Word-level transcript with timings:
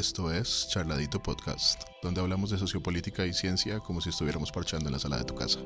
Esto 0.00 0.32
es 0.32 0.66
Charladito 0.70 1.22
Podcast, 1.22 1.82
donde 2.02 2.22
hablamos 2.22 2.48
de 2.48 2.56
sociopolítica 2.56 3.26
y 3.26 3.34
ciencia 3.34 3.80
como 3.80 4.00
si 4.00 4.08
estuviéramos 4.08 4.50
parchando 4.50 4.88
en 4.88 4.94
la 4.94 4.98
sala 4.98 5.18
de 5.18 5.24
tu 5.24 5.34
casa. 5.34 5.58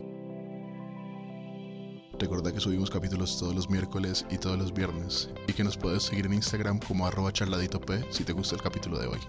Recuerda 2.19 2.53
que 2.53 2.59
subimos 2.59 2.91
capítulos 2.91 3.39
todos 3.39 3.55
los 3.55 3.71
miércoles 3.71 4.27
y 4.33 4.39
todos 4.39 4.59
los 4.59 4.75
viernes, 4.75 5.31
y 5.47 5.53
que 5.53 5.63
nos 5.63 5.77
puedes 5.77 6.03
seguir 6.03 6.27
en 6.27 6.35
Instagram 6.35 6.81
como 6.81 7.07
arroba 7.07 7.33
charladitop 7.33 7.89
si 8.11 8.25
te 8.25 8.33
gusta 8.33 8.57
el 8.57 8.63
capítulo 8.63 8.99
de 8.99 9.07
hoy. 9.07 9.21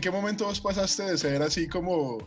¿En 0.00 0.02
qué 0.04 0.10
momento 0.10 0.46
vos 0.46 0.62
pasaste 0.62 1.02
de 1.02 1.18
ser 1.18 1.42
así 1.42 1.68
como, 1.68 2.26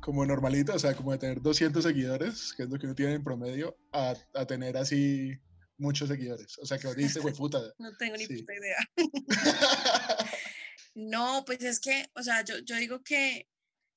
como 0.00 0.26
normalito, 0.26 0.74
o 0.74 0.78
sea, 0.80 0.92
como 0.96 1.12
de 1.12 1.18
tener 1.18 1.40
200 1.40 1.84
seguidores, 1.84 2.52
que 2.56 2.64
es 2.64 2.68
lo 2.68 2.80
que 2.80 2.86
uno 2.86 2.96
tiene 2.96 3.12
en 3.12 3.22
promedio, 3.22 3.78
a, 3.92 4.16
a 4.34 4.44
tener 4.44 4.76
así 4.76 5.30
muchos 5.78 6.08
seguidores? 6.08 6.58
O 6.58 6.66
sea, 6.66 6.78
que 6.80 6.92
dices, 6.96 7.22
güey, 7.22 7.32
puta. 7.32 7.60
No 7.78 7.96
tengo 7.96 8.16
ni 8.16 8.26
Sí. 8.26 8.38
puta 8.38 8.54
idea. 8.56 8.76
No, 10.96 11.44
pues 11.46 11.62
es 11.62 11.78
que, 11.78 12.06
o 12.16 12.24
sea, 12.24 12.42
yo, 12.42 12.58
yo 12.64 12.74
digo 12.74 13.04
que 13.04 13.46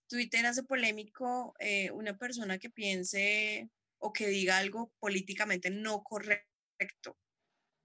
Twitter 0.07 0.45
hace 0.45 0.61
polémico 0.61 1.55
eh, 1.57 1.89
una 1.89 2.15
persona 2.15 2.59
que 2.59 2.69
piense 2.69 3.71
o 3.97 4.13
que 4.13 4.27
diga 4.27 4.59
algo 4.59 4.93
políticamente 4.99 5.71
no 5.71 6.03
correcto, 6.03 7.17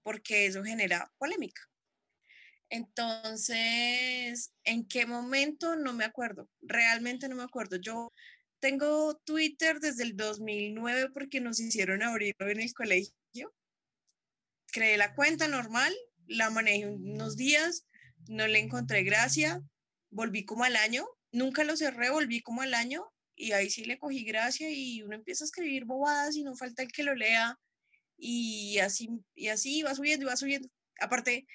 porque 0.03 0.45
eso 0.45 0.63
genera 0.63 1.11
polémica. 1.17 1.63
Entonces, 2.69 4.51
¿en 4.63 4.87
qué 4.87 5.05
momento? 5.05 5.75
No 5.75 5.93
me 5.93 6.05
acuerdo, 6.05 6.49
realmente 6.61 7.29
no 7.29 7.35
me 7.35 7.43
acuerdo. 7.43 7.77
Yo 7.77 8.11
tengo 8.59 9.15
Twitter 9.25 9.79
desde 9.79 10.03
el 10.03 10.15
2009 10.15 11.09
porque 11.13 11.41
nos 11.41 11.59
hicieron 11.59 12.03
abrirlo 12.03 12.49
en 12.49 12.61
el 12.61 12.73
colegio. 12.73 13.53
Creé 14.71 14.97
la 14.97 15.13
cuenta 15.13 15.47
normal, 15.47 15.93
la 16.27 16.49
manejé 16.49 16.87
unos 16.87 17.37
días, 17.37 17.85
no 18.27 18.47
le 18.47 18.59
encontré 18.59 19.03
gracia, 19.03 19.61
volví 20.09 20.45
como 20.45 20.63
al 20.63 20.75
año, 20.75 21.07
nunca 21.31 21.63
lo 21.63 21.77
cerré, 21.77 22.09
volví 22.09 22.41
como 22.41 22.61
al 22.61 22.73
año 22.73 23.05
y 23.35 23.51
ahí 23.51 23.69
sí 23.69 23.85
le 23.85 23.99
cogí 23.99 24.23
gracia 24.23 24.69
y 24.69 25.01
uno 25.03 25.15
empieza 25.15 25.43
a 25.43 25.47
escribir 25.47 25.85
bobadas 25.85 26.35
y 26.35 26.43
no 26.43 26.55
falta 26.55 26.83
el 26.83 26.91
que 26.91 27.03
lo 27.03 27.13
lea 27.13 27.59
y 28.17 28.79
así, 28.79 29.09
y 29.35 29.49
así 29.49 29.83
va 29.83 29.93
subiendo 29.93 30.25
y 30.25 30.29
va 30.29 30.37
subiendo. 30.37 30.69
Aparte, 30.99 31.45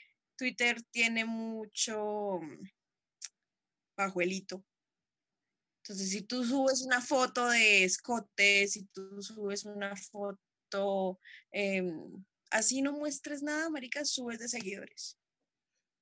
Twitter 0.41 0.81
tiene 0.91 1.27
mucho 1.27 2.39
mm, 2.41 2.65
pajuelito. 3.95 4.65
Entonces, 5.83 6.09
si 6.11 6.23
tú 6.23 6.43
subes 6.45 6.81
una 6.81 7.03
foto 7.03 7.47
de 7.51 7.85
escote, 7.85 8.67
si 8.67 8.87
tú 8.87 9.21
subes 9.21 9.67
una 9.67 9.95
foto, 9.97 11.21
em, 11.53 12.25
así 12.51 12.81
no 12.81 12.93
muestres 12.93 13.43
nada, 13.43 13.69
marica, 13.69 14.03
subes 14.07 14.39
de 14.39 14.49
seguidores. 14.49 15.19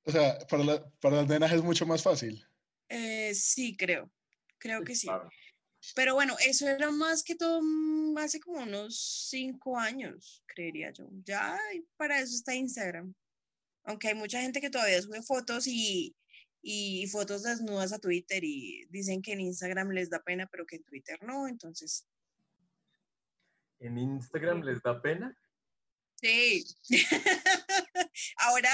O 0.05 0.13
sea, 0.13 0.39
para, 0.49 0.63
la- 0.63 0.91
para 1.01 1.17
las 1.17 1.27
nenas 1.29 1.53
es 1.53 1.63
mucho 1.63 1.85
más 1.85 2.01
fácil. 2.05 2.41
Eh, 2.89 3.35
sí, 3.35 3.77
creo. 3.77 4.09
Creo 4.59 4.85
que 4.85 4.95
sí. 4.95 5.09
Claro. 5.09 5.29
Pero 5.97 6.15
bueno, 6.15 6.37
eso 6.47 6.69
era 6.69 6.93
más 6.93 7.25
que 7.25 7.35
todo 7.35 7.61
mm, 7.61 8.17
hace 8.19 8.39
como 8.39 8.63
unos 8.63 9.27
cinco 9.29 9.77
años, 9.77 10.45
creería 10.47 10.93
yo. 10.93 11.09
Ya 11.25 11.59
para 11.97 12.21
eso 12.21 12.37
está 12.37 12.55
Instagram. 12.55 13.13
Aunque 13.89 14.09
hay 14.09 14.15
mucha 14.15 14.43
gente 14.43 14.61
que 14.61 14.69
todavía 14.69 15.01
sube 15.01 15.23
fotos 15.23 15.67
y, 15.67 16.15
y 16.61 17.07
fotos 17.07 17.43
desnudas 17.43 17.91
a 17.95 17.99
Twitter 17.99 18.45
y 18.45 18.85
dicen 18.91 19.23
que 19.23 19.33
en 19.33 19.41
Instagram 19.41 19.93
les 19.93 20.11
da 20.11 20.23
pena, 20.23 20.47
pero 20.47 20.67
que 20.67 20.77
en 20.77 20.85
Twitter 20.85 21.19
no. 21.23 21.49
Entonces, 21.49 22.07
En 23.81 23.97
Instagram 23.97 24.63
les 24.63 24.83
da 24.83 25.01
pena. 25.01 25.35
sí. 26.21 26.67
Ahora 28.37 28.71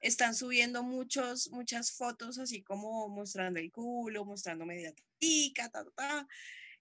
están 0.00 0.36
subiendo 0.36 0.84
muchos, 0.84 1.50
muchas 1.50 1.90
fotos 1.90 2.38
así 2.38 2.62
como 2.62 3.08
mostrando 3.08 3.58
el 3.58 3.72
culo, 3.72 4.24
mostrando 4.24 4.64
media 4.66 4.94
tica, 5.18 5.68
ta, 5.68 5.82
ta, 5.82 5.90
ta. 5.96 6.28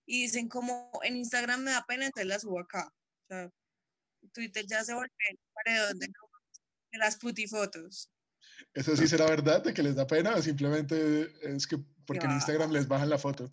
Y 0.05 0.23
dicen 0.23 0.47
como 0.47 0.91
en 1.01 1.17
Instagram 1.17 1.63
me 1.63 1.71
da 1.71 1.83
pena, 1.87 2.05
entonces 2.05 2.27
la 2.27 2.37
subo 2.37 2.59
acá. 2.59 2.87
O 2.87 3.27
sea, 3.29 3.49
Twitter 4.31 4.63
ya 4.67 4.83
se 4.83 4.93
volvió 4.93 5.09
el 5.31 5.39
paredón 5.55 5.97
de, 5.97 6.07
de 6.93 6.99
las 6.99 7.17
putifotos. 7.17 8.09
¿Eso 8.73 8.95
sí 8.95 9.07
será 9.07 9.25
verdad 9.25 9.63
de 9.63 9.73
que 9.73 9.83
les 9.83 9.95
da 9.95 10.07
pena 10.07 10.35
o 10.35 10.41
simplemente 10.41 11.29
es 11.43 11.67
que 11.67 11.77
porque 12.05 12.25
en. 12.25 12.31
Instagram 12.33 12.71
les 12.71 12.87
bajan 12.87 13.09
la 13.09 13.17
foto? 13.17 13.49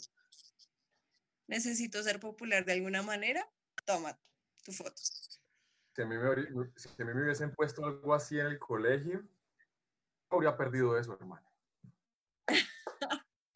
Necesito 1.48 2.02
ser 2.02 2.20
popular 2.20 2.64
de 2.64 2.74
alguna 2.74 3.02
manera, 3.02 3.44
toma 3.84 4.16
tu 4.64 4.72
foto. 4.72 4.94
Si 4.96 6.02
a, 6.02 6.06
mí 6.06 6.16
me, 6.16 6.22
habrí- 6.24 6.72
si 6.76 6.88
a 7.02 7.04
mí 7.04 7.12
me 7.14 7.24
hubiesen 7.24 7.52
puesto 7.54 7.84
algo 7.84 8.14
así 8.14 8.38
en 8.38 8.46
el 8.46 8.58
colegio, 8.58 9.26
habría 10.30 10.56
perdido 10.56 10.96
eso, 10.98 11.14
hermano. 11.18 11.46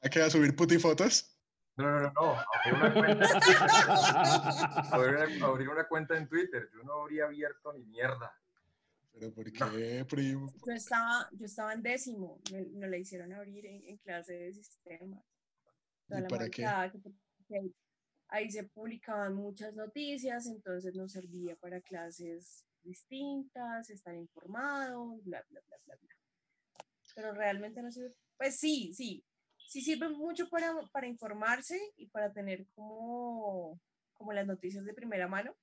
¿Hay 0.01 0.11
que 0.11 0.31
subir 0.31 0.57
putifotos? 0.57 1.31
No, 1.77 1.85
no, 1.91 2.01
no, 2.01 2.13
no. 2.13 2.45
Abrir 2.55 2.75
una 2.75 2.93
cuenta, 2.95 4.89
abrir 4.93 5.17
una- 5.17 5.47
abrir 5.47 5.69
una 5.69 5.89
cuenta 5.89 6.17
en 6.17 6.29
Twitter. 6.29 6.69
Yo 6.75 6.83
no 6.85 7.03
habría 7.03 7.25
abierto 7.27 7.73
ni 7.73 7.85
mierda. 7.85 8.37
¿Pero 9.15 9.33
por 9.33 9.53
qué, 9.81 10.05
primo? 10.05 10.53
Yo 10.67 10.73
estaba, 10.73 11.29
yo 11.33 11.47
estaba 11.47 11.73
en 11.73 11.83
décimo, 11.83 12.41
me, 12.53 12.65
me 12.65 12.89
la 12.89 12.97
hicieron 12.99 13.33
abrir 13.33 13.65
en, 13.67 13.85
en 13.85 13.97
clase 13.99 14.35
de 14.35 14.53
sistemas. 14.53 15.25
Toda 16.07 16.21
¿Y 16.21 16.25
para 16.25 16.49
qué? 16.51 16.67
que 17.49 17.73
Ahí 18.29 18.51
se 18.51 18.65
publicaban 18.65 19.35
muchas 19.35 19.75
noticias, 19.75 20.47
entonces 20.47 20.95
nos 20.95 21.13
servía 21.13 21.55
para 21.57 21.81
clases 21.81 22.65
distintas, 22.83 23.89
estar 23.91 24.15
informados, 24.15 25.23
bla, 25.25 25.45
bla, 25.49 25.61
bla, 25.67 25.77
bla, 25.85 25.97
bla. 25.97 26.15
Pero 27.15 27.33
realmente 27.33 27.81
no 27.81 27.93
sirve. 27.93 28.11
Pues 28.37 28.59
sí, 28.59 28.93
sí, 28.95 29.25
sí 29.69 29.83
sirve 29.83 30.09
mucho 30.09 30.49
para, 30.49 30.75
para 30.91 31.07
informarse 31.07 31.79
y 31.97 32.09
para 32.09 32.33
tener 32.33 32.67
como, 32.75 33.81
como 34.15 34.33
las 34.33 34.47
noticias 34.47 34.85
de 34.85 34.95
primera 34.95 35.29
mano, 35.29 35.55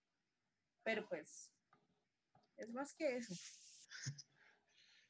pero 0.84 1.06
pues 1.10 1.52
es 2.62 2.70
más 2.72 2.94
que 2.94 3.18
eso. 3.18 3.34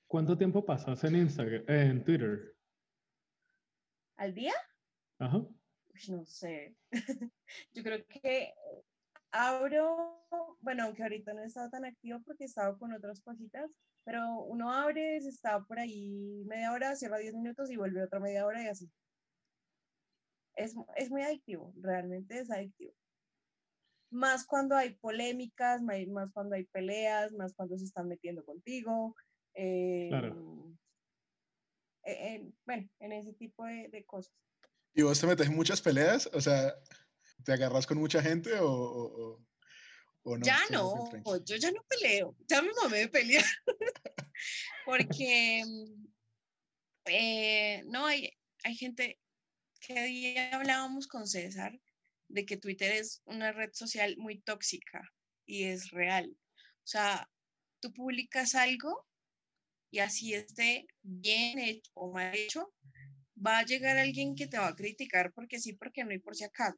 ¿Cuánto 0.07 0.37
tiempo 0.37 0.65
pasas 0.65 1.03
en 1.03 1.15
Instagram, 1.15 1.63
en 1.67 2.03
Twitter? 2.03 2.55
¿Al 4.17 4.33
día? 4.33 4.53
Ajá. 5.19 5.37
Uy, 5.37 6.01
no 6.09 6.25
sé. 6.25 6.75
Yo 7.73 7.83
creo 7.83 8.05
que 8.07 8.53
abro, 9.31 10.25
bueno, 10.59 10.83
aunque 10.83 11.03
ahorita 11.03 11.33
no 11.33 11.41
he 11.41 11.45
estado 11.45 11.69
tan 11.69 11.85
activo 11.85 12.19
porque 12.25 12.43
he 12.43 12.47
estado 12.47 12.77
con 12.77 12.93
otras 12.93 13.21
cositas, 13.21 13.71
pero 14.03 14.41
uno 14.41 14.71
abre, 14.71 15.19
se 15.21 15.29
está 15.29 15.63
por 15.63 15.79
ahí 15.79 16.43
media 16.45 16.71
hora, 16.71 16.95
cierra 16.95 17.17
10 17.17 17.35
minutos 17.35 17.69
y 17.71 17.77
vuelve 17.77 18.03
otra 18.03 18.19
media 18.19 18.45
hora 18.45 18.63
y 18.63 18.67
así. 18.67 18.91
Es, 20.55 20.75
es 20.95 21.09
muy 21.09 21.21
adictivo, 21.21 21.73
realmente 21.77 22.39
es 22.39 22.51
adictivo. 22.51 22.93
Más 24.11 24.45
cuando 24.45 24.75
hay 24.75 24.93
polémicas, 24.95 25.81
más 25.81 26.31
cuando 26.33 26.55
hay 26.55 26.65
peleas, 26.65 27.31
más 27.33 27.53
cuando 27.55 27.77
se 27.77 27.85
están 27.85 28.07
metiendo 28.07 28.43
contigo. 28.43 29.15
eh, 29.53 30.09
eh, 32.03 32.35
en- 32.35 32.55
bueno, 32.65 32.89
en 32.99 33.11
ese 33.11 33.33
tipo 33.33 33.65
de, 33.65 33.89
de 33.89 34.05
cosas. 34.05 34.33
¿Y 34.93 35.03
vos 35.03 35.19
te 35.19 35.27
metes 35.27 35.47
en 35.47 35.55
muchas 35.55 35.81
peleas? 35.81 36.29
O 36.33 36.41
sea, 36.41 36.73
¿te 37.43 37.53
agarras 37.53 37.87
con 37.87 37.97
mucha 37.97 38.21
gente 38.21 38.53
o, 38.59 38.69
o- 38.69 39.21
o- 39.33 39.45
o 40.23 40.37
no? 40.37 40.45
ya 40.45 40.59
no, 40.71 41.11
yo 41.45 41.55
ya 41.55 41.71
no 41.71 41.81
peleo, 41.87 42.35
ya 42.47 42.61
me 42.61 42.69
mamé 42.81 42.99
de 42.99 43.07
pelear. 43.09 43.45
Porque, 44.85 45.63
mm, 45.65 46.05
eh, 47.05 47.83
no, 47.87 48.05
hay, 48.05 48.31
hay 48.63 48.75
gente 48.75 49.19
que 49.79 50.03
día 50.05 50.55
hablábamos 50.55 51.07
con 51.07 51.27
César 51.27 51.79
de 52.31 52.45
que 52.45 52.57
Twitter 52.57 52.91
es 52.91 53.21
una 53.25 53.51
red 53.51 53.71
social 53.73 54.15
muy 54.17 54.39
tóxica 54.41 55.01
y 55.45 55.65
es 55.65 55.91
real. 55.91 56.35
O 56.57 56.87
sea, 56.87 57.29
tú 57.79 57.93
publicas 57.93 58.55
algo 58.55 59.05
y 59.91 59.99
así 59.99 60.33
esté 60.33 60.87
bien 61.01 61.59
hecho 61.59 61.91
o 61.93 62.11
mal 62.11 62.33
hecho, 62.35 62.73
va 63.45 63.59
a 63.59 63.65
llegar 63.65 63.97
alguien 63.97 64.35
que 64.35 64.47
te 64.47 64.57
va 64.57 64.67
a 64.67 64.75
criticar 64.75 65.33
porque 65.33 65.59
sí, 65.59 65.73
porque 65.73 66.03
no 66.03 66.13
y 66.13 66.19
por 66.19 66.35
si 66.35 66.43
acaso 66.43 66.77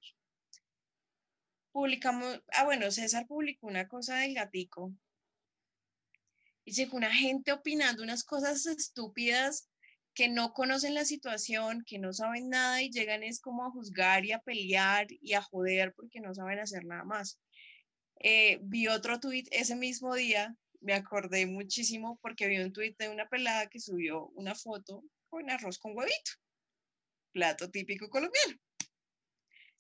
publicamos, 1.73 2.39
ah 2.53 2.65
bueno, 2.65 2.89
César 2.91 3.25
publicó 3.27 3.67
una 3.67 3.88
cosa 3.88 4.17
del 4.19 4.35
gatico 4.35 4.94
y 6.65 6.71
llegó 6.71 6.95
una 6.95 7.13
gente 7.13 7.51
opinando 7.51 8.03
unas 8.03 8.23
cosas 8.23 8.65
estúpidas 8.67 9.67
que 10.13 10.30
no 10.30 10.54
conocen 10.54 10.94
la 10.94 11.06
situación, 11.06 11.83
que 11.86 12.00
no 12.00 12.13
saben 12.13 12.50
nada 12.50 12.81
y 12.81 12.92
llegan 12.92 13.24
es 13.24 13.39
como 13.39 13.65
a 13.65 13.71
juzgar 13.71 14.25
y 14.25 14.31
a 14.31 14.39
pelear 14.39 15.07
y 15.10 15.33
a 15.33 15.42
joder 15.42 15.94
porque 15.95 16.19
no 16.19 16.33
saben 16.33 16.60
hacer 16.60 16.86
nada 16.86 17.04
más. 17.04 17.39
Eh, 18.19 18.60
vi 18.62 18.88
otro 18.88 19.19
tweet 19.19 19.45
ese 19.51 19.75
mismo 19.75 20.15
día, 20.15 20.56
me 20.81 20.94
acordé 20.94 21.45
muchísimo 21.45 22.19
porque 22.21 22.48
vi 22.48 22.60
un 22.60 22.74
tweet 22.74 22.95
de 23.00 23.10
una 23.10 23.27
pelada 23.27 23.68
que 23.68 23.80
subió 23.80 24.27
una 24.36 24.56
foto 24.56 25.04
con 25.30 25.50
arroz 25.50 25.80
con 25.80 25.98
huevito, 25.98 26.31
plato 27.31 27.69
típico 27.71 28.10
colombiano. 28.10 28.57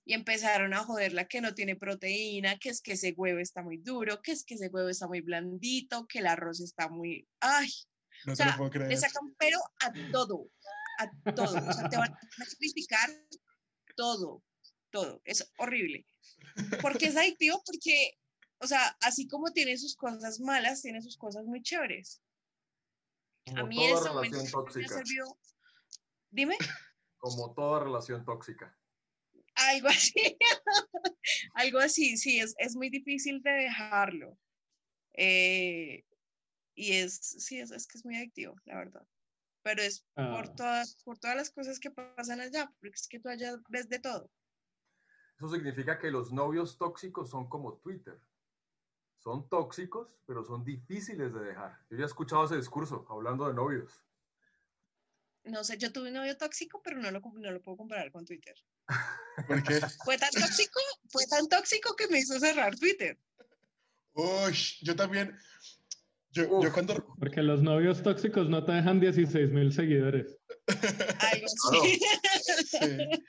Y 0.05 0.13
empezaron 0.13 0.73
a 0.73 0.83
joderla 0.83 1.27
que 1.27 1.39
no 1.39 1.53
tiene 1.53 1.77
proteína, 1.77 2.57
que 2.57 2.69
es 2.69 2.81
que 2.81 2.93
ese 2.93 3.13
huevo 3.15 3.39
está 3.39 3.61
muy 3.61 3.77
duro, 3.77 4.21
que 4.21 4.33
es 4.33 4.43
que 4.43 4.55
ese 4.55 4.67
huevo 4.67 4.89
está 4.89 5.07
muy 5.07 5.21
blandito, 5.21 6.07
que 6.07 6.19
el 6.19 6.27
arroz 6.27 6.59
está 6.59 6.89
muy... 6.89 7.25
¡Ay! 7.39 7.69
No 8.25 8.33
O 8.33 8.35
te 8.35 8.43
lo 8.45 8.49
sea, 8.49 8.57
puedo 8.57 8.69
creer. 8.71 8.89
le 8.89 8.97
sacan 8.97 9.33
pero 9.37 9.59
a 9.81 9.91
todo, 10.11 10.49
a 10.99 11.33
todo. 11.33 11.57
O 11.69 11.73
sea, 11.73 11.89
te 11.89 11.97
van 11.97 12.11
a 12.13 12.45
criticar 12.57 13.09
todo, 13.95 14.43
todo. 14.91 15.21
Es 15.25 15.51
horrible. 15.57 16.05
Porque 16.81 17.07
es 17.07 17.17
adictivo, 17.17 17.61
porque, 17.65 18.17
o 18.59 18.67
sea, 18.67 18.95
así 19.01 19.27
como 19.27 19.51
tiene 19.51 19.77
sus 19.77 19.95
cosas 19.95 20.39
malas, 20.39 20.81
tiene 20.81 21.01
sus 21.01 21.17
cosas 21.17 21.45
muy 21.45 21.61
chéveres. 21.61 22.21
A 23.55 23.63
mí 23.63 23.83
en 23.85 23.93
momento 23.95 24.37
me 24.37 24.47
sirvió- 24.87 25.37
Dime, 26.31 26.57
Como 27.17 27.53
toda 27.53 27.83
relación 27.83 28.23
tóxica. 28.25 28.77
algo 29.55 29.87
así. 29.89 30.13
algo 31.55 31.79
así, 31.79 32.17
sí, 32.17 32.39
es, 32.39 32.55
es 32.57 32.75
muy 32.75 32.89
difícil 32.89 33.41
de 33.43 33.51
dejarlo. 33.51 34.37
Eh, 35.13 36.05
y 36.75 36.93
es, 36.93 37.15
sí, 37.15 37.59
es, 37.59 37.71
es 37.71 37.87
que 37.87 37.97
es 37.97 38.05
muy 38.05 38.15
adictivo, 38.17 38.55
la 38.65 38.77
verdad. 38.77 39.05
Pero 39.61 39.81
es 39.81 40.01
por, 40.13 40.45
Ah. 40.49 40.53
todas, 40.55 40.95
por 41.03 41.17
todas 41.19 41.37
las 41.37 41.49
cosas 41.51 41.79
que 41.79 41.91
pasan 41.91 42.41
allá, 42.41 42.71
porque 42.79 42.95
es 42.95 43.07
que 43.07 43.19
tú 43.19 43.29
allá 43.29 43.55
ves 43.69 43.87
de 43.89 43.99
todo. 43.99 44.29
Eso 45.37 45.49
significa 45.49 45.97
que 45.99 46.11
los 46.11 46.31
novios 46.31 46.77
tóxicos 46.77 47.29
son 47.29 47.47
como 47.49 47.77
Twitter. 47.77 48.19
Son 49.19 49.47
tóxicos, 49.47 50.17
pero 50.25 50.43
son 50.43 50.63
difíciles 50.65 51.33
de 51.33 51.39
dejar. 51.39 51.79
Yo 51.89 51.97
ya 51.97 52.03
he 52.03 52.07
escuchado 52.07 52.45
ese 52.45 52.57
discurso 52.57 53.05
hablando 53.09 53.47
de 53.47 53.53
novios. 53.53 54.03
No 55.45 55.63
sé, 55.63 55.77
yo 55.77 55.91
tuve 55.91 56.09
un 56.09 56.13
novio 56.15 56.37
tóxico, 56.37 56.81
pero 56.81 56.97
no 56.97 57.11
lo, 57.11 57.19
no 57.19 57.51
lo 57.51 57.61
puedo 57.61 57.77
comparar 57.77 58.11
con 58.11 58.25
Twitter. 58.25 58.55
¿Por 59.47 59.63
qué? 59.63 59.79
Fue 60.03 60.17
tan 60.17 60.31
tóxico, 60.31 60.79
fue 61.09 61.25
tan 61.27 61.47
tóxico 61.47 61.95
que 61.95 62.07
me 62.07 62.19
hizo 62.19 62.39
cerrar 62.39 62.75
Twitter. 62.77 63.17
Uy, 64.13 64.53
yo 64.81 64.95
también. 64.95 65.37
Yo, 66.33 66.61
yo 66.63 66.73
cuando. 66.73 66.95
Porque 67.19 67.41
los 67.43 67.61
novios 67.61 68.01
tóxicos 68.03 68.49
no 68.49 68.63
te 68.65 68.71
dejan 68.73 68.99
16 68.99 69.51
mil 69.51 69.71
seguidores. 69.71 70.37
Algo 70.67 71.47
Claro. 71.69 71.83
así. 71.83 71.99
Sí. 72.65 73.23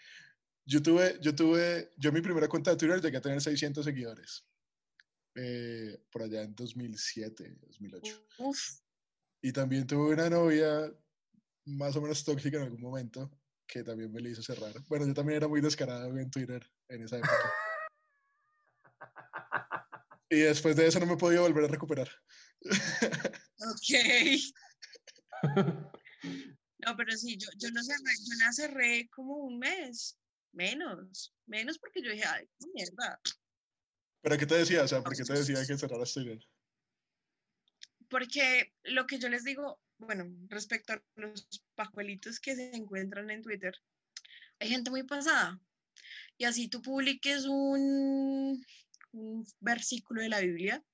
Yo 0.66 0.82
tuve, 0.82 1.18
yo 1.20 1.34
tuve, 1.34 1.90
yo 1.98 2.10
mi 2.10 2.22
primera 2.22 2.48
cuenta 2.48 2.70
de 2.70 2.76
Twitter 2.78 3.00
llegué 3.02 3.18
a 3.18 3.20
tener 3.20 3.40
600 3.40 3.84
seguidores. 3.84 4.46
eh, 5.36 5.98
por 6.10 6.22
allá 6.22 6.42
en 6.42 6.54
2007, 6.54 7.56
2008. 7.60 8.26
Uf, 8.38 8.58
Y 9.42 9.52
también 9.52 9.86
tuve 9.86 10.12
una 10.14 10.30
novia 10.30 10.90
más 11.66 11.96
o 11.96 12.00
menos 12.00 12.24
tóxica 12.24 12.56
en 12.58 12.62
algún 12.64 12.80
momento 12.80 13.30
que 13.66 13.82
también 13.82 14.12
me 14.12 14.20
le 14.20 14.30
hizo 14.30 14.42
cerrar. 14.42 14.72
Bueno, 14.88 15.06
yo 15.06 15.12
también 15.14 15.38
era 15.38 15.48
muy 15.48 15.60
descarado 15.60 16.16
en 16.16 16.30
Twitter 16.30 16.64
en 16.88 17.02
esa 17.02 17.16
época. 17.18 17.32
Y 20.30 20.38
después 20.38 20.74
de 20.76 20.86
eso 20.86 20.98
no 21.00 21.06
me 21.06 21.12
he 21.14 21.16
podido 21.16 21.42
volver 21.42 21.64
a 21.64 21.68
recuperar. 21.68 22.08
Ok. 22.64 23.90
No, 26.84 26.96
pero 26.96 27.16
sí, 27.16 27.36
yo, 27.38 27.48
yo, 27.56 27.70
no 27.70 27.82
cerré, 27.82 28.12
yo 28.26 28.34
la 28.44 28.52
cerré 28.52 29.08
como 29.08 29.36
un 29.36 29.58
mes, 29.58 30.18
menos, 30.52 31.34
menos 31.46 31.78
porque 31.78 32.02
yo 32.02 32.10
dije, 32.10 32.24
ay, 32.26 32.46
mierda. 32.74 33.20
¿Pero 34.20 34.38
qué 34.38 34.46
te 34.46 34.56
decía? 34.56 34.82
O 34.82 34.88
sea, 34.88 35.02
¿por 35.02 35.16
qué 35.16 35.24
te 35.24 35.32
decía 35.32 35.64
que 35.66 35.78
cerraras 35.78 36.12
Twitter? 36.12 36.38
Porque 38.08 38.74
lo 38.82 39.06
que 39.06 39.18
yo 39.18 39.28
les 39.28 39.44
digo, 39.44 39.80
bueno, 39.98 40.26
respecto 40.48 40.92
a 40.92 41.02
los 41.16 41.48
pajuelitos 41.74 42.38
que 42.38 42.54
se 42.54 42.74
encuentran 42.74 43.30
en 43.30 43.42
Twitter, 43.42 43.74
hay 44.58 44.68
gente 44.68 44.90
muy 44.90 45.04
pasada. 45.04 45.58
Y 46.36 46.44
así 46.44 46.68
tú 46.68 46.82
publiques 46.82 47.44
un, 47.46 48.64
un 49.12 49.46
versículo 49.60 50.20
de 50.22 50.28
la 50.28 50.40
Biblia, 50.40 50.84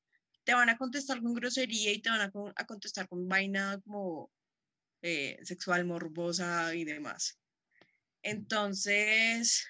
te 0.44 0.54
van 0.54 0.68
a 0.68 0.78
contestar 0.78 1.20
con 1.22 1.34
grosería 1.34 1.92
y 1.92 2.00
te 2.00 2.10
van 2.10 2.20
a, 2.20 2.32
a 2.56 2.66
contestar 2.66 3.08
con 3.08 3.28
vaina 3.28 3.80
como 3.84 4.30
eh, 5.02 5.38
sexual, 5.42 5.84
morbosa 5.84 6.74
y 6.74 6.84
demás. 6.84 7.38
Entonces, 8.22 9.66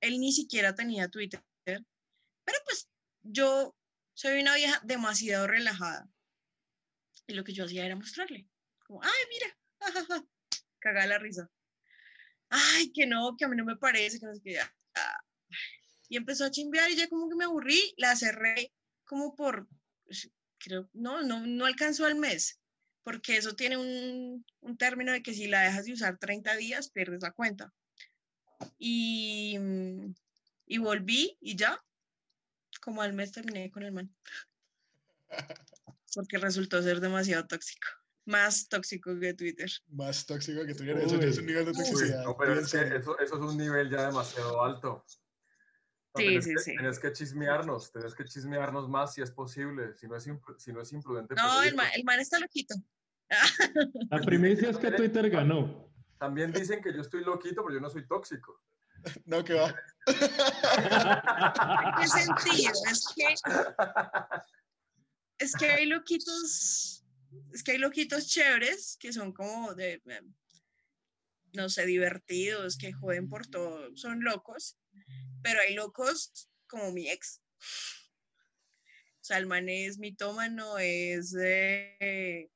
él 0.00 0.20
ni 0.20 0.32
siquiera 0.32 0.74
tenía 0.74 1.08
Twitter, 1.08 1.42
pero 1.64 2.58
pues 2.64 2.88
yo 3.22 3.76
soy 4.14 4.40
una 4.40 4.54
vieja 4.54 4.80
demasiado 4.84 5.46
relajada. 5.46 6.08
Y 7.26 7.34
lo 7.34 7.44
que 7.44 7.52
yo 7.52 7.64
hacía 7.64 7.84
era 7.84 7.96
mostrarle, 7.96 8.48
como, 8.86 9.02
ay, 9.02 9.10
mira, 9.28 9.58
jajaja, 9.80 10.24
cagada 10.78 11.06
la 11.06 11.18
risa. 11.18 11.50
Ay, 12.48 12.90
que 12.92 13.06
no, 13.06 13.36
que 13.36 13.44
a 13.44 13.48
mí 13.48 13.56
no 13.56 13.64
me 13.64 13.76
parece, 13.76 14.18
que 14.18 14.26
no 14.26 14.34
sé 14.34 14.40
qué. 14.42 14.60
ah. 14.60 15.20
Y 16.08 16.16
empezó 16.16 16.44
a 16.46 16.50
chimbear 16.50 16.90
y 16.90 16.96
ya 16.96 17.08
como 17.08 17.28
que 17.28 17.36
me 17.36 17.44
aburrí, 17.44 17.94
la 17.98 18.16
cerré 18.16 18.72
como 19.04 19.34
por, 19.34 19.68
creo, 20.58 20.88
no, 20.92 21.22
no, 21.22 21.46
no 21.46 21.66
alcanzó 21.66 22.06
al 22.06 22.16
mes, 22.16 22.60
porque 23.02 23.36
eso 23.36 23.54
tiene 23.54 23.76
un, 23.76 24.44
un 24.60 24.76
término 24.76 25.12
de 25.12 25.22
que 25.22 25.34
si 25.34 25.46
la 25.46 25.62
dejas 25.62 25.84
de 25.86 25.92
usar 25.92 26.18
30 26.18 26.56
días, 26.56 26.90
pierdes 26.90 27.22
la 27.22 27.32
cuenta. 27.32 27.72
Y, 28.78 29.56
mm, 29.58 30.14
y 30.66 30.78
volví 30.78 31.36
y 31.40 31.56
ya, 31.56 31.82
como 32.80 33.02
al 33.02 33.12
mes 33.12 33.32
terminé 33.32 33.70
con 33.70 33.82
el 33.84 33.92
man 33.92 34.14
porque 36.14 36.38
resultó 36.38 36.82
ser 36.82 37.00
demasiado 37.00 37.46
tóxico. 37.46 37.88
Más 38.24 38.68
tóxico 38.68 39.18
que 39.18 39.32
Twitter. 39.34 39.70
Más 39.88 40.26
tóxico 40.26 40.64
que 40.66 40.74
Twitter. 40.74 40.98
Eso 40.98 41.18
ya 41.18 41.26
es 41.28 41.38
un 41.38 41.46
nivel 41.46 41.64
de 41.64 41.70
Uy, 41.70 41.76
toxicidad. 41.76 42.24
no, 42.24 42.36
pero 42.36 42.52
bien 42.52 42.64
es 42.64 42.70
que 42.70 42.78
serio. 42.78 42.98
eso, 42.98 43.18
eso 43.18 43.34
es 43.36 43.40
un 43.40 43.56
nivel 43.56 43.90
ya 43.90 44.06
demasiado 44.06 44.62
alto. 44.62 45.04
No, 46.14 46.20
Sí, 46.20 46.26
tenés 46.26 46.44
sí, 46.44 46.54
que, 46.54 46.60
sí. 46.60 46.76
Tenés 46.76 46.98
que 46.98 47.12
chismearnos, 47.12 47.92
tenés 47.92 48.14
que 48.14 48.24
chismearnos 48.24 48.88
más 48.88 49.14
si 49.14 49.22
es 49.22 49.30
posible, 49.30 49.94
si 49.94 50.08
no 50.08 50.16
es, 50.16 50.28
si 50.58 50.72
no 50.72 50.80
es 50.80 50.92
imprudente. 50.92 51.34
No, 51.34 51.62
el 51.62 51.74
man, 51.74 51.88
el 51.94 52.04
man 52.04 52.18
está 52.20 52.38
loquito. 52.38 52.74
La 54.10 54.20
primicia 54.24 54.70
es 54.70 54.78
que 54.78 54.90
Twitter 54.92 55.28
ganó. 55.30 55.88
También 56.18 56.52
dicen 56.52 56.82
que 56.82 56.92
yo 56.92 57.00
estoy 57.00 57.22
loquito, 57.24 57.62
pero 57.62 57.74
yo 57.74 57.80
no 57.80 57.90
soy 57.90 58.06
tóxico. 58.06 58.62
No, 59.26 59.44
que 59.44 59.54
va. 59.54 59.72
¿Qué 62.00 62.06
sentido? 62.08 62.72
Es 62.90 63.06
que, 63.14 63.34
es 65.38 65.54
que 65.54 65.70
hay 65.70 65.86
loquitos, 65.86 67.04
es 67.52 67.62
que 67.62 67.72
hay 67.72 67.78
loquitos 67.78 68.26
chéveres 68.26 68.96
que 68.98 69.12
son 69.12 69.32
como 69.32 69.74
de, 69.74 70.02
eh, 70.04 70.22
no 71.52 71.68
sé, 71.68 71.86
divertidos, 71.86 72.76
que 72.76 72.92
joden 72.92 73.28
por 73.28 73.46
todo, 73.46 73.96
son 73.96 74.24
locos, 74.24 74.76
pero 75.42 75.60
hay 75.60 75.74
locos 75.74 76.48
como 76.66 76.92
mi 76.92 77.08
ex. 77.08 77.40
O 79.20 79.24
sea, 79.28 79.38
el 79.38 79.46
man 79.46 79.68
es 79.68 79.98
mitómano, 79.98 80.78
es 80.78 81.34
eh, 81.38 82.50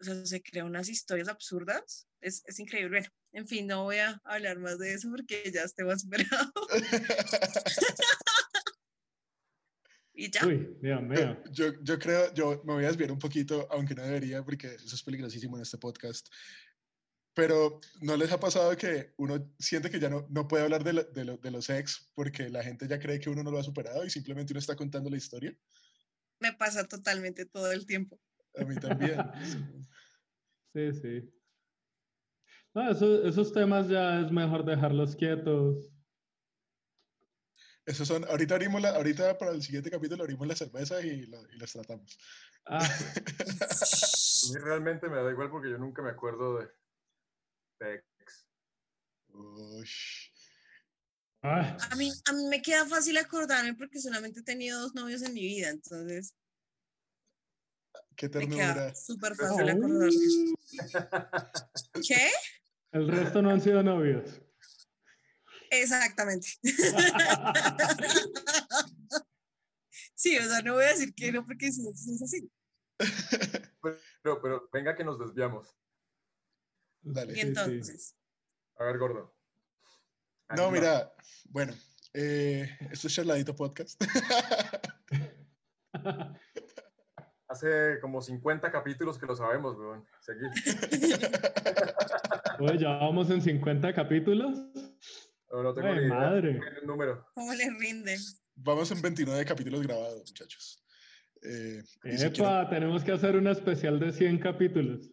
o 0.00 0.04
sea, 0.04 0.26
se 0.26 0.42
crea 0.42 0.64
unas 0.64 0.88
historias 0.88 1.28
absurdas. 1.28 2.08
Es, 2.20 2.42
es 2.46 2.58
increíble. 2.58 3.00
Bueno, 3.00 3.12
en 3.32 3.46
fin, 3.46 3.66
no 3.66 3.84
voy 3.84 3.98
a 3.98 4.20
hablar 4.24 4.58
más 4.58 4.78
de 4.78 4.94
eso 4.94 5.10
porque 5.10 5.50
ya 5.52 5.62
estoy 5.62 5.86
más 5.86 6.02
superado. 6.02 6.52
y 10.14 10.30
ya. 10.30 10.46
Uy, 10.46 10.76
Dios 10.80 11.02
mío. 11.08 11.42
Yo, 11.50 11.72
yo 11.82 11.98
creo, 11.98 12.32
yo 12.34 12.62
me 12.64 12.74
voy 12.74 12.84
a 12.84 12.88
desviar 12.88 13.12
un 13.12 13.18
poquito, 13.18 13.66
aunque 13.70 13.94
no 13.94 14.02
debería, 14.02 14.44
porque 14.44 14.74
eso 14.74 14.94
es 14.94 15.02
peligrosísimo 15.02 15.56
en 15.56 15.62
este 15.62 15.78
podcast. 15.78 16.28
Pero 17.36 17.80
¿no 18.00 18.16
les 18.16 18.32
ha 18.32 18.40
pasado 18.40 18.74
que 18.78 19.12
uno 19.18 19.54
siente 19.58 19.90
que 19.90 20.00
ya 20.00 20.08
no, 20.08 20.26
no 20.30 20.48
puede 20.48 20.64
hablar 20.64 20.82
de, 20.82 20.94
lo- 20.94 21.04
de, 21.04 21.24
lo- 21.26 21.36
de 21.36 21.50
los 21.50 21.68
ex 21.68 22.10
porque 22.14 22.48
la 22.48 22.62
gente 22.64 22.88
ya 22.88 22.98
cree 22.98 23.20
que 23.20 23.28
uno 23.28 23.42
no 23.42 23.50
lo 23.50 23.58
ha 23.58 23.62
superado 23.62 24.06
y 24.06 24.10
simplemente 24.10 24.54
uno 24.54 24.58
está 24.60 24.74
contando 24.74 25.10
la 25.10 25.18
historia? 25.18 25.54
Me 26.40 26.54
pasa 26.54 26.88
totalmente 26.88 27.44
todo 27.44 27.70
el 27.72 27.84
tiempo. 27.84 28.18
A 28.58 28.64
mí 28.64 28.74
también. 28.76 29.22
Sí, 30.74 30.92
sí. 30.92 31.30
No, 32.74 32.90
eso- 32.90 33.22
esos 33.26 33.50
temas 33.52 33.88
ya 33.88 34.20
es 34.20 34.30
mejor 34.30 34.62
dejarlos 34.64 35.16
quietos. 35.16 35.88
Esos 37.86 38.06
son, 38.08 38.24
ahorita 38.24 38.54
abrimos 38.56 38.82
la, 38.82 38.90
ahorita 38.90 39.38
para 39.38 39.52
el 39.52 39.62
siguiente 39.62 39.90
capítulo 39.90 40.22
abrimos 40.22 40.46
la 40.46 40.54
cerveza 40.56 41.00
y, 41.00 41.24
lo- 41.26 41.50
y 41.50 41.56
las 41.58 41.72
tratamos. 41.72 42.18
Ah, 42.66 42.78
A 42.80 44.52
mí 44.52 44.58
realmente 44.64 45.08
me 45.08 45.16
da 45.16 45.30
igual 45.30 45.50
porque 45.50 45.70
yo 45.70 45.78
nunca 45.78 46.02
me 46.02 46.10
acuerdo 46.10 46.58
de, 46.58 46.68
ah, 51.42 51.76
A 51.90 51.96
mí, 51.96 52.10
a 52.28 52.32
mí 52.32 52.44
me 52.48 52.62
queda 52.62 52.86
fácil 52.86 53.16
acordarme 53.18 53.74
porque 53.74 54.00
solamente 54.00 54.40
he 54.40 54.42
tenido 54.42 54.80
dos 54.80 54.94
novios 54.94 55.22
en 55.22 55.34
mi 55.34 55.42
vida, 55.42 55.68
entonces 55.70 56.34
Qué 58.16 58.28
Me 58.30 58.48
queda 58.48 58.74
ternura. 58.74 58.94
súper 58.94 59.36
fácil 59.36 59.68
acordarme. 59.68 60.08
¿Qué? 62.08 62.30
El 62.92 63.08
resto 63.08 63.42
no 63.42 63.50
han 63.50 63.60
sido 63.60 63.82
novios. 63.82 64.40
Exactamente. 65.70 66.48
Sí, 70.16 70.36
o 70.38 70.42
sea, 70.42 70.62
no 70.62 70.74
voy 70.74 70.84
a 70.84 70.88
decir 70.88 71.14
que 71.14 71.30
no 71.30 71.44
porque 71.44 71.70
sí, 71.70 71.82
sí 71.94 72.14
es 72.14 72.22
así. 72.22 72.50
Pero, 74.22 74.42
pero 74.42 74.68
venga 74.72 74.96
que 74.96 75.04
nos 75.04 75.20
desviamos. 75.20 75.76
Dale. 77.08 77.32
Y 77.32 77.36
Sí, 77.36 77.40
sí. 77.42 77.46
entonces, 77.48 78.16
A 78.78 78.84
ver, 78.84 78.98
gordo. 78.98 79.34
No, 80.56 80.70
mira, 80.70 81.12
bueno, 81.50 81.74
eh, 82.14 82.68
esto 82.90 83.06
es 83.08 83.14
Charladito 83.14 83.54
Podcast. 83.54 84.00
Hace 87.48 88.00
como 88.00 88.20
50 88.20 88.70
capítulos 88.72 89.18
que 89.18 89.26
lo 89.26 89.36
sabemos, 89.36 89.76
weón. 89.76 90.04
Seguí. 90.20 90.46
Oye, 92.60 92.78
ya 92.78 92.88
vamos 92.96 93.30
en 93.30 93.40
50 93.40 93.94
capítulos. 93.94 94.56
No, 95.52 95.62
no 95.62 95.72
tengo 95.74 95.88
Ay, 95.88 95.94
ni 95.94 96.00
idea. 96.06 96.14
madre. 96.14 96.60
Número. 96.84 97.24
¿cómo 97.34 97.54
le 97.54 97.70
rinde? 97.78 98.16
Vamos 98.56 98.90
en 98.90 99.00
29 99.00 99.44
capítulos 99.44 99.82
grabados, 99.86 100.18
muchachos. 100.28 100.82
Eh, 101.42 101.82
y 102.04 102.18
si 102.18 102.30
quieren- 102.30 102.34
Epa, 102.34 102.68
tenemos 102.68 103.04
que 103.04 103.12
hacer 103.12 103.36
un 103.36 103.46
especial 103.46 104.00
de 104.00 104.12
100 104.12 104.38
capítulos. 104.40 105.08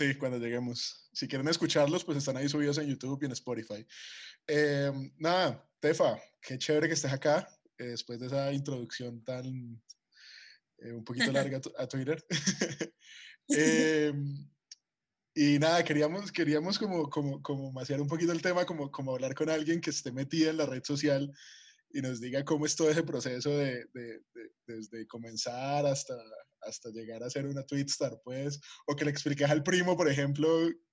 Sí, 0.00 0.14
cuando 0.16 0.38
lleguemos. 0.38 1.10
Si 1.12 1.28
quieren 1.28 1.46
escucharlos, 1.48 2.04
pues 2.04 2.16
están 2.18 2.36
ahí 2.38 2.48
subidos 2.48 2.78
en 2.78 2.86
YouTube 2.88 3.18
y 3.22 3.26
en 3.26 3.32
Spotify. 3.32 3.86
Eh, 4.46 4.90
nada, 5.18 5.68
Tefa, 5.78 6.18
qué 6.40 6.56
chévere 6.58 6.88
que 6.88 6.94
estés 6.94 7.12
acá 7.12 7.46
eh, 7.78 7.84
después 7.88 8.18
de 8.18 8.26
esa 8.28 8.50
introducción 8.52 9.22
tan 9.24 9.82
eh, 10.78 10.92
un 10.92 11.04
poquito 11.04 11.30
larga 11.32 11.60
a 11.78 11.86
Twitter. 11.86 12.24
Eh, 13.52 14.12
y 15.34 15.58
nada, 15.58 15.82
queríamos, 15.82 16.30
queríamos 16.30 16.78
como, 16.78 17.10
como, 17.10 17.42
como 17.42 17.72
maciar 17.72 18.00
un 18.00 18.06
poquito 18.06 18.30
el 18.30 18.40
tema, 18.40 18.64
como, 18.64 18.92
como 18.92 19.12
hablar 19.12 19.34
con 19.34 19.50
alguien 19.50 19.80
que 19.80 19.90
esté 19.90 20.12
metida 20.12 20.50
en 20.50 20.56
la 20.58 20.66
red 20.66 20.84
social 20.84 21.32
y 21.92 22.00
nos 22.00 22.20
diga 22.20 22.44
cómo 22.44 22.64
es 22.64 22.76
todo 22.76 22.88
ese 22.90 23.02
proceso 23.02 23.50
de, 23.50 23.86
de- 23.92 24.20
de- 24.34 24.52
desde 24.68 25.04
comenzar 25.08 25.84
hasta, 25.84 26.14
hasta 26.62 26.90
llegar 26.90 27.22
a 27.22 27.30
ser 27.30 27.46
una 27.46 27.64
Twitstar, 27.64 28.20
pues, 28.22 28.60
o 28.86 28.96
que 28.96 29.04
le 29.04 29.10
expliques 29.10 29.48
al 29.48 29.62
primo, 29.62 29.96
por 29.96 30.08
ejemplo, 30.08 30.48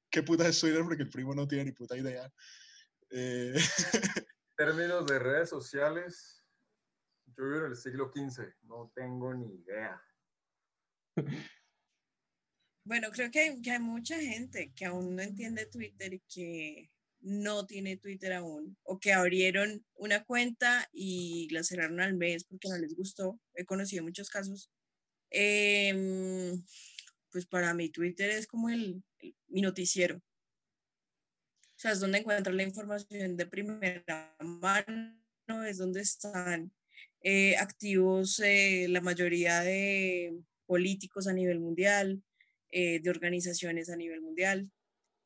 qué 0.10 0.24
puta 0.24 0.48
es 0.48 0.60
Twitter, 0.60 0.84
porque 0.84 1.04
el 1.04 1.10
primo 1.10 1.34
no 1.34 1.48
tiene 1.48 1.66
ni 1.66 1.72
puta 1.72 1.98
idea. 1.98 2.32
Eh, 3.10 3.54
Términos 4.58 5.06
de 5.06 5.20
redes 5.20 5.50
sociales. 5.50 6.44
Yo 7.26 7.44
vivo 7.44 7.66
en 7.66 7.72
el 7.72 7.76
siglo 7.76 8.12
XV. 8.14 8.44
No 8.64 8.92
tengo 8.96 9.34
ni 9.34 9.54
idea. 9.54 10.02
Bueno, 12.84 13.10
creo 13.12 13.30
que 13.30 13.40
hay, 13.40 13.62
que 13.62 13.72
hay 13.72 13.80
mucha 13.80 14.20
gente 14.20 14.72
que 14.74 14.86
aún 14.86 15.16
no 15.16 15.22
entiende 15.22 15.66
Twitter 15.66 16.14
y 16.14 16.22
que 16.22 16.90
no 17.20 17.66
tiene 17.66 17.98
Twitter 17.98 18.34
aún, 18.34 18.78
o 18.84 19.00
que 19.00 19.12
abrieron 19.14 19.86
una 19.96 20.24
cuenta 20.24 20.88
y 20.94 21.50
la 21.52 21.64
cerraron 21.64 22.00
al 22.00 22.16
mes 22.16 22.46
porque 22.46 22.70
no 22.70 22.78
les 22.78 22.96
gustó. 22.96 23.40
He 23.54 23.66
conocido 23.66 24.04
muchos 24.04 24.30
casos. 24.30 24.72
Em, 25.29 26.63
pues 27.31 27.46
para 27.46 27.74
mí 27.74 27.89
Twitter 27.89 28.29
es 28.31 28.48
como 28.48 28.69
el, 28.69 29.03
el- 29.19 29.36
mi 29.48 29.62
noticiero. 29.62 30.17
O 30.17 31.79
sea, 31.79 31.91
es 31.91 32.00
donde 32.00 32.19
encuentro 32.19 32.53
la 32.53 32.63
información 32.63 33.38
de 33.38 33.46
primera 33.46 34.36
mano, 34.39 35.63
es 35.67 35.77
donde 35.77 36.01
están 36.01 36.72
eh, 37.22 37.55
activos 37.57 38.39
eh, 38.39 38.88
la 38.89 39.01
mayoría 39.01 39.62
de 39.62 40.34
políticos 40.65 41.27
a 41.27 41.34
nivel 41.34 41.60
mundial, 41.60 42.24
eh, 42.72 43.00
de 43.00 43.10
organizaciones 43.10 43.89
a 43.89 43.96
nivel 43.96 44.22
mundial. 44.22 44.72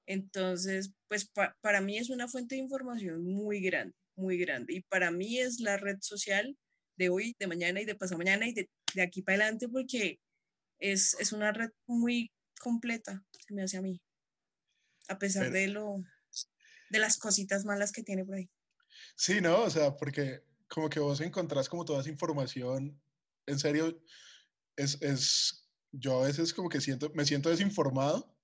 Entonces, 0.08 0.94
pues 1.08 1.26
pa- 1.30 1.56
para 1.62 1.80
mí 1.82 1.98
es 1.98 2.10
una 2.10 2.28
fuente 2.28 2.56
de 2.56 2.62
información 2.62 3.24
muy 3.24 3.62
grande, 3.62 3.96
muy 4.16 4.38
grande. 4.38 4.74
Y 4.76 4.82
para 4.82 5.12
mí 5.12 5.40
es 5.40 5.60
la 5.62 5.78
red 5.78 5.98
social 6.02 6.58
de 7.02 7.10
hoy, 7.10 7.36
de 7.40 7.48
mañana 7.48 7.82
y 7.82 7.86
de 7.86 7.96
pasado 7.96 8.18
mañana 8.20 8.48
y 8.48 8.54
de, 8.54 8.70
de 8.96 9.02
aquí 9.02 9.22
para 9.22 9.38
adelante 9.44 9.68
porque 9.68 10.20
es, 10.80 11.16
es 11.20 11.32
una 11.34 11.52
red 11.52 11.70
muy 11.88 12.32
completa, 12.60 13.24
se 13.48 13.54
me 13.54 13.64
hace 13.64 13.78
a 13.78 13.82
mí. 13.82 14.00
A 15.08 15.18
pesar 15.18 15.44
Pero- 15.44 15.54
de 15.56 15.68
lo 15.68 16.04
de 16.90 17.00
las 17.00 17.18
cositas 17.18 17.64
malas 17.66 17.92
que 17.92 18.04
tiene 18.04 18.26
por 18.26 18.36
ahí. 18.36 18.50
Sí, 19.16 19.40
¿no? 19.42 19.62
O 19.64 19.70
sea, 19.70 19.96
porque 19.96 20.44
como 20.68 20.90
que 20.90 21.00
vos 21.00 21.22
encontrás 21.22 21.70
como 21.70 21.86
toda 21.86 22.02
esa 22.02 22.10
información, 22.10 23.02
en 23.46 23.60
serio, 23.60 24.02
es, 24.76 25.02
es, 25.02 25.68
yo 25.92 26.22
a 26.24 26.28
veces 26.28 26.54
como 26.54 26.70
que 26.70 26.82
siento, 26.82 27.10
me 27.16 27.26
siento 27.26 27.50
desinformado 27.50 28.38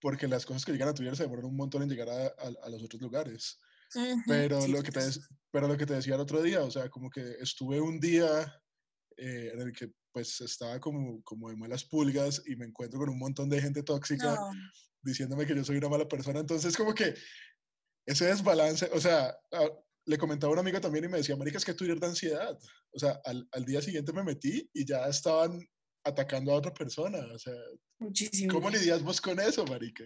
porque 0.00 0.28
las 0.28 0.44
cosas 0.46 0.64
que 0.64 0.72
llegan 0.72 0.88
a 0.88 0.94
Twitter 0.94 1.16
se 1.16 1.22
demoran 1.24 1.44
un 1.46 1.56
montón 1.56 1.82
en 1.82 1.88
llegar 1.90 2.08
a, 2.08 2.26
a- 2.26 2.54
a 2.64 2.68
los 2.70 2.82
otros 2.82 3.00
lugares. 3.02 3.58
Pero, 4.26 4.62
sí, 4.62 4.72
lo 4.72 4.82
que 4.82 4.90
te, 4.90 5.00
pero 5.50 5.68
lo 5.68 5.76
que 5.76 5.86
te 5.86 5.94
decía 5.94 6.14
el 6.14 6.20
otro 6.20 6.42
día, 6.42 6.62
o 6.62 6.70
sea, 6.70 6.88
como 6.88 7.10
que 7.10 7.36
estuve 7.40 7.80
un 7.80 8.00
día 8.00 8.60
eh, 9.16 9.50
en 9.54 9.60
el 9.60 9.72
que 9.72 9.92
pues 10.12 10.40
estaba 10.40 10.78
como, 10.80 11.22
como 11.22 11.50
de 11.50 11.56
malas 11.56 11.84
pulgas 11.84 12.42
y 12.46 12.54
me 12.56 12.66
encuentro 12.66 13.00
con 13.00 13.08
un 13.08 13.18
montón 13.18 13.48
de 13.48 13.60
gente 13.60 13.82
tóxica 13.82 14.36
no, 14.36 14.50
diciéndome 15.02 15.44
que 15.46 15.56
yo 15.56 15.64
soy 15.64 15.76
una 15.78 15.88
mala 15.88 16.06
persona. 16.06 16.40
Entonces, 16.40 16.76
como 16.76 16.94
que 16.94 17.14
ese 18.06 18.26
desbalance, 18.26 18.88
o 18.92 19.00
sea, 19.00 19.28
a- 19.52 19.70
le 20.06 20.18
comentaba 20.18 20.50
a 20.50 20.54
un 20.54 20.58
amigo 20.60 20.80
también 20.80 21.06
y 21.06 21.08
me 21.08 21.16
decía, 21.18 21.34
marica, 21.36 21.58
es 21.58 21.64
que 21.64 21.74
Twitter 21.74 21.98
da 21.98 22.08
ansiedad. 22.08 22.58
O 22.92 22.98
sea, 22.98 23.20
al, 23.24 23.48
al 23.52 23.64
día 23.64 23.80
siguiente 23.80 24.12
me 24.12 24.22
metí 24.22 24.68
y 24.72 24.84
ya 24.84 25.06
estaban 25.08 25.66
atacando 26.04 26.52
a 26.52 26.56
otra 26.56 26.72
persona. 26.74 27.18
O 27.32 27.38
sea, 27.38 27.54
muchísimo. 27.98 28.52
¿cómo 28.52 28.70
lidias 28.70 29.02
vos 29.02 29.20
con 29.20 29.40
eso, 29.40 29.64
marica? 29.64 30.04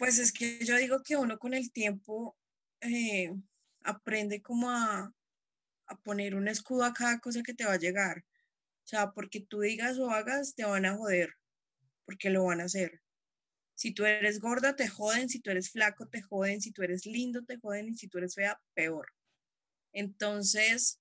Pues 0.00 0.18
es 0.18 0.32
que 0.32 0.64
yo 0.64 0.78
digo 0.78 1.02
que 1.02 1.18
uno 1.18 1.38
con 1.38 1.52
el 1.52 1.70
tiempo 1.72 2.34
eh, 2.80 3.34
aprende 3.82 4.40
como 4.40 4.70
a, 4.70 5.14
a 5.84 5.98
poner 5.98 6.34
un 6.34 6.48
escudo 6.48 6.84
a 6.84 6.94
cada 6.94 7.18
cosa 7.18 7.42
que 7.42 7.52
te 7.52 7.66
va 7.66 7.74
a 7.74 7.78
llegar. 7.78 8.24
O 8.82 8.86
sea, 8.86 9.10
porque 9.10 9.40
tú 9.40 9.60
digas 9.60 9.98
o 9.98 10.10
hagas, 10.10 10.54
te 10.54 10.64
van 10.64 10.86
a 10.86 10.96
joder, 10.96 11.34
porque 12.06 12.30
lo 12.30 12.44
van 12.44 12.62
a 12.62 12.64
hacer. 12.64 13.02
Si 13.74 13.92
tú 13.92 14.06
eres 14.06 14.40
gorda, 14.40 14.74
te 14.74 14.88
joden, 14.88 15.28
si 15.28 15.38
tú 15.38 15.50
eres 15.50 15.70
flaco, 15.70 16.08
te 16.08 16.22
joden, 16.22 16.62
si 16.62 16.72
tú 16.72 16.82
eres 16.82 17.04
lindo, 17.04 17.44
te 17.44 17.58
joden, 17.58 17.90
y 17.90 17.94
si 17.98 18.08
tú 18.08 18.16
eres 18.16 18.34
fea, 18.34 18.58
peor. 18.72 19.06
Entonces, 19.92 20.98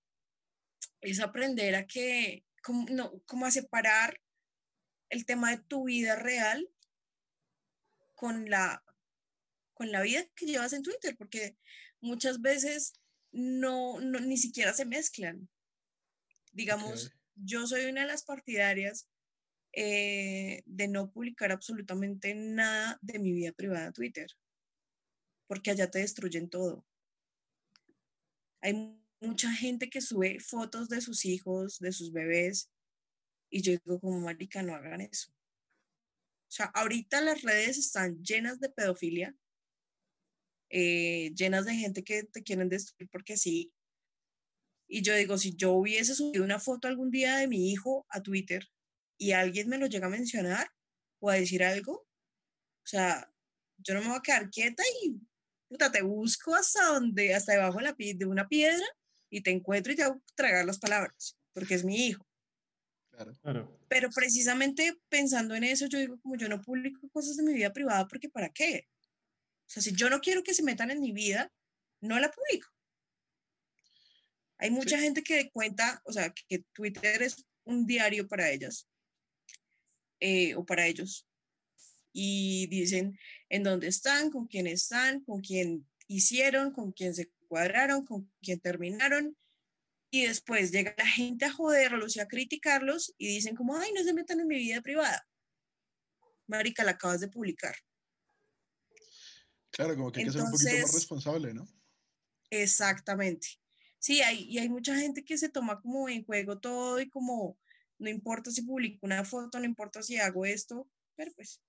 es 0.99 1.21
aprender 1.21 1.73
a 1.75 1.87
que, 1.87 2.43
como, 2.61 2.85
no, 2.89 3.21
como 3.25 3.45
a 3.45 3.51
separar 3.51 4.19
el 5.09 5.25
tema 5.25 5.51
de 5.51 5.63
tu 5.63 5.85
vida 5.85 6.17
real 6.17 6.69
con 8.13 8.49
la, 8.49 8.83
con 9.79 9.93
la 9.93 10.01
vida 10.01 10.25
que 10.35 10.45
llevas 10.45 10.73
en 10.73 10.83
Twitter, 10.83 11.15
porque 11.17 11.57
muchas 12.01 12.41
veces 12.41 12.91
no, 13.31 14.01
no 14.01 14.19
ni 14.19 14.35
siquiera 14.35 14.73
se 14.73 14.85
mezclan. 14.85 15.47
Digamos, 16.51 17.13
yo 17.35 17.65
soy 17.65 17.85
una 17.85 18.01
de 18.01 18.07
las 18.07 18.23
partidarias 18.25 19.07
eh, 19.71 20.63
de 20.65 20.87
no 20.89 21.09
publicar 21.13 21.53
absolutamente 21.53 22.35
nada 22.35 22.99
de 23.01 23.19
mi 23.19 23.31
vida 23.31 23.53
privada 23.53 23.87
en 23.87 23.93
Twitter, 23.93 24.27
porque 25.47 25.71
allá 25.71 25.89
te 25.89 25.99
destruyen 25.99 26.49
todo. 26.49 26.85
Hay 28.59 28.73
mu- 28.73 29.01
mucha 29.21 29.49
gente 29.53 29.89
que 29.89 30.01
sube 30.01 30.41
fotos 30.41 30.89
de 30.89 30.99
sus 30.99 31.23
hijos, 31.23 31.79
de 31.79 31.93
sus 31.93 32.11
bebés, 32.11 32.69
y 33.49 33.61
yo 33.61 33.71
digo 33.71 34.01
como 34.01 34.19
marica, 34.19 34.61
no 34.61 34.75
hagan 34.75 34.99
eso. 34.99 35.31
O 35.31 36.51
sea, 36.51 36.65
ahorita 36.65 37.21
las 37.21 37.43
redes 37.43 37.77
están 37.77 38.21
llenas 38.21 38.59
de 38.59 38.69
pedofilia, 38.69 39.33
eh, 40.69 41.31
llenas 41.35 41.65
de 41.65 41.75
gente 41.75 42.03
que 42.03 42.23
te 42.23 42.43
quieren 42.43 42.69
destruir 42.69 43.09
porque 43.11 43.37
sí. 43.37 43.73
Y 44.87 45.01
yo 45.01 45.15
digo, 45.15 45.37
si 45.37 45.55
yo 45.55 45.73
hubiese 45.73 46.15
subido 46.15 46.43
una 46.43 46.59
foto 46.59 46.87
algún 46.87 47.11
día 47.11 47.37
de 47.37 47.47
mi 47.47 47.71
hijo 47.71 48.05
a 48.09 48.21
Twitter 48.21 48.67
y 49.17 49.31
alguien 49.33 49.69
me 49.69 49.77
lo 49.77 49.87
llega 49.87 50.07
a 50.07 50.11
mencionar 50.11 50.71
o 51.19 51.29
a 51.29 51.35
decir 51.35 51.63
algo, 51.63 51.93
o 51.93 52.87
sea, 52.87 53.31
yo 53.77 53.93
no 53.93 54.01
me 54.01 54.07
voy 54.07 54.17
a 54.17 54.21
quedar 54.21 54.49
quieta 54.49 54.83
y 55.03 55.19
puta, 55.67 55.91
te 55.91 56.01
busco 56.01 56.55
hasta 56.55 56.85
donde, 56.85 57.33
hasta 57.33 57.53
debajo 57.53 57.77
de, 57.77 57.83
la, 57.83 57.95
de 57.97 58.25
una 58.25 58.47
piedra 58.47 58.85
y 59.29 59.41
te 59.41 59.51
encuentro 59.51 59.93
y 59.93 59.95
te 59.95 60.03
hago 60.03 60.21
tragar 60.35 60.65
las 60.65 60.79
palabras, 60.79 61.37
porque 61.53 61.75
es 61.75 61.85
mi 61.85 62.07
hijo. 62.07 62.25
Claro. 63.11 63.33
Claro. 63.41 63.79
Pero 63.89 64.09
precisamente 64.09 64.97
pensando 65.09 65.53
en 65.53 65.65
eso, 65.65 65.87
yo 65.87 65.99
digo, 65.99 66.19
como 66.21 66.35
yo 66.35 66.49
no 66.49 66.61
publico 66.61 67.09
cosas 67.09 67.37
de 67.37 67.43
mi 67.43 67.53
vida 67.53 67.73
privada, 67.73 68.07
porque 68.07 68.29
¿para 68.29 68.49
qué? 68.49 68.87
O 69.69 69.71
sea, 69.71 69.83
si 69.83 69.93
yo 69.93 70.09
no 70.09 70.19
quiero 70.19 70.41
que 70.41 70.55
se 70.55 70.63
metan 70.63 70.89
en 70.89 70.99
mi 70.99 71.11
vida, 71.11 71.51
no 72.01 72.19
la 72.19 72.31
publico. 72.31 72.67
Hay 74.57 74.71
mucha 74.71 74.97
gente 74.97 75.21
que 75.21 75.51
cuenta, 75.51 76.01
o 76.05 76.11
sea, 76.11 76.33
que 76.33 76.63
Twitter 76.73 77.21
es 77.21 77.45
un 77.65 77.85
diario 77.85 78.27
para 78.27 78.49
ellas 78.49 78.89
eh, 80.19 80.55
o 80.55 80.65
para 80.65 80.87
ellos. 80.87 81.27
Y 82.11 82.65
dicen 82.65 83.19
en 83.49 83.61
dónde 83.61 83.87
están, 83.87 84.31
con 84.31 84.47
quién 84.47 84.65
están, 84.65 85.23
con 85.23 85.39
quién 85.41 85.87
hicieron, 86.07 86.71
con 86.71 86.91
quién 86.91 87.13
se 87.13 87.29
cuadraron, 87.47 88.05
con 88.05 88.31
quién 88.41 88.59
terminaron. 88.59 89.37
y 90.11 90.25
después 90.25 90.71
llega 90.71 90.95
la 90.97 91.05
gente 91.05 91.45
a 91.45 91.51
joderlos 91.51 92.15
y 92.15 92.19
a 92.19 92.27
criticarlos 92.27 93.13
y 93.19 93.27
dicen 93.27 93.55
como, 93.55 93.77
ay, 93.77 93.91
no 93.93 94.03
se 94.03 94.13
metan 94.13 94.39
en 94.39 94.47
mi 94.47 94.55
vida 94.55 94.81
privada. 94.81 95.27
Marica, 96.47 96.83
la 96.83 96.91
acabas 96.91 97.19
de 97.19 97.27
publicar. 97.27 97.75
Claro, 99.79 99.95
como 99.95 100.11
que 100.11 100.19
hay 100.19 100.25
que 100.25 100.31
ser 100.33 100.41
un 100.41 100.51
poquito 100.51 100.65
más 100.65 100.73
Entonces- 100.75 100.93
responsable, 100.95 101.53
¿no? 101.53 101.65
Exactamente. 102.49 103.47
Sí, 103.97 104.21
hay, 104.21 104.43
y 104.43 104.57
hay 104.59 104.67
mucha 104.67 104.93
gente 104.97 105.23
que 105.23 105.37
se 105.37 105.47
toma 105.47 105.79
como 105.79 106.09
en 106.09 106.25
juego 106.25 106.59
todo 106.59 106.99
y 106.99 107.09
como, 107.09 107.57
no 107.97 108.09
importa 108.09 108.51
si 108.51 108.61
publico 108.63 109.05
una 109.05 109.23
foto, 109.23 109.57
no 109.57 109.63
importa 109.63 110.01
si 110.03 110.17
hago 110.17 110.45
esto, 110.45 110.89
pero 111.15 111.31
pues. 111.33 111.61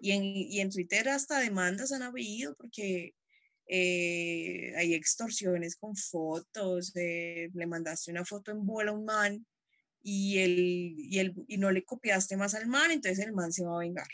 Y 0.00 0.10
en, 0.10 0.24
y 0.24 0.58
en 0.58 0.70
Twitter 0.70 1.08
hasta 1.08 1.38
demandas 1.38 1.92
han 1.92 2.02
habido 2.02 2.56
porque 2.56 3.14
eh, 3.68 4.72
hay 4.76 4.94
extorsiones 4.94 5.76
con 5.76 5.94
fotos, 5.94 6.90
eh, 6.96 7.50
le 7.54 7.66
mandaste 7.68 8.10
una 8.10 8.24
foto 8.24 8.50
en 8.50 8.66
bola 8.66 8.90
a 8.90 8.94
un 8.94 9.04
man 9.04 9.46
y, 10.02 10.38
el, 10.38 10.94
y, 10.98 11.18
el, 11.20 11.34
y 11.46 11.58
no 11.58 11.70
le 11.70 11.84
copiaste 11.84 12.36
más 12.36 12.54
al 12.56 12.66
man, 12.66 12.90
entonces 12.90 13.24
el 13.24 13.32
man 13.32 13.52
se 13.52 13.64
va 13.64 13.76
a 13.76 13.80
vengar. 13.80 14.08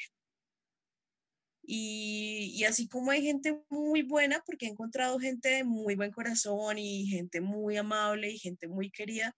Y, 1.65 2.53
y 2.57 2.65
así 2.65 2.89
como 2.89 3.11
hay 3.11 3.23
gente 3.23 3.63
muy 3.71 4.03
buena, 4.03 4.43
porque 4.45 4.67
he 4.67 4.69
encontrado 4.71 5.19
gente 5.19 5.49
de 5.49 5.65
muy 5.65 5.95
buen 5.95 6.11
corazón 6.11 6.79
y 6.79 7.07
gente 7.07 7.41
muy 7.41 7.77
amable 7.77 8.31
y 8.31 8.39
gente 8.39 8.67
muy 8.69 8.91
querida, 8.91 9.35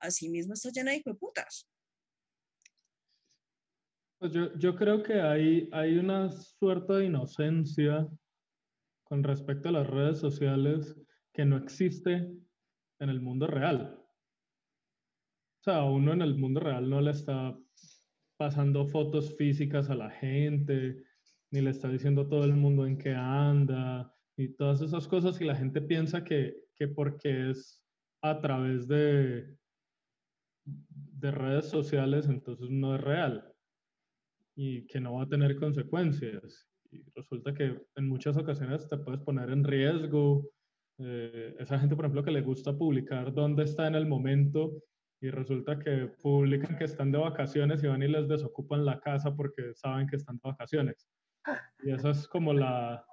así 0.00 0.28
mismo 0.28 0.54
está 0.54 0.70
llena 0.70 0.92
de 0.92 1.02
putas. 1.14 1.68
Pues 4.18 4.32
yo, 4.32 4.56
yo 4.58 4.74
creo 4.74 5.02
que 5.02 5.20
hay, 5.20 5.68
hay 5.72 5.98
una 5.98 6.32
suerte 6.32 6.94
de 6.94 7.04
inocencia 7.04 8.08
con 9.04 9.22
respecto 9.22 9.68
a 9.68 9.72
las 9.72 9.86
redes 9.86 10.18
sociales 10.18 10.96
que 11.32 11.44
no 11.44 11.58
existe 11.58 12.14
en 12.98 13.08
el 13.10 13.20
mundo 13.20 13.46
real. 13.46 14.02
O 15.60 15.62
sea, 15.62 15.84
uno 15.84 16.12
en 16.12 16.22
el 16.22 16.36
mundo 16.36 16.60
real 16.60 16.88
no 16.88 17.00
le 17.00 17.10
está 17.10 17.58
pasando 18.38 18.86
fotos 18.86 19.36
físicas 19.36 19.90
a 19.90 19.94
la 19.94 20.10
gente, 20.10 21.04
ni 21.50 21.60
le 21.60 21.70
está 21.70 21.88
diciendo 21.88 22.22
a 22.22 22.28
todo 22.28 22.44
el 22.44 22.54
mundo 22.54 22.86
en 22.86 22.98
qué 22.98 23.14
anda, 23.14 24.12
y 24.36 24.48
todas 24.48 24.82
esas 24.82 25.08
cosas, 25.08 25.40
y 25.40 25.44
la 25.44 25.56
gente 25.56 25.80
piensa 25.80 26.22
que, 26.22 26.54
que 26.74 26.88
porque 26.88 27.50
es 27.50 27.82
a 28.22 28.40
través 28.40 28.86
de, 28.86 29.56
de 30.64 31.30
redes 31.30 31.66
sociales, 31.66 32.26
entonces 32.28 32.68
no 32.70 32.94
es 32.94 33.00
real 33.00 33.52
y 34.56 34.86
que 34.86 35.00
no 35.00 35.14
va 35.14 35.22
a 35.22 35.28
tener 35.28 35.56
consecuencias. 35.56 36.66
Y 36.90 37.02
resulta 37.14 37.52
que 37.52 37.78
en 37.96 38.08
muchas 38.08 38.36
ocasiones 38.36 38.88
te 38.88 38.96
puedes 38.96 39.20
poner 39.20 39.50
en 39.50 39.64
riesgo. 39.64 40.48
Eh, 40.98 41.54
esa 41.58 41.78
gente, 41.78 41.94
por 41.94 42.06
ejemplo, 42.06 42.24
que 42.24 42.30
le 42.30 42.40
gusta 42.40 42.76
publicar 42.76 43.32
dónde 43.34 43.64
está 43.64 43.86
en 43.86 43.94
el 43.94 44.06
momento 44.06 44.82
y 45.20 45.30
resulta 45.30 45.78
que 45.78 46.10
publican 46.22 46.76
que 46.76 46.84
están 46.84 47.12
de 47.12 47.18
vacaciones 47.18 47.82
y 47.82 47.86
van 47.86 48.02
y 48.02 48.08
les 48.08 48.28
desocupan 48.28 48.84
la 48.84 48.98
casa 49.00 49.34
porque 49.34 49.74
saben 49.74 50.06
que 50.06 50.16
están 50.16 50.36
de 50.36 50.42
vacaciones. 50.44 51.06
Y 51.82 51.90
esa 51.90 52.10
es 52.10 52.26
como 52.28 52.52
la, 52.52 53.04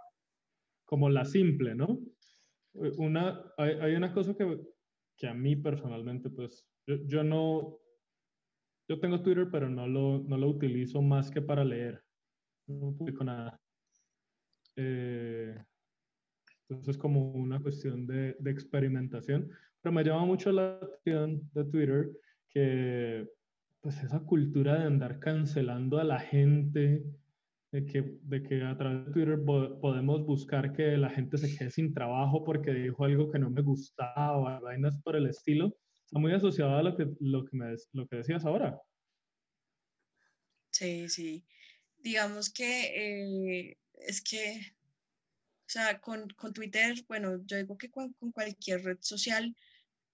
como 0.85 1.09
la 1.09 1.25
simple, 1.25 1.75
¿no? 1.75 1.99
Una, 2.73 3.43
hay, 3.57 3.71
hay 3.81 3.95
una 3.95 4.13
cosa 4.13 4.33
que, 4.35 4.59
que 5.17 5.27
a 5.27 5.33
mí 5.33 5.55
personalmente, 5.55 6.29
pues, 6.29 6.65
yo, 6.87 6.95
yo 7.05 7.23
no, 7.23 7.79
yo 8.87 8.99
tengo 8.99 9.21
Twitter, 9.21 9.47
pero 9.51 9.69
no 9.69 9.87
lo, 9.87 10.19
no 10.19 10.37
lo 10.37 10.49
utilizo 10.49 11.01
más 11.01 11.29
que 11.29 11.41
para 11.41 11.63
leer. 11.63 12.03
No 12.67 12.95
publico 12.95 13.23
nada. 13.23 13.59
Eh, 14.75 15.55
entonces 16.61 16.95
es 16.95 16.97
como 16.97 17.31
una 17.31 17.61
cuestión 17.61 18.07
de, 18.07 18.35
de 18.39 18.51
experimentación. 18.51 19.49
Pero 19.81 19.93
me 19.93 20.03
llama 20.03 20.25
mucho 20.25 20.51
la 20.51 20.75
atención 20.75 21.49
de 21.53 21.65
Twitter 21.65 22.09
que 22.49 23.29
pues 23.81 24.01
esa 24.01 24.21
cultura 24.21 24.79
de 24.79 24.85
andar 24.85 25.19
cancelando 25.19 25.99
a 25.99 26.05
la 26.05 26.19
gente, 26.19 27.03
de 27.73 27.85
que, 27.85 28.01
de 28.21 28.43
que 28.43 28.63
a 28.63 28.77
través 28.77 29.05
de 29.05 29.11
Twitter 29.11 29.43
po- 29.43 29.79
podemos 29.81 30.23
buscar 30.25 30.73
que 30.73 30.95
la 30.95 31.09
gente 31.09 31.37
se 31.39 31.57
quede 31.57 31.71
sin 31.71 31.93
trabajo 31.93 32.43
porque 32.43 32.71
dijo 32.71 33.03
algo 33.03 33.31
que 33.31 33.39
no 33.39 33.49
me 33.49 33.63
gustaba 33.63 34.59
vainas 34.59 35.01
por 35.01 35.15
el 35.15 35.25
estilo, 35.27 35.75
está 36.05 36.19
muy 36.19 36.31
asociado 36.33 36.77
a 36.77 36.83
lo 36.83 36.95
que, 36.95 37.07
lo 37.19 37.43
que, 37.45 37.57
me, 37.57 37.75
lo 37.93 38.07
que 38.07 38.17
decías 38.17 38.45
ahora. 38.45 38.79
Sí, 40.71 41.09
sí. 41.09 41.45
Digamos 41.97 42.51
que 42.51 42.67
eh, 43.69 43.77
es 44.07 44.21
que, 44.21 44.75
o 45.65 45.69
sea, 45.69 45.99
con, 45.99 46.29
con 46.31 46.53
Twitter, 46.53 46.93
bueno, 47.07 47.43
yo 47.45 47.57
digo 47.57 47.77
que 47.77 47.89
con, 47.89 48.13
con 48.13 48.31
cualquier 48.31 48.83
red 48.83 48.99
social, 49.01 49.55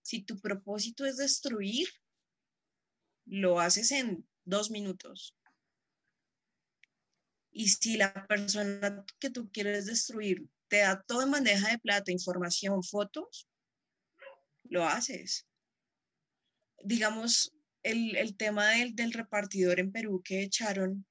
si 0.01 0.23
tu 0.23 0.39
propósito 0.39 1.05
es 1.05 1.17
destruir, 1.17 1.87
lo 3.25 3.59
haces 3.59 3.91
en 3.91 4.25
dos 4.45 4.71
minutos. 4.71 5.35
Y 7.59 7.67
si 7.67 7.97
la 7.97 8.13
persona 8.25 9.05
que 9.19 9.29
tú 9.29 9.51
quieres 9.51 9.85
destruir 9.85 10.47
te 10.69 10.77
da 10.77 11.03
todo 11.03 11.23
en 11.23 11.31
bandeja 11.31 11.69
de 11.69 11.77
plata, 11.77 12.09
información, 12.09 12.81
fotos, 12.85 13.49
lo 14.63 14.85
haces. 14.85 15.45
Digamos, 16.81 17.53
el, 17.83 18.15
el 18.15 18.37
tema 18.37 18.69
del, 18.69 18.95
del 18.95 19.11
repartidor 19.11 19.81
en 19.81 19.91
Perú 19.91 20.21
que 20.23 20.41
echaron 20.41 21.05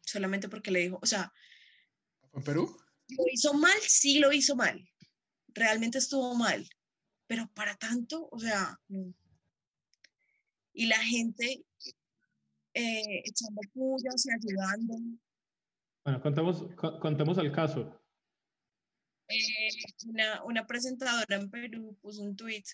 solamente 0.00 0.48
porque 0.48 0.72
le 0.72 0.80
dijo, 0.80 0.98
o 1.00 1.06
sea, 1.06 1.32
¿Fue 2.32 2.40
en 2.40 2.44
Perú? 2.44 2.76
¿lo 3.10 3.24
hizo 3.32 3.54
mal? 3.54 3.80
Sí, 3.86 4.18
lo 4.18 4.32
hizo 4.32 4.56
mal. 4.56 4.84
Realmente 5.54 5.98
estuvo 5.98 6.34
mal. 6.34 6.68
Pero 7.28 7.48
para 7.54 7.76
tanto, 7.76 8.28
o 8.32 8.40
sea, 8.40 8.80
no. 8.88 9.14
Y 10.72 10.86
la 10.86 10.98
gente 10.98 11.64
eh, 12.74 13.22
echando 13.24 13.60
pullas 13.72 14.26
y 14.26 14.30
ayudando. 14.32 14.94
Bueno, 16.04 16.20
contemos, 16.22 16.64
co- 16.76 16.98
contemos 17.00 17.38
el 17.38 17.52
caso. 17.52 18.00
Eh, 19.28 19.68
una, 20.06 20.42
una 20.44 20.66
presentadora 20.66 21.36
en 21.36 21.50
Perú 21.50 21.96
puso 22.00 22.22
un 22.22 22.34
tweet, 22.34 22.64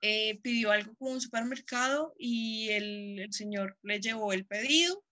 eh, 0.00 0.38
pidió 0.40 0.70
algo 0.72 0.94
como 0.96 1.12
un 1.12 1.20
supermercado 1.20 2.14
y 2.18 2.68
el, 2.70 3.18
el 3.20 3.32
señor 3.32 3.78
le 3.82 4.00
llevó 4.00 4.32
el 4.32 4.46
pedido, 4.46 5.04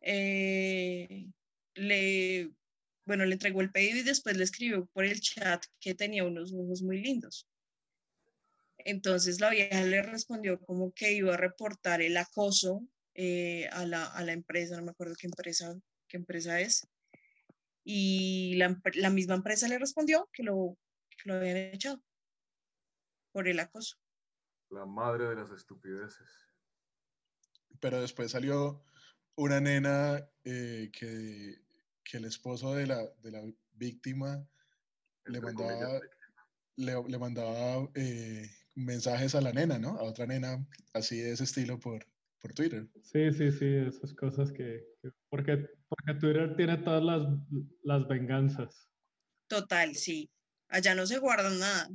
eh, 0.00 1.26
le, 1.74 2.50
bueno, 3.06 3.24
le 3.24 3.32
entregó 3.34 3.60
el 3.60 3.72
pedido 3.72 3.98
y 3.98 4.02
después 4.02 4.36
le 4.36 4.44
escribió 4.44 4.86
por 4.86 5.04
el 5.04 5.20
chat 5.20 5.64
que 5.80 5.94
tenía 5.94 6.24
unos 6.24 6.52
ojos 6.52 6.82
muy 6.82 7.00
lindos. 7.02 7.48
Entonces 8.84 9.40
la 9.40 9.50
vieja 9.50 9.82
le 9.82 10.02
respondió 10.02 10.60
como 10.60 10.92
que 10.92 11.12
iba 11.12 11.34
a 11.34 11.38
reportar 11.38 12.02
el 12.02 12.16
acoso 12.16 12.86
eh, 13.14 13.68
a, 13.72 13.86
la, 13.86 14.06
a 14.06 14.22
la 14.22 14.32
empresa, 14.32 14.76
no 14.76 14.84
me 14.84 14.90
acuerdo 14.90 15.14
qué 15.18 15.26
empresa, 15.26 15.74
qué 16.08 16.16
empresa 16.16 16.60
es 16.60 16.86
y 17.84 18.54
la, 18.56 18.80
la 18.94 19.10
misma 19.10 19.34
empresa 19.34 19.68
le 19.68 19.78
respondió 19.78 20.28
que 20.32 20.42
lo, 20.42 20.78
que 21.10 21.28
lo 21.28 21.34
habían 21.34 21.58
echado 21.58 22.02
por 23.30 23.46
el 23.46 23.60
acoso. 23.60 23.96
La 24.70 24.86
madre 24.86 25.28
de 25.28 25.36
las 25.36 25.50
estupideces. 25.50 26.28
Pero 27.80 28.00
después 28.00 28.30
salió 28.30 28.82
una 29.36 29.60
nena 29.60 30.26
eh, 30.44 30.90
que, 30.92 31.62
que 32.02 32.16
el 32.16 32.24
esposo 32.24 32.74
de 32.74 32.86
la, 32.86 33.06
de 33.20 33.30
la 33.30 33.42
víctima 33.72 34.48
le 35.26 35.40
mandaba, 35.40 36.00
le, 36.76 37.02
le 37.08 37.18
mandaba 37.18 37.90
eh, 37.94 38.48
mensajes 38.74 39.34
a 39.34 39.40
la 39.40 39.52
nena, 39.52 39.78
¿no? 39.78 39.90
A 39.98 40.02
otra 40.04 40.26
nena 40.26 40.66
así 40.92 41.18
de 41.18 41.32
ese 41.32 41.44
estilo 41.44 41.78
por, 41.78 42.06
por 42.40 42.52
Twitter. 42.54 42.88
Sí, 43.02 43.32
sí, 43.32 43.50
sí, 43.52 43.66
esas 43.88 44.12
cosas 44.14 44.50
que... 44.52 44.84
que- 45.02 45.10
porque, 45.28 45.66
porque 45.88 46.14
Twitter 46.20 46.54
tiene 46.56 46.78
todas 46.78 47.02
las, 47.02 47.22
las 47.82 48.08
venganzas. 48.08 48.88
Total, 49.48 49.94
sí. 49.94 50.30
Allá 50.68 50.94
no 50.94 51.06
se 51.06 51.18
guardan 51.18 51.58
nada. 51.58 51.90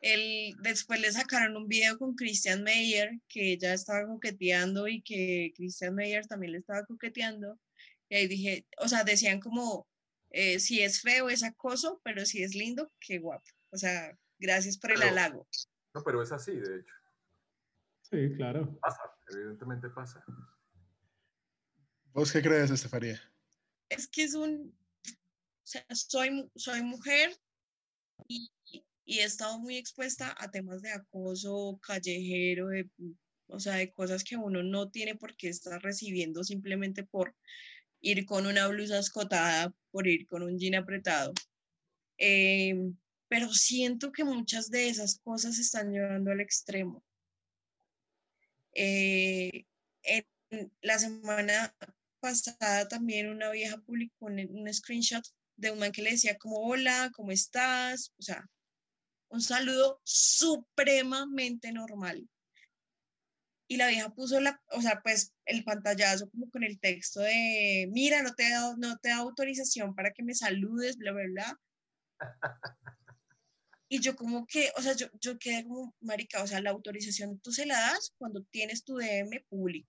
El, 0.00 0.54
después 0.62 1.00
le 1.00 1.10
sacaron 1.10 1.56
un 1.56 1.66
video 1.68 1.98
con 1.98 2.14
Christian 2.14 2.62
Meyer, 2.62 3.10
que 3.28 3.52
ella 3.52 3.74
estaba 3.74 4.06
coqueteando 4.06 4.86
y 4.86 5.02
que 5.02 5.52
Christian 5.56 5.94
Meyer 5.94 6.26
también 6.26 6.52
le 6.52 6.58
estaba 6.58 6.84
coqueteando. 6.86 7.58
Y 8.08 8.14
ahí 8.16 8.28
dije, 8.28 8.66
o 8.78 8.88
sea, 8.88 9.02
decían 9.04 9.40
como, 9.40 9.88
eh, 10.30 10.60
si 10.60 10.82
es 10.82 11.00
feo 11.00 11.28
es 11.30 11.42
acoso, 11.42 12.00
pero 12.04 12.24
si 12.26 12.42
es 12.42 12.54
lindo, 12.54 12.92
qué 13.00 13.18
guapo. 13.18 13.44
O 13.70 13.76
sea, 13.76 14.16
gracias 14.38 14.78
por 14.78 14.92
el 14.92 14.98
Pero- 14.98 15.10
halago. 15.10 15.48
No, 15.98 16.04
pero 16.04 16.22
es 16.22 16.30
así, 16.30 16.52
de 16.52 16.78
hecho. 16.78 16.94
Sí, 18.02 18.36
claro. 18.36 18.78
Pasa, 18.80 19.02
evidentemente 19.32 19.90
pasa. 19.90 20.24
¿Vos 22.12 22.32
qué 22.32 22.40
crees, 22.40 22.70
Estefanía? 22.70 23.20
es 23.88 24.06
que 24.06 24.22
es 24.22 24.34
un, 24.34 24.74
o 25.04 25.66
sea, 25.66 25.84
soy, 25.90 26.48
soy 26.54 26.82
mujer 26.82 27.36
y, 28.28 28.50
y 29.04 29.18
he 29.18 29.24
estado 29.24 29.58
muy 29.58 29.76
expuesta 29.76 30.34
a 30.38 30.50
temas 30.50 30.82
de 30.82 30.92
acoso 30.92 31.80
callejero, 31.82 32.68
de, 32.68 32.88
o 33.48 33.58
sea, 33.58 33.74
de 33.74 33.90
cosas 33.90 34.22
que 34.22 34.36
uno 34.36 34.62
no 34.62 34.90
tiene 34.90 35.16
por 35.16 35.36
qué 35.36 35.48
estar 35.48 35.82
recibiendo 35.82 36.44
simplemente 36.44 37.02
por 37.02 37.34
ir 38.00 38.24
con 38.24 38.46
una 38.46 38.68
blusa 38.68 38.98
escotada, 38.98 39.74
por 39.90 40.06
ir 40.06 40.26
con 40.26 40.42
un 40.42 40.58
jean 40.58 40.76
apretado. 40.76 41.32
Em, 42.18 42.96
pero 43.28 43.52
siento 43.52 44.12
que 44.12 44.24
muchas 44.24 44.70
de 44.70 44.88
esas 44.88 45.20
cosas 45.20 45.56
se 45.56 45.62
están 45.62 45.92
llevando 45.92 46.30
al 46.30 46.40
extremo. 46.40 47.04
Eh, 48.74 49.64
en 50.02 50.72
la 50.80 50.98
semana 50.98 51.74
pasada 52.20 52.88
también 52.88 53.28
una 53.28 53.50
vieja 53.50 53.78
publicó 53.78 54.26
un, 54.26 54.40
un 54.50 54.72
screenshot 54.72 55.24
de 55.56 55.70
un 55.70 55.78
man 55.78 55.92
que 55.92 56.02
le 56.02 56.12
decía 56.12 56.38
como, 56.38 56.56
hola, 56.56 57.10
¿cómo 57.14 57.32
estás? 57.32 58.12
O 58.18 58.22
sea, 58.22 58.48
un 59.28 59.42
saludo 59.42 60.00
supremamente 60.04 61.72
normal. 61.72 62.28
Y 63.70 63.76
la 63.76 63.88
vieja 63.88 64.08
puso 64.10 64.40
la, 64.40 64.62
o 64.70 64.80
sea, 64.80 65.00
pues 65.02 65.34
el 65.44 65.62
pantallazo 65.62 66.30
como 66.30 66.48
con 66.50 66.64
el 66.64 66.80
texto 66.80 67.20
de, 67.20 67.86
mira, 67.92 68.22
no 68.22 68.34
te 68.34 68.48
dado, 68.48 68.76
no 68.78 68.96
te 68.96 69.10
da 69.10 69.16
autorización 69.16 69.94
para 69.94 70.12
que 70.12 70.22
me 70.22 70.34
saludes, 70.34 70.96
bla, 70.96 71.12
bla, 71.12 71.24
bla. 71.26 71.60
Y 73.88 74.00
yo 74.00 74.14
como 74.14 74.46
que, 74.46 74.70
o 74.76 74.82
sea, 74.82 74.94
yo, 74.94 75.06
yo 75.20 75.38
quedé 75.38 75.64
como, 75.64 75.94
marica, 76.00 76.42
o 76.42 76.46
sea, 76.46 76.60
la 76.60 76.70
autorización 76.70 77.40
tú 77.40 77.52
se 77.52 77.64
la 77.64 77.80
das 77.80 78.12
cuando 78.18 78.42
tienes 78.44 78.84
tu 78.84 78.96
DM 78.96 79.44
público. 79.48 79.88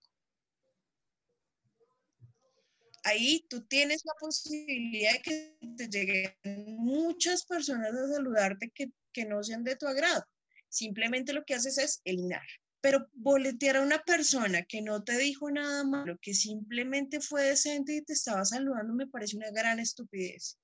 Ahí 3.03 3.45
tú 3.49 3.65
tienes 3.65 4.03
la 4.05 4.13
posibilidad 4.19 5.13
de 5.13 5.21
que 5.21 5.57
te 5.77 5.87
lleguen 5.87 6.33
muchas 6.77 7.45
personas 7.45 7.93
a 7.93 8.07
saludarte 8.07 8.69
que, 8.69 8.91
que 9.11 9.25
no 9.25 9.43
sean 9.43 9.63
de 9.63 9.75
tu 9.75 9.87
agrado. 9.87 10.25
Simplemente 10.69 11.33
lo 11.33 11.43
que 11.43 11.55
haces 11.55 11.77
es 11.77 12.01
eliminar. 12.05 12.45
Pero 12.81 13.09
boletear 13.13 13.77
a 13.77 13.81
una 13.81 13.99
persona 14.03 14.63
que 14.63 14.81
no 14.81 15.03
te 15.03 15.17
dijo 15.17 15.51
nada 15.51 15.83
malo, 15.83 16.17
que 16.21 16.33
simplemente 16.33 17.19
fue 17.19 17.43
decente 17.43 17.95
y 17.95 18.01
te 18.01 18.13
estaba 18.13 18.45
saludando, 18.45 18.93
me 18.93 19.07
parece 19.07 19.35
una 19.35 19.51
gran 19.51 19.79
estupidez 19.79 20.57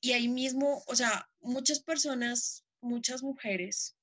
y 0.00 0.12
ahí 0.12 0.28
mismo, 0.28 0.82
o 0.86 0.94
sea, 0.94 1.28
muchas 1.40 1.80
personas, 1.80 2.64
muchas 2.80 3.22
mujeres 3.22 3.96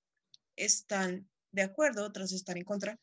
están 0.56 1.30
de 1.52 1.62
acuerdo, 1.62 2.06
otras 2.06 2.32
están 2.32 2.58
en 2.58 2.64
contra, 2.64 3.00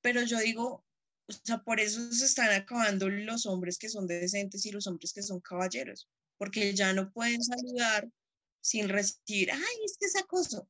pero 0.00 0.22
yo 0.22 0.38
digo, 0.38 0.84
o 1.26 1.32
sea, 1.32 1.58
por 1.58 1.80
eso 1.80 2.12
se 2.12 2.26
están 2.26 2.52
acabando 2.52 3.08
los 3.08 3.46
hombres 3.46 3.78
que 3.78 3.88
son 3.88 4.06
decentes 4.06 4.66
y 4.66 4.70
los 4.70 4.86
hombres 4.86 5.12
que 5.12 5.22
son 5.22 5.40
caballeros, 5.40 6.08
porque 6.36 6.74
ya 6.74 6.92
no 6.92 7.10
pueden 7.10 7.42
saludar 7.42 8.08
sin 8.60 8.88
recibir, 8.88 9.50
ay, 9.52 9.76
es 9.84 9.96
que 9.98 10.06
es 10.06 10.16
acoso. 10.16 10.68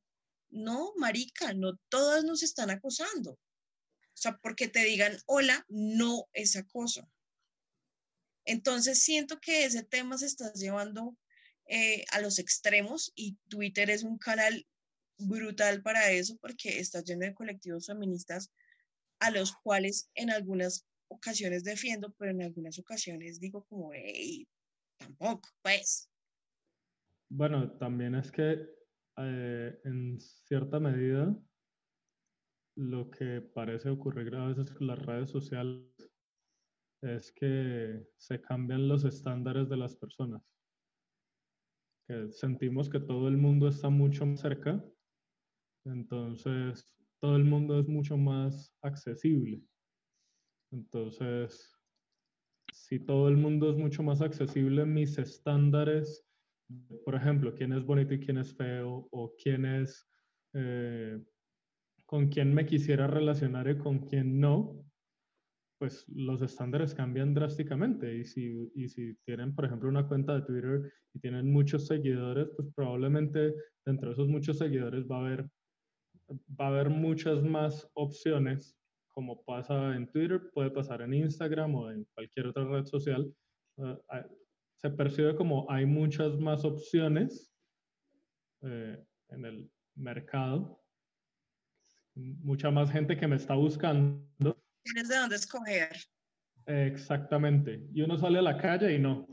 No, 0.49 0.93
marica, 0.97 1.53
no 1.53 1.77
todas 1.89 2.23
nos 2.23 2.43
están 2.43 2.69
acosando. 2.69 3.31
O 3.31 4.17
sea, 4.17 4.37
porque 4.37 4.69
te 4.69 4.83
digan 4.85 5.17
hola, 5.25 5.65
no 5.67 6.27
es 6.31 6.55
acoso. 6.55 7.09
Entonces 8.45 8.99
siento 8.99 9.39
que 9.39 9.65
ese 9.65 9.83
tema 9.83 10.17
se 10.17 10.27
está 10.27 10.53
llevando 10.53 11.17
eh, 11.67 12.05
a 12.11 12.21
los 12.21 12.37
extremos 12.39 13.11
y 13.15 13.37
Twitter 13.49 13.89
es 13.89 14.03
un 14.03 14.17
canal 14.17 14.65
brutal 15.17 15.81
para 15.81 16.11
eso 16.11 16.37
porque 16.39 16.79
está 16.79 17.01
lleno 17.01 17.25
de 17.25 17.33
colectivos 17.33 17.87
feministas 17.87 18.51
a 19.19 19.31
los 19.31 19.53
cuales 19.63 20.09
en 20.13 20.29
algunas 20.29 20.85
ocasiones 21.07 21.63
defiendo, 21.63 22.13
pero 22.17 22.31
en 22.31 22.43
algunas 22.43 22.77
ocasiones 22.77 23.39
digo 23.39 23.65
como, 23.65 23.91
hey, 23.93 24.47
tampoco, 24.97 25.49
pues. 25.61 26.09
Bueno, 27.29 27.71
también 27.77 28.15
es 28.15 28.31
que 28.31 28.67
eh, 29.17 29.79
en 29.85 30.19
cierta 30.19 30.79
medida 30.79 31.35
lo 32.77 33.09
que 33.09 33.41
parece 33.41 33.89
ocurrir 33.89 34.35
a 34.35 34.47
veces 34.47 34.69
con 34.71 34.87
las 34.87 34.99
redes 34.99 35.29
sociales 35.31 35.89
es 37.01 37.31
que 37.31 38.05
se 38.17 38.41
cambian 38.41 38.87
los 38.87 39.05
estándares 39.05 39.69
de 39.69 39.77
las 39.77 39.95
personas 39.95 40.41
sentimos 42.31 42.89
que 42.89 42.99
todo 42.99 43.27
el 43.27 43.37
mundo 43.37 43.67
está 43.67 43.89
mucho 43.89 44.25
más 44.25 44.41
cerca, 44.41 44.83
entonces 45.85 46.95
todo 47.19 47.35
el 47.35 47.45
mundo 47.45 47.79
es 47.79 47.87
mucho 47.87 48.17
más 48.17 48.75
accesible. 48.81 49.61
Entonces, 50.71 51.75
si 52.71 52.99
todo 52.99 53.29
el 53.29 53.37
mundo 53.37 53.71
es 53.71 53.77
mucho 53.77 54.03
más 54.03 54.21
accesible, 54.21 54.85
mis 54.85 55.17
estándares, 55.17 56.27
por 57.03 57.15
ejemplo, 57.15 57.53
quién 57.53 57.73
es 57.73 57.83
bonito 57.83 58.13
y 58.13 58.19
quién 58.19 58.37
es 58.37 58.55
feo, 58.55 59.07
o 59.11 59.33
quién 59.41 59.65
es, 59.65 60.07
eh, 60.53 61.19
con 62.05 62.27
quién 62.27 62.53
me 62.53 62.65
quisiera 62.65 63.07
relacionar 63.07 63.69
y 63.69 63.77
con 63.77 63.99
quién 63.99 64.39
no, 64.39 64.84
pues 65.85 66.03
los 66.07 66.41
estándares 66.41 66.95
cambian 66.95 67.35
drásticamente. 67.35 68.17
Y 68.17 68.25
si, 68.25 68.71
y 68.73 68.89
si 68.89 69.13
tienen, 69.23 69.53
por 69.53 69.65
ejemplo, 69.65 69.87
una 69.87 70.07
cuenta 70.07 70.33
de 70.33 70.41
Twitter 70.41 70.91
y 71.13 71.19
tienen 71.19 71.53
muchos 71.53 71.85
seguidores, 71.85 72.47
pues 72.55 72.69
probablemente 72.75 73.53
dentro 73.85 74.09
de 74.09 74.13
esos 74.13 74.27
muchos 74.27 74.57
seguidores 74.57 75.05
va 75.05 75.17
a 75.17 75.19
haber, 75.19 75.49
va 76.59 76.65
a 76.65 76.67
haber 76.69 76.89
muchas 76.89 77.43
más 77.43 77.87
opciones, 77.93 78.75
como 79.11 79.43
pasa 79.43 79.95
en 79.95 80.07
Twitter, 80.07 80.49
puede 80.55 80.71
pasar 80.71 81.03
en 81.03 81.13
Instagram 81.13 81.75
o 81.75 81.91
en 81.91 82.03
cualquier 82.15 82.47
otra 82.47 82.65
red 82.65 82.85
social. 82.85 83.31
Ah, 83.77 84.25
se 84.77 84.89
percibe 84.89 85.35
como 85.35 85.69
hay 85.69 85.85
muchas 85.85 86.35
más 86.39 86.65
opciones 86.65 87.53
eh, 88.63 89.05
en 89.29 89.45
el 89.45 89.69
mercado, 89.93 90.81
mucha 92.15 92.71
más 92.71 92.89
gente 92.89 93.15
que 93.15 93.27
me 93.27 93.35
está 93.35 93.53
buscando 93.53 94.64
tienes 94.85 95.09
de 95.09 95.17
dónde 95.17 95.35
escoger. 95.35 95.89
Exactamente. 96.67 97.85
Y 97.93 98.01
uno 98.01 98.17
sale 98.17 98.39
a 98.39 98.43
la 98.43 98.57
calle 98.57 98.93
y 98.93 98.99
no. 98.99 99.27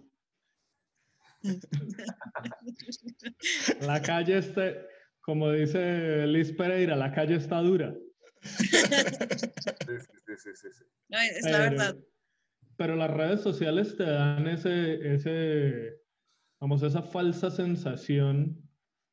la 3.81 4.01
calle 4.03 4.39
está, 4.39 4.73
como 5.21 5.51
dice 5.51 6.27
Liz 6.27 6.53
Pereira, 6.53 6.97
la 6.97 7.13
calle 7.13 7.37
está 7.37 7.59
dura. 7.59 7.95
Sí, 8.43 8.67
sí, 10.37 10.51
sí, 10.55 10.69
sí, 10.73 10.85
No, 11.09 11.19
es 11.19 11.45
la 11.45 11.59
verdad. 11.59 11.97
Pero 12.77 12.97
las 12.97 13.11
redes 13.11 13.41
sociales 13.43 13.97
te 13.97 14.05
dan 14.05 14.49
ese, 14.49 15.15
ese, 15.15 16.01
vamos, 16.61 16.83
esa 16.83 17.03
falsa 17.03 17.51
sensación 17.51 18.69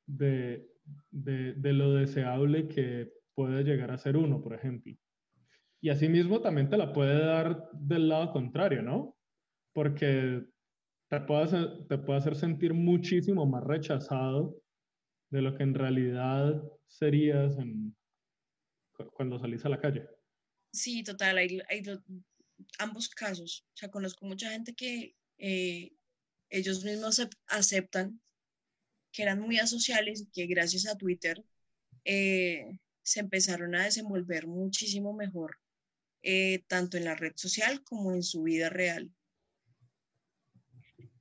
de, 0.07 0.67
de, 1.11 1.53
de 1.53 1.73
lo 1.73 1.93
deseable 1.93 2.67
que 2.67 3.11
puede 3.35 3.63
llegar 3.63 3.91
a 3.91 3.97
ser 3.97 4.17
uno, 4.17 4.41
por 4.41 4.53
ejemplo. 4.53 4.95
Y 5.81 5.89
asimismo 5.89 6.41
también 6.41 6.69
te 6.69 6.77
la 6.77 6.91
puede 6.91 7.25
dar 7.25 7.69
del 7.73 8.09
lado 8.09 8.31
contrario, 8.31 8.81
¿no? 8.81 9.17
Porque 9.73 10.43
te 11.07 11.21
puede 11.21 11.43
hacer, 11.43 11.87
te 11.87 11.97
puede 11.97 12.19
hacer 12.19 12.35
sentir 12.35 12.73
muchísimo 12.73 13.45
más 13.45 13.63
rechazado 13.63 14.61
de 15.29 15.41
lo 15.41 15.55
que 15.55 15.63
en 15.63 15.73
realidad 15.73 16.61
serías 16.87 17.55
cuando 19.13 19.39
salís 19.39 19.63
a 19.65 19.69
la 19.69 19.79
calle. 19.79 20.05
Sí, 20.71 21.03
total, 21.03 21.37
hay, 21.37 21.61
ambos 22.77 23.09
casos. 23.09 23.65
O 23.73 23.77
sea, 23.77 23.89
conozco 23.89 24.25
mucha 24.25 24.51
gente 24.51 24.73
que 24.73 25.15
eh, 25.37 25.93
ellos 26.49 26.83
mismos 26.83 27.25
aceptan 27.47 28.19
que 29.11 29.23
eran 29.23 29.39
muy 29.39 29.57
asociales 29.57 30.21
y 30.21 30.29
que 30.29 30.45
gracias 30.45 30.85
a 30.87 30.97
Twitter 30.97 31.43
eh, 32.03 32.79
se 33.01 33.21
empezaron 33.21 33.75
a 33.75 33.85
desenvolver 33.85 34.45
muchísimo 34.45 35.13
mejor 35.13 35.57
eh, 36.21 36.63
tanto 36.67 36.97
en 36.97 37.05
la 37.05 37.15
red 37.15 37.33
social 37.35 37.83
como 37.83 38.13
en 38.13 38.23
su 38.23 38.43
vida 38.43 38.69
real. 38.69 39.11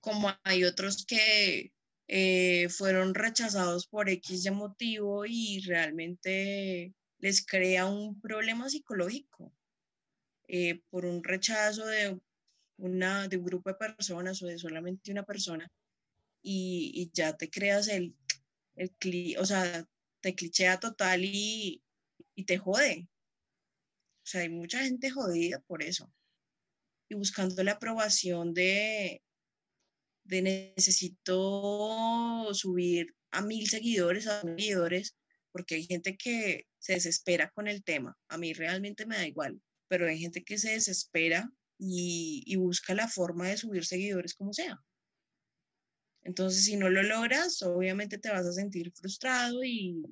Como 0.00 0.30
hay 0.42 0.64
otros 0.64 1.04
que 1.06 1.72
eh, 2.08 2.68
fueron 2.70 3.14
rechazados 3.14 3.86
por 3.86 4.08
X 4.08 4.44
de 4.44 4.50
motivo 4.50 5.26
y 5.26 5.60
realmente 5.60 6.94
les 7.18 7.44
crea 7.44 7.86
un 7.86 8.20
problema 8.20 8.68
psicológico 8.70 9.52
eh, 10.48 10.80
por 10.90 11.04
un 11.04 11.22
rechazo 11.22 11.84
de, 11.86 12.18
una, 12.78 13.28
de 13.28 13.36
un 13.36 13.44
grupo 13.44 13.70
de 13.70 13.76
personas 13.76 14.42
o 14.42 14.46
de 14.46 14.58
solamente 14.58 15.12
una 15.12 15.24
persona 15.24 15.70
y, 16.42 17.10
ya 17.12 17.36
te 17.36 17.50
creas 17.50 17.88
el, 17.88 18.14
el, 18.76 19.36
o 19.38 19.44
sea, 19.44 19.86
te 20.20 20.34
clichea 20.34 20.80
total 20.80 21.24
y, 21.24 21.82
y 22.34 22.44
te 22.44 22.58
jode. 22.58 23.08
O 24.28 24.30
sea, 24.30 24.42
hay 24.42 24.50
mucha 24.50 24.84
gente 24.84 25.08
jodida 25.08 25.58
por 25.60 25.82
eso. 25.82 26.12
Y 27.08 27.14
buscando 27.14 27.64
la 27.64 27.72
aprobación 27.72 28.52
de, 28.52 29.22
de 30.24 30.42
necesito 30.42 32.52
subir 32.52 33.14
a 33.30 33.40
mil 33.40 33.66
seguidores, 33.70 34.26
a 34.26 34.44
mil 34.44 34.60
seguidores, 34.60 35.16
porque 35.50 35.76
hay 35.76 35.86
gente 35.86 36.18
que 36.18 36.66
se 36.78 36.92
desespera 36.92 37.50
con 37.54 37.68
el 37.68 37.82
tema. 37.82 38.18
A 38.28 38.36
mí 38.36 38.52
realmente 38.52 39.06
me 39.06 39.16
da 39.16 39.26
igual, 39.26 39.62
pero 39.88 40.06
hay 40.06 40.18
gente 40.18 40.44
que 40.44 40.58
se 40.58 40.72
desespera 40.72 41.50
y, 41.78 42.42
y 42.44 42.56
busca 42.56 42.94
la 42.94 43.08
forma 43.08 43.48
de 43.48 43.56
subir 43.56 43.86
seguidores 43.86 44.34
como 44.34 44.52
sea. 44.52 44.78
Entonces, 46.22 46.66
si 46.66 46.76
no 46.76 46.90
lo 46.90 47.02
logras, 47.02 47.62
obviamente 47.62 48.18
te 48.18 48.28
vas 48.28 48.44
a 48.44 48.52
sentir 48.52 48.92
frustrado 48.92 49.64
y, 49.64 50.02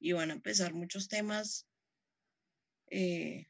y 0.00 0.12
van 0.12 0.30
a 0.30 0.34
empezar 0.34 0.72
muchos 0.72 1.08
temas 1.08 1.66
eh, 2.92 3.46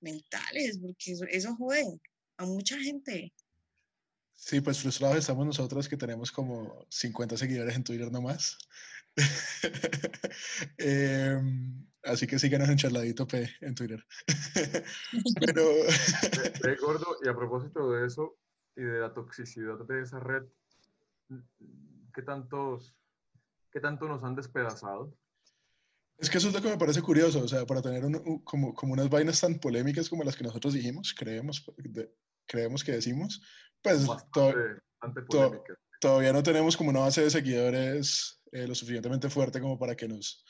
mentales, 0.00 0.78
porque 0.78 1.12
eso, 1.12 1.24
eso 1.28 1.56
jode 1.56 2.00
a 2.36 2.46
mucha 2.46 2.78
gente. 2.78 3.32
Sí, 4.32 4.60
pues 4.60 4.80
frustrados 4.80 5.18
estamos 5.18 5.46
nosotros 5.46 5.88
que 5.88 5.96
tenemos 5.96 6.30
como 6.30 6.86
50 6.90 7.36
seguidores 7.36 7.74
en 7.74 7.84
Twitter 7.84 8.10
nomás. 8.12 8.56
Em, 10.78 11.86
así 12.02 12.26
que 12.26 12.38
síganos 12.38 12.68
en 12.68 12.76
Charladito 12.76 13.26
P 13.26 13.48
en 13.60 13.74
Twitter. 13.74 14.04
Pero 15.40 15.64
ve, 16.62 16.76
gordo, 16.76 17.16
y 17.22 17.28
a 17.28 17.34
propósito 17.34 17.92
de 17.92 18.06
eso 18.06 18.36
y 18.76 18.82
de 18.82 19.00
la 19.00 19.14
toxicidad 19.14 19.78
de 19.86 20.02
esa 20.02 20.18
red, 20.18 20.42
¿qué 22.12 22.22
tantos, 22.22 22.96
qué 23.72 23.80
tanto 23.80 24.08
nos 24.08 24.24
han 24.24 24.34
despedazado? 24.34 25.16
Es 26.18 26.30
que 26.30 26.38
eso 26.38 26.48
es 26.48 26.54
lo 26.54 26.62
que 26.62 26.68
me 26.70 26.78
parece 26.78 27.02
curioso, 27.02 27.40
o 27.42 27.48
sea, 27.48 27.66
para 27.66 27.82
tener 27.82 28.04
un- 28.04 28.16
un- 28.16 28.38
como, 28.44 28.72
como 28.74 28.92
unas 28.92 29.08
vainas 29.08 29.40
tan 29.40 29.58
polémicas 29.58 30.08
como 30.08 30.24
las 30.24 30.36
que 30.36 30.44
nosotros 30.44 30.74
dijimos, 30.74 31.14
creemos, 31.18 31.64
de- 31.76 32.10
creemos 32.46 32.82
que 32.84 32.92
decimos, 32.92 33.40
pues 33.82 34.04
to- 34.04 34.06
Bastante, 34.46 34.82
bastante 35.00 35.20
to- 35.22 35.26
polémica. 35.50 35.74
todavía 36.00 36.32
no 36.32 36.42
tenemos 36.42 36.76
como 36.76 36.90
una 36.90 37.00
base 37.00 37.22
de 37.22 37.30
seguidores 37.30 38.40
eh, 38.52 38.66
lo 38.68 38.74
suficientemente 38.74 39.28
fuerte 39.30 39.60
como 39.60 39.78
para 39.78 39.96
que 39.96 40.06
nos 40.08 40.44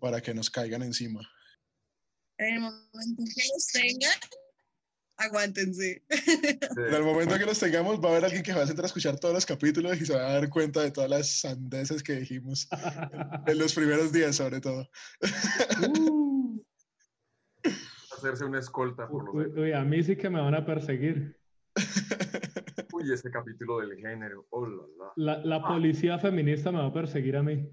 para 0.00 0.20
que 0.20 0.34
nos 0.34 0.50
caigan 0.50 0.82
encima. 0.82 1.20
En 2.38 2.54
el 2.54 2.60
momento 2.60 3.22
que 3.34 3.42
los 3.52 3.66
tengan, 3.72 4.18
aguántense. 5.16 6.02
En 6.08 6.94
el 6.94 7.02
momento 7.02 7.38
que 7.38 7.46
los 7.46 7.58
tengamos 7.58 8.00
va 8.00 8.08
a 8.08 8.12
haber 8.12 8.24
alguien 8.24 8.42
que 8.42 8.52
va 8.52 8.62
a 8.62 8.66
sentar 8.66 8.84
a 8.84 8.88
escuchar 8.88 9.18
todos 9.18 9.34
los 9.34 9.46
capítulos 9.46 10.00
y 10.00 10.06
se 10.06 10.14
va 10.14 10.28
a 10.28 10.32
dar 10.34 10.48
cuenta 10.48 10.80
de 10.82 10.90
todas 10.90 11.10
las 11.10 11.28
sandeces 11.40 12.02
que 12.02 12.14
dijimos 12.16 12.68
en 13.46 13.58
los 13.58 13.74
primeros 13.74 14.12
días 14.12 14.36
sobre 14.36 14.60
todo. 14.60 14.88
Uh, 15.80 16.60
Hacerse 18.16 18.44
una 18.44 18.58
escolta 18.60 19.08
por 19.08 19.24
lo 19.26 19.32
uy, 19.32 19.44
menos. 19.46 19.58
uy, 19.58 19.72
a 19.72 19.84
mí 19.84 20.02
sí 20.02 20.16
que 20.16 20.30
me 20.30 20.40
van 20.40 20.54
a 20.54 20.64
perseguir. 20.64 21.36
Uy, 22.92 23.10
ese 23.10 23.30
capítulo 23.30 23.80
del 23.80 23.96
género. 23.96 24.46
Oh, 24.50 24.66
la, 24.66 24.82
la. 25.16 25.36
La, 25.36 25.44
la 25.44 25.62
policía 25.66 26.18
feminista 26.18 26.70
me 26.70 26.78
va 26.78 26.86
a 26.88 26.92
perseguir 26.92 27.36
a 27.36 27.42
mí. 27.42 27.66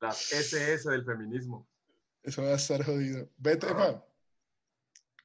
Las 0.00 0.30
SS 0.32 0.90
del 0.90 1.04
feminismo. 1.04 1.66
Eso 2.22 2.42
va 2.42 2.50
a 2.50 2.56
estar 2.56 2.84
jodido. 2.84 3.30
Vete, 3.38 3.66
Efa. 3.66 4.04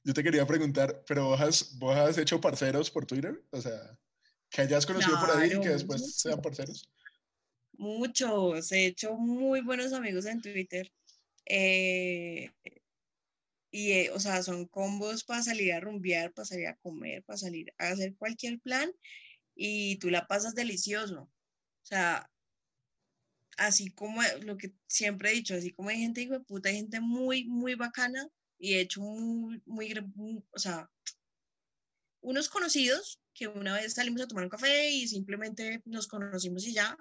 Yo 0.04 0.14
te 0.14 0.24
quería 0.24 0.46
preguntar, 0.48 1.04
pero 1.08 1.26
vos 1.26 1.42
has, 1.42 1.78
vos 1.78 1.96
has 1.96 2.18
hecho 2.18 2.42
parceros 2.42 2.90
por 2.90 3.06
Twitter? 3.06 3.44
O 3.52 3.62
sea, 3.62 3.98
que 4.50 4.62
hayas 4.62 4.86
conocido 4.86 5.20
por 5.20 5.32
ahí 5.32 5.48
y 5.48 5.50
que 5.50 5.58
Claro. 5.60 5.74
después 5.74 6.16
sean 6.16 6.42
parceros. 6.42 6.90
Muchos, 7.74 8.72
he 8.72 8.86
hecho 8.86 9.16
muy 9.18 9.62
buenos 9.62 9.94
amigos 9.94 10.26
en 10.26 10.42
Twitter. 10.42 10.92
eh, 11.46 12.50
y, 13.72 13.92
eh, 13.94 14.12
o 14.12 14.20
sea, 14.20 14.44
son 14.44 14.68
combos 14.68 15.24
para 15.24 15.44
salir 15.44 15.74
a 15.74 15.80
rumbear, 15.80 16.34
para 16.34 16.46
salir 16.46 16.68
a 16.68 16.76
comer, 16.78 17.24
para 17.24 17.38
salir 17.38 17.74
a 17.78 17.90
hacer 17.90 18.16
cualquier 18.18 18.60
plan 18.60 18.92
y 19.56 19.98
tú 20.00 20.10
la 20.10 20.28
pasas 20.28 20.56
delicioso. 20.56 21.24
O 21.24 21.32
sea, 21.86 22.30
así 23.58 23.92
como 23.94 24.22
lo 24.44 24.58
que 24.58 24.74
siempre 24.88 25.32
he 25.32 25.34
dicho, 25.36 25.56
así 25.56 25.72
como 25.72 25.90
hay 25.90 26.00
gente 26.00 26.22
hijo 26.22 26.34
de 26.34 26.42
puta, 26.42 26.70
hay 26.70 26.78
gente 26.78 27.00
muy, 27.00 27.46
muy 27.46 27.76
bacana 27.76 28.28
y 28.62 28.76
he 28.76 28.82
hecho 28.82 29.02
muy, 29.02 29.60
muy, 29.65 29.93
muy- 30.15 30.43
o 30.52 30.60
sea, 30.60 30.88
unos 32.21 32.47
conocidos 32.47 33.19
que 33.34 33.47
una 33.47 33.74
vez 33.74 33.93
salimos 33.95 34.21
a 34.21 34.28
tomar 34.28 34.43
un 34.43 34.50
café 34.52 34.91
y 34.91 35.08
simplemente 35.08 35.82
nos 35.86 36.08
conocimos 36.08 36.65
y 36.67 36.74
ya, 36.74 36.95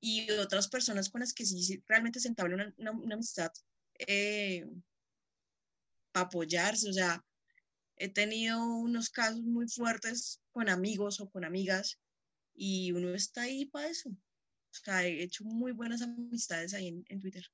y 0.00 0.30
otras 0.32 0.68
personas 0.68 1.08
con 1.08 1.20
las 1.22 1.32
que 1.32 1.46
sí, 1.46 1.62
sí 1.62 1.82
realmente 1.86 2.20
se 2.20 2.28
entabla 2.28 2.54
una, 2.56 2.74
una- 2.76 2.92
una 2.92 3.14
amistad 3.14 3.50
eh, 3.98 4.66
para 6.12 6.26
apoyarse, 6.26 6.90
o 6.90 6.92
sea, 6.92 7.24
he 7.96 8.08
tenido 8.10 8.62
unos 8.64 9.08
casos 9.08 9.40
muy 9.40 9.66
fuertes 9.68 10.40
con 10.52 10.68
amigos 10.68 11.20
o 11.20 11.30
con 11.30 11.44
amigas 11.44 11.98
y 12.54 12.92
uno 12.92 13.14
está 13.14 13.42
ahí 13.42 13.64
para 13.66 13.88
eso. 13.88 14.10
O 14.10 14.74
sea, 14.84 15.04
he 15.06 15.22
hecho 15.22 15.44
muy 15.44 15.72
buenas 15.72 16.02
amistades 16.02 16.74
ahí 16.74 16.88
en, 16.88 17.04
en 17.08 17.18
Twitter. 17.20 17.44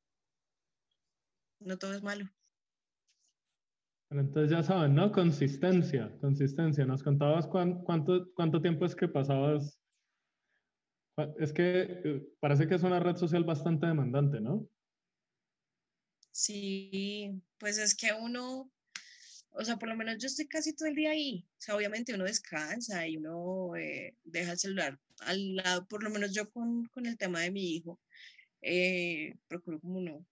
No 1.61 1.79
todo 1.79 1.95
es 1.95 2.03
malo. 2.03 2.27
Pero 4.15 4.27
entonces 4.27 4.53
ya 4.53 4.63
saben, 4.63 4.95
¿no? 4.95 5.11
Consistencia, 5.11 6.17
consistencia. 6.21 6.87
Nos 6.87 7.03
contabas 7.03 7.49
cuán- 7.49 7.83
cuánto, 7.83 8.33
cuánto 8.37 8.63
tiempo 8.63 8.85
es 8.85 8.95
que 8.95 9.09
pasabas. 9.09 9.81
Es 11.41 11.53
que 11.53 11.81
eh, 11.83 12.23
parece 12.39 12.69
que 12.69 12.77
es 12.77 12.85
una 12.85 13.01
red 13.01 13.17
social 13.17 13.43
bastante 13.43 13.89
demandante, 13.89 14.41
¿no? 14.41 14.69
Sí, 16.31 17.43
pues 17.59 17.77
es 17.79 17.97
que 17.97 18.13
uno, 18.13 18.71
o 19.51 19.65
sea, 19.65 19.79
por 19.79 19.89
lo 19.89 19.97
menos 19.97 20.19
yo 20.21 20.29
estoy 20.29 20.47
casi 20.47 20.77
todo 20.77 20.87
el 20.89 20.95
día 20.95 21.11
ahí. 21.11 21.45
O 21.51 21.57
sea, 21.59 21.75
obviamente 21.75 22.15
uno 22.15 22.23
descansa 22.23 23.09
y 23.09 23.17
uno 23.17 23.75
eh, 23.75 24.17
deja 24.23 24.53
el 24.53 24.59
celular 24.61 25.01
al 25.23 25.57
lado, 25.57 25.89
por 25.89 26.05
lo 26.05 26.11
menos 26.11 26.33
yo 26.33 26.49
con, 26.53 26.85
con 26.87 27.07
el 27.07 27.19
tema 27.19 27.41
de 27.41 27.51
mi 27.51 27.75
hijo, 27.75 28.01
eh, 28.63 29.35
procuro 29.49 29.81
como 29.81 30.01
no, 30.01 30.25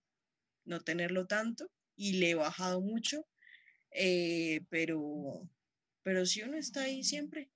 no 0.67 0.81
tenerlo 0.83 1.27
tanto 1.27 1.69
y 1.97 2.21
le 2.21 2.31
he 2.31 2.35
bajado 2.37 2.81
mucho, 2.81 3.27
eh, 3.95 4.65
pero, 4.69 5.49
pero 6.03 6.27
sí 6.27 6.43
uno 6.43 6.57
está 6.57 6.83
ahí 6.83 7.05
siempre. 7.05 7.51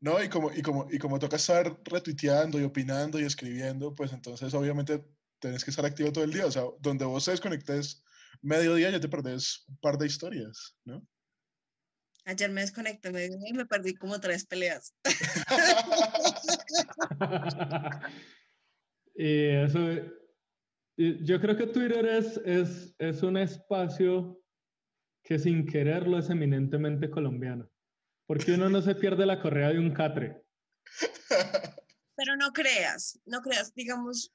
No, 0.00 0.22
y 0.22 0.28
como, 0.28 0.52
y 0.52 0.60
como, 0.60 0.86
y 0.90 0.98
como 0.98 1.18
toca 1.18 1.36
estar 1.36 1.80
retuiteando 1.84 2.60
y 2.60 2.64
opinando 2.64 3.18
y 3.18 3.24
escribiendo, 3.24 3.94
pues 3.94 4.12
entonces 4.12 4.52
obviamente 4.52 5.02
tenés 5.38 5.64
que 5.64 5.70
estar 5.70 5.86
activo 5.86 6.12
todo 6.12 6.24
el 6.24 6.32
día. 6.32 6.46
O 6.46 6.50
sea, 6.50 6.64
donde 6.80 7.04
vos 7.04 7.24
te 7.24 7.30
desconectes 7.30 8.02
mediodía 8.42 8.90
ya 8.90 9.00
te 9.00 9.08
perdés 9.08 9.64
un 9.68 9.78
par 9.78 9.96
de 9.98 10.06
historias, 10.06 10.76
¿no? 10.84 11.06
Ayer 12.26 12.50
me 12.50 12.62
desconecté 12.62 13.10
me, 13.10 13.26
y 13.26 13.52
me 13.52 13.66
perdí 13.66 13.94
como 13.94 14.18
tres 14.20 14.46
peleas. 14.46 14.94
y 19.14 19.44
eso, 19.64 19.78
y 20.96 21.24
yo 21.24 21.40
creo 21.40 21.56
que 21.56 21.66
Twitter 21.66 22.06
es, 22.06 22.40
es, 22.44 22.94
es 22.98 23.22
un 23.22 23.36
espacio 23.36 24.40
que 25.24 25.38
sin 25.38 25.66
quererlo 25.66 26.18
es 26.18 26.28
eminentemente 26.28 27.10
colombiano. 27.10 27.70
Porque 28.26 28.52
uno 28.52 28.68
no 28.68 28.82
se 28.82 28.94
pierde 28.94 29.26
la 29.26 29.40
correa 29.40 29.70
de 29.70 29.78
un 29.78 29.92
catre. 29.92 30.42
Pero 32.16 32.36
no 32.36 32.52
creas, 32.52 33.18
no 33.24 33.40
creas, 33.40 33.74
digamos, 33.74 34.32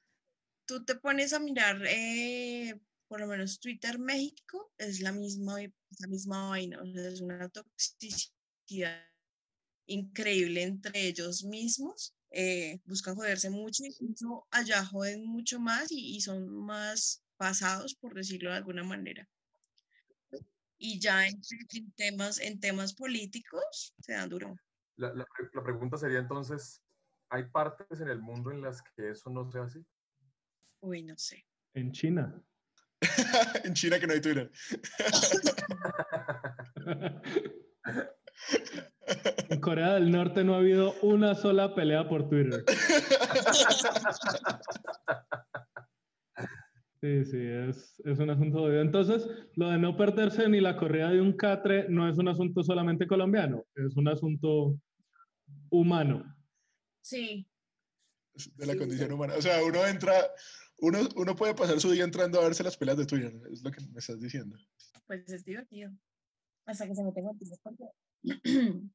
tú 0.66 0.84
te 0.84 0.96
pones 0.96 1.32
a 1.32 1.40
mirar, 1.40 1.80
eh, 1.86 2.78
por 3.08 3.20
lo 3.20 3.26
menos 3.26 3.58
Twitter 3.58 3.98
México, 3.98 4.72
es 4.76 5.00
la 5.00 5.12
misma, 5.12 5.60
la 5.60 6.08
misma 6.08 6.50
vaina, 6.50 6.82
es 6.94 7.20
una 7.20 7.48
toxicidad 7.48 9.02
increíble 9.86 10.62
entre 10.62 11.06
ellos 11.06 11.44
mismos, 11.44 12.14
eh, 12.30 12.80
buscan 12.84 13.16
joderse 13.16 13.48
mucho, 13.48 13.82
incluso 13.84 14.46
allá 14.50 14.84
joden 14.84 15.24
mucho 15.26 15.58
más 15.58 15.90
y, 15.90 16.16
y 16.16 16.20
son 16.20 16.48
más 16.48 17.24
pasados, 17.36 17.94
por 17.94 18.14
decirlo 18.14 18.50
de 18.50 18.56
alguna 18.56 18.84
manera. 18.84 19.26
Y 20.82 20.98
ya 20.98 21.26
en, 21.26 21.40
en 21.74 21.92
temas, 21.92 22.40
en 22.40 22.58
temas 22.58 22.94
políticos 22.94 23.94
se 24.00 24.14
dan 24.14 24.30
duro. 24.30 24.56
La, 24.96 25.12
la 25.12 25.26
la 25.52 25.62
pregunta 25.62 25.98
sería 25.98 26.18
entonces, 26.18 26.82
¿hay 27.28 27.44
partes 27.50 28.00
en 28.00 28.08
el 28.08 28.20
mundo 28.20 28.50
en 28.50 28.62
las 28.62 28.82
que 28.96 29.10
eso 29.10 29.28
no 29.28 29.52
sea 29.52 29.64
así? 29.64 29.84
Uy, 30.80 31.02
no 31.02 31.18
sé. 31.18 31.44
En 31.74 31.92
China. 31.92 32.42
en 33.64 33.74
China 33.74 34.00
que 34.00 34.06
no 34.06 34.14
hay 34.14 34.22
Twitter. 34.22 34.50
en 39.50 39.60
Corea 39.60 39.94
del 39.94 40.10
Norte 40.10 40.44
no 40.44 40.54
ha 40.54 40.58
habido 40.58 40.94
una 41.02 41.34
sola 41.34 41.74
pelea 41.74 42.08
por 42.08 42.30
Twitter. 42.30 42.64
Sí, 47.02 47.24
sí, 47.24 47.38
es, 47.40 47.98
es 48.04 48.18
un 48.18 48.28
asunto 48.28 48.58
jodido. 48.58 48.82
Entonces, 48.82 49.26
lo 49.56 49.70
de 49.70 49.78
no 49.78 49.96
perderse 49.96 50.48
ni 50.48 50.60
la 50.60 50.76
correa 50.76 51.08
de 51.08 51.20
un 51.20 51.32
catre 51.32 51.88
no 51.88 52.08
es 52.08 52.18
un 52.18 52.28
asunto 52.28 52.62
solamente 52.62 53.06
colombiano, 53.06 53.64
es 53.74 53.96
un 53.96 54.08
asunto 54.08 54.78
humano. 55.70 56.36
Sí, 57.02 57.46
de 58.56 58.66
la 58.66 58.72
Sí, 58.74 58.78
condición 58.78 59.08
sí. 59.08 59.14
humana. 59.14 59.34
O 59.36 59.42
sea, 59.42 59.64
uno 59.64 59.86
entra, 59.86 60.12
uno, 60.78 60.98
uno 61.16 61.36
puede 61.36 61.54
pasar 61.54 61.80
su 61.80 61.90
día 61.90 62.04
entrando 62.04 62.40
a 62.40 62.44
verse 62.44 62.62
las 62.62 62.76
peleas 62.76 62.98
de 62.98 63.06
Twitter, 63.06 63.34
es 63.50 63.62
lo 63.62 63.70
que 63.70 63.80
me 63.92 63.98
estás 63.98 64.20
diciendo. 64.20 64.56
pues 65.06 65.28
es 65.30 65.44
divertido. 65.44 65.90
Hasta 66.66 66.86
que 66.86 66.94
se 66.94 67.02
me 67.02 67.10
noticias 67.10 67.58
porque 67.62 67.84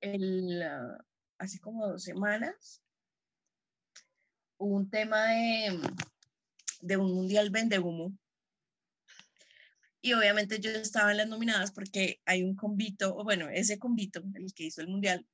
el, 0.00 0.62
ah, 0.62 1.04
hace 1.38 1.58
como 1.60 1.86
dos 1.88 2.02
semanas 2.02 2.82
hubo 4.58 4.76
un 4.76 4.88
tema 4.88 5.26
de, 5.26 5.80
de 6.80 6.96
un 6.96 7.12
mundial 7.12 7.50
vende 7.50 7.78
humo. 7.78 8.16
Y 10.02 10.14
obviamente 10.14 10.60
yo 10.60 10.70
estaba 10.70 11.10
en 11.10 11.18
las 11.18 11.28
nominadas 11.28 11.72
porque 11.72 12.20
hay 12.24 12.42
un 12.42 12.56
convito, 12.56 13.14
o 13.16 13.22
bueno, 13.22 13.48
ese 13.50 13.78
convito, 13.78 14.22
el 14.34 14.54
que 14.54 14.64
hizo 14.64 14.80
el 14.80 14.88
mundial, 14.88 15.26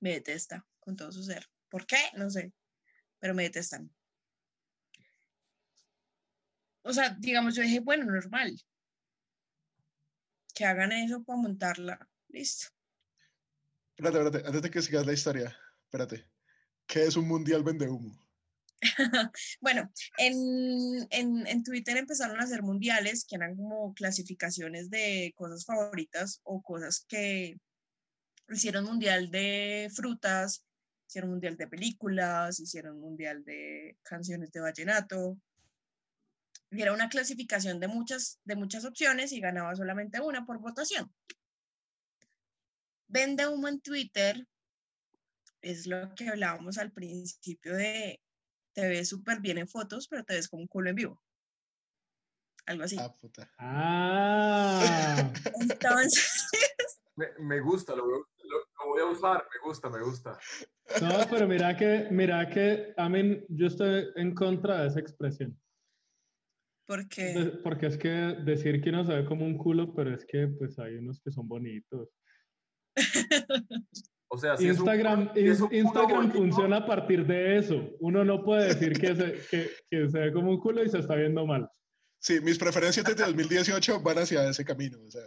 me 0.00 0.12
detesta 0.12 0.64
con 0.78 0.94
todo 0.94 1.10
su 1.10 1.22
ser. 1.22 1.48
¿Por 1.68 1.84
qué? 1.86 1.98
No 2.16 2.30
sé, 2.30 2.52
pero 3.18 3.34
me 3.34 3.42
detestan. 3.42 3.90
O 6.82 6.92
sea, 6.92 7.10
digamos, 7.18 7.56
yo 7.56 7.62
dije, 7.62 7.80
bueno, 7.80 8.04
normal, 8.04 8.56
que 10.54 10.64
hagan 10.64 10.92
eso 10.92 11.24
para 11.24 11.40
montarla. 11.40 12.08
Listo. 12.28 12.68
Espérate, 13.96 14.18
espérate, 14.18 14.46
antes 14.46 14.62
de 14.62 14.70
que 14.70 14.82
sigas 14.82 15.06
la 15.06 15.12
historia, 15.12 15.56
espérate. 15.84 16.30
¿Qué 16.86 17.04
es 17.04 17.16
un 17.16 17.26
mundial 17.26 17.64
vende 17.64 17.88
humo? 17.88 18.25
bueno, 19.60 19.90
en, 20.18 21.06
en, 21.10 21.46
en, 21.46 21.62
Twitter 21.62 21.96
empezaron 21.96 22.40
a 22.40 22.44
hacer 22.44 22.62
mundiales 22.62 23.24
que 23.24 23.36
eran 23.36 23.56
como 23.56 23.94
clasificaciones 23.94 24.90
de 24.90 25.32
cosas 25.34 25.64
favoritas 25.64 26.40
o 26.44 26.62
cosas 26.62 27.04
que 27.08 27.58
hicieron 28.48 28.84
mundial 28.84 29.30
de 29.30 29.90
frutas, 29.94 30.64
hicieron 31.08 31.30
mundial 31.30 31.56
de 31.56 31.68
películas, 31.68 32.60
hicieron 32.60 33.00
mundial 33.00 33.44
de 33.44 33.96
canciones 34.02 34.52
de 34.52 34.60
vallenato. 34.60 35.38
Y 36.70 36.82
era 36.82 36.92
una 36.92 37.08
clasificación 37.08 37.80
de 37.80 37.88
muchas, 37.88 38.40
de 38.44 38.56
muchas 38.56 38.84
opciones 38.84 39.32
y 39.32 39.40
ganaba 39.40 39.74
solamente 39.74 40.20
una 40.20 40.44
por 40.44 40.58
votación. 40.60 41.12
Vende 43.08 43.46
humo 43.46 43.68
en 43.68 43.80
Twitter 43.80 44.46
es 45.62 45.86
lo 45.86 46.14
que 46.14 46.28
hablábamos 46.28 46.78
al 46.78 46.92
principio 46.92 47.74
de 47.74 48.20
te 48.76 48.86
ves 48.86 49.08
súper 49.08 49.40
bien 49.40 49.56
en 49.56 49.66
fotos, 49.66 50.06
pero 50.06 50.22
te 50.22 50.34
ves 50.34 50.48
como 50.48 50.60
un 50.60 50.68
culo 50.68 50.90
en 50.90 50.96
vivo. 50.96 51.22
Algo 52.66 52.84
así. 52.84 52.96
Ah, 53.00 53.14
puta. 53.18 53.50
Ah. 53.58 55.32
Entonces. 55.60 56.46
Me, 57.18 57.28
me 57.38 57.60
gusta, 57.60 57.96
lo, 57.96 58.06
lo, 58.06 58.18
lo, 58.18 58.86
voy 58.88 59.00
a 59.00 59.06
usar, 59.06 59.42
me 59.50 59.66
gusta, 59.66 59.88
me 59.88 60.02
gusta. 60.02 60.38
No, 61.00 61.26
pero 61.30 61.48
mira 61.48 61.74
que, 61.74 62.08
mira 62.10 62.46
que, 62.46 62.92
a 62.94 63.08
mí, 63.08 63.42
yo 63.48 63.68
estoy 63.68 64.08
en 64.16 64.34
contra 64.34 64.82
de 64.82 64.88
esa 64.88 65.00
expresión. 65.00 65.58
¿Por 66.84 67.08
qué? 67.08 67.58
Porque 67.64 67.86
es 67.86 67.96
que 67.96 68.10
decir 68.10 68.82
que 68.82 68.90
uno 68.90 69.06
se 69.06 69.14
ve 69.14 69.24
como 69.24 69.46
un 69.46 69.56
culo, 69.56 69.94
pero 69.94 70.14
es 70.14 70.26
que 70.26 70.46
pues 70.46 70.78
hay 70.78 70.96
unos 70.96 71.18
que 71.22 71.30
son 71.30 71.48
bonitos. 71.48 72.10
O 74.28 74.38
sea, 74.38 74.56
si 74.56 74.68
es 74.68 74.78
un- 74.78 74.86
Instagram, 74.86 75.30
si 75.34 75.46
es 75.46 75.60
un 75.60 75.68
culo 75.68 75.78
Instagram 75.80 76.32
funciona 76.32 76.76
a 76.78 76.86
partir 76.86 77.26
de 77.26 77.58
eso. 77.58 77.90
Uno 78.00 78.24
no 78.24 78.42
puede 78.42 78.74
decir 78.74 78.92
que 78.98 79.14
se, 79.14 79.32
que, 79.50 79.70
que 79.88 80.08
se 80.08 80.18
ve 80.18 80.32
como 80.32 80.50
un 80.50 80.58
culo 80.60 80.82
y 80.84 80.88
se 80.90 80.98
está 80.98 81.14
viendo 81.14 81.46
mal. 81.46 81.68
Sí, 82.18 82.40
mis 82.40 82.58
preferencias 82.58 83.06
desde 83.06 83.24
2018 83.24 84.00
van 84.00 84.18
hacia 84.18 84.48
ese 84.48 84.64
camino. 84.64 84.98
O 85.06 85.10
sea, 85.10 85.22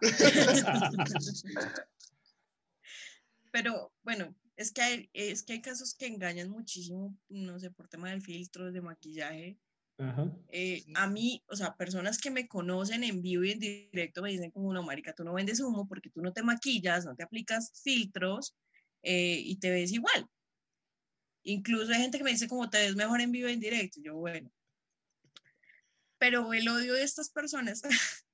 Pero 3.52 3.92
bueno, 4.02 4.34
es 4.56 4.72
que, 4.72 4.82
hay, 4.82 5.10
es 5.12 5.42
que 5.42 5.54
hay 5.54 5.62
casos 5.62 5.94
que 5.94 6.06
engañan 6.06 6.48
muchísimo, 6.50 7.16
no 7.28 7.58
sé, 7.58 7.70
por 7.70 7.88
tema 7.88 8.10
de 8.10 8.20
filtros, 8.20 8.72
de 8.72 8.80
maquillaje. 8.80 9.58
Ajá. 10.00 10.30
Eh, 10.48 10.84
a 10.94 11.06
mí, 11.06 11.42
o 11.48 11.54
sea, 11.54 11.76
personas 11.76 12.18
que 12.18 12.30
me 12.30 12.48
conocen 12.48 13.04
en 13.04 13.20
vivo 13.20 13.44
y 13.44 13.52
en 13.52 13.60
directo 13.60 14.22
me 14.22 14.30
dicen 14.30 14.50
como, 14.50 14.72
no, 14.72 14.82
marica, 14.82 15.12
tú 15.14 15.24
no 15.24 15.34
vendes 15.34 15.60
humo 15.60 15.86
porque 15.86 16.10
tú 16.10 16.22
no 16.22 16.32
te 16.32 16.42
maquillas, 16.42 17.04
no 17.04 17.14
te 17.14 17.22
aplicas 17.22 17.70
filtros 17.84 18.56
eh, 19.02 19.40
y 19.44 19.56
te 19.56 19.70
ves 19.70 19.92
igual. 19.92 20.26
Incluso 21.42 21.92
hay 21.92 22.00
gente 22.00 22.18
que 22.18 22.24
me 22.24 22.30
dice 22.30 22.48
como, 22.48 22.70
te 22.70 22.78
ves 22.78 22.96
mejor 22.96 23.20
en 23.20 23.30
vivo 23.30 23.48
y 23.48 23.52
en 23.52 23.60
directo. 23.60 24.00
Yo, 24.02 24.16
bueno. 24.16 24.50
Pero 26.18 26.52
el 26.52 26.68
odio 26.68 26.94
de 26.94 27.02
estas 27.02 27.30
personas, 27.30 27.82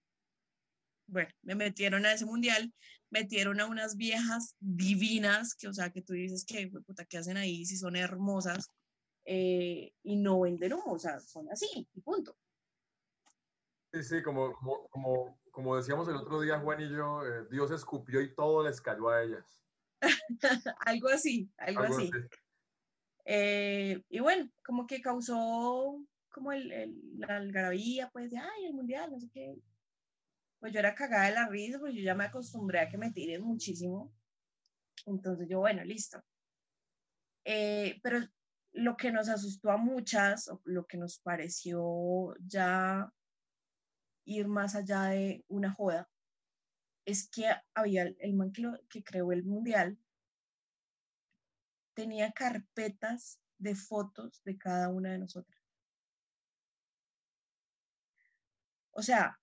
bueno, 1.06 1.30
me 1.42 1.54
metieron 1.54 2.06
a 2.06 2.12
ese 2.12 2.26
mundial, 2.26 2.72
metieron 3.10 3.60
a 3.60 3.66
unas 3.66 3.96
viejas 3.96 4.54
divinas, 4.60 5.54
que, 5.54 5.68
o 5.68 5.72
sea, 5.72 5.90
que 5.90 6.02
tú 6.02 6.14
dices 6.14 6.44
que, 6.44 6.68
puta, 6.68 7.04
¿qué 7.04 7.18
hacen 7.18 7.36
ahí 7.36 7.64
si 7.66 7.76
son 7.76 7.96
hermosas? 7.96 8.70
Eh, 9.26 9.94
y 10.02 10.16
no 10.16 10.40
venden 10.40 10.74
humo, 10.74 10.94
o 10.94 10.98
sea, 10.98 11.20
son 11.20 11.50
así, 11.50 11.88
y 11.94 12.00
punto. 12.02 12.38
Sí, 13.92 14.02
sí, 14.02 14.22
como, 14.22 14.52
como, 14.54 14.88
como, 14.88 15.40
como 15.50 15.76
decíamos 15.76 16.08
el 16.08 16.16
otro 16.16 16.40
día, 16.40 16.60
Juan 16.60 16.80
y 16.80 16.90
yo, 16.90 17.24
eh, 17.24 17.46
Dios 17.50 17.70
escupió 17.70 18.20
y 18.20 18.34
todo 18.34 18.62
les 18.64 18.80
cayó 18.80 19.08
a 19.08 19.22
ellas. 19.22 19.64
algo 20.86 21.08
así, 21.08 21.50
algo, 21.56 21.82
Algo 21.82 21.94
así. 21.94 22.10
así. 22.10 22.18
Eh, 23.24 24.02
y 24.08 24.20
bueno, 24.20 24.50
como 24.64 24.86
que 24.86 25.00
causó 25.00 26.04
como 26.30 26.52
el, 26.52 26.70
el- 26.72 27.18
la 27.18 27.36
algarabía, 27.36 28.10
pues, 28.12 28.30
de, 28.30 28.38
ay, 28.38 28.66
el 28.66 28.74
mundial, 28.74 29.10
no 29.12 29.20
sé 29.20 29.28
qué. 29.32 29.56
Pues 30.58 30.72
yo 30.72 30.80
era 30.80 30.94
cagada 30.94 31.28
de 31.28 31.34
la 31.34 31.48
risa, 31.48 31.78
pues 31.78 31.94
yo 31.94 32.02
ya 32.02 32.14
me 32.14 32.24
acostumbré 32.24 32.80
a 32.80 32.88
que 32.90 32.98
me 32.98 33.10
tiren 33.12 33.42
muchísimo. 33.42 34.12
Entonces 35.06 35.48
yo, 35.48 35.60
bueno, 35.60 35.84
listo. 35.84 36.22
Eh, 37.44 37.98
pero 38.02 38.18
lo 38.76 38.96
que 38.96 39.10
nos 39.10 39.28
asustó 39.28 39.70
a 39.70 39.78
muchas, 39.78 40.50
lo 40.64 40.86
que 40.86 40.98
nos 40.98 41.18
pareció 41.18 42.34
ya 42.46 43.10
ir 44.26 44.48
más 44.48 44.74
allá 44.74 45.04
de 45.04 45.44
una 45.48 45.72
joda, 45.72 46.10
es 47.06 47.28
que 47.30 47.50
había 47.74 48.02
el, 48.02 48.34
man 48.34 48.52
que, 48.52 48.70
que 48.90 49.02
creó 49.02 49.32
el 49.32 49.44
mundial, 49.44 49.98
tenía 51.94 52.32
carpetas 52.32 53.40
de 53.58 53.74
fotos 53.74 54.42
de 54.44 54.58
cada 54.58 54.90
una 54.90 55.12
de 55.12 55.18
nosotras. 55.18 55.62
O 58.90 59.02
sea, 59.02 59.40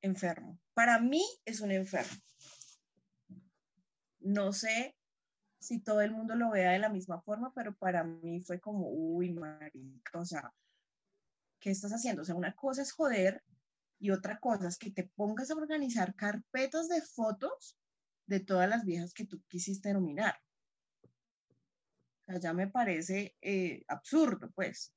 enfermo. 0.00 0.60
Para 0.74 1.00
mí 1.00 1.24
es 1.44 1.60
un 1.60 1.72
enfermo. 1.72 2.22
No 4.20 4.52
sé 4.52 4.97
si 5.68 5.80
todo 5.80 6.00
el 6.00 6.12
mundo 6.12 6.34
lo 6.34 6.50
vea 6.50 6.70
de 6.70 6.78
la 6.78 6.88
misma 6.88 7.20
forma, 7.20 7.52
pero 7.52 7.76
para 7.76 8.02
mí 8.02 8.40
fue 8.40 8.58
como, 8.58 8.88
uy, 8.88 9.34
marica, 9.34 10.18
o 10.18 10.24
sea, 10.24 10.50
¿qué 11.60 11.70
estás 11.70 11.92
haciendo? 11.92 12.22
O 12.22 12.24
sea, 12.24 12.34
una 12.34 12.56
cosa 12.56 12.80
es 12.80 12.90
joder 12.90 13.44
y 13.98 14.10
otra 14.10 14.40
cosa 14.40 14.66
es 14.66 14.78
que 14.78 14.90
te 14.90 15.04
pongas 15.04 15.50
a 15.50 15.56
organizar 15.56 16.14
carpetas 16.14 16.88
de 16.88 17.02
fotos 17.02 17.76
de 18.24 18.40
todas 18.40 18.66
las 18.66 18.86
viejas 18.86 19.12
que 19.12 19.26
tú 19.26 19.42
quisiste 19.46 19.92
nominar. 19.92 20.40
O 22.22 22.32
sea, 22.32 22.40
ya 22.40 22.54
me 22.54 22.68
parece 22.68 23.36
eh, 23.42 23.84
absurdo, 23.88 24.50
pues. 24.52 24.94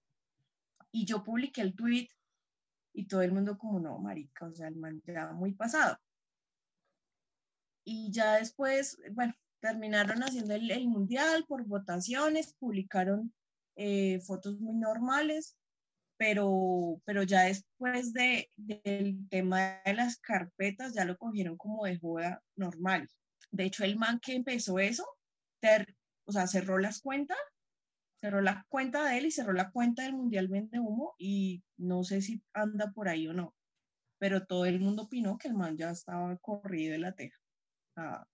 Y 0.90 1.04
yo 1.04 1.22
publiqué 1.22 1.60
el 1.60 1.76
tweet 1.76 2.08
y 2.94 3.08
todo 3.10 3.24
el 3.24 3.34
mundo 3.34 3.58
como, 3.58 3.82
no, 3.82 4.00
marica, 4.00 4.46
o 4.46 4.56
sea, 4.56 4.70
el 4.70 4.78
man 4.78 5.02
ya 5.06 5.34
muy 5.34 5.54
pasado. 5.54 5.98
Y 7.84 8.10
ya 8.10 8.36
después, 8.36 8.98
bueno, 9.12 9.34
terminaron 9.62 10.24
haciendo 10.24 10.54
el, 10.56 10.70
el 10.72 10.88
mundial 10.88 11.46
por 11.48 11.66
votaciones, 11.66 12.56
publicaron 12.60 13.34
eh, 13.78 14.20
fotos 14.22 14.60
muy 14.60 14.76
normales, 14.76 15.58
pero, 16.18 17.02
pero 17.06 17.24
ya 17.24 17.44
después 17.44 18.14
de, 18.14 18.52
del 18.56 19.28
tema 19.30 19.82
de 19.86 19.94
las 19.94 20.18
carpetas 20.20 20.94
ya 20.94 21.06
lo 21.06 21.18
cogieron 21.18 21.58
como 21.58 21.86
de 21.86 21.98
joda 21.98 22.44
normal. 22.56 23.08
De 23.52 23.66
hecho, 23.66 23.84
el 23.84 23.98
man 23.98 24.20
que 24.20 24.34
empezó 24.34 24.80
eso, 24.80 25.06
ter- 25.62 25.96
o 26.26 26.32
sea, 26.32 26.48
cerró 26.48 26.78
las 26.78 27.02
cuentas, 27.02 27.38
cerró 28.22 28.42
la 28.42 28.66
cuenta 28.70 29.04
de 29.06 29.18
él 29.18 29.26
y 29.26 29.32
cerró 29.32 29.54
la 29.54 29.72
cuenta 29.72 30.04
del 30.04 30.14
Mundial 30.14 30.48
Vende 30.48 30.80
Humo 30.80 31.16
y 31.18 31.64
no 31.78 32.04
sé 32.04 32.22
si 32.22 32.44
anda 32.54 32.92
por 32.92 33.10
ahí 33.10 33.28
o 33.28 33.34
no, 33.34 33.56
pero 34.20 34.46
todo 34.46 34.66
el 34.66 34.80
mundo 34.80 35.04
opinó 35.04 35.38
que 35.38 35.48
el 35.48 35.56
man 35.56 35.76
ya 35.76 35.90
estaba 35.92 36.38
corrido 36.38 36.94
de 36.94 37.00
la 37.00 37.14
teja. 37.14 37.38
Sea, 37.96 38.28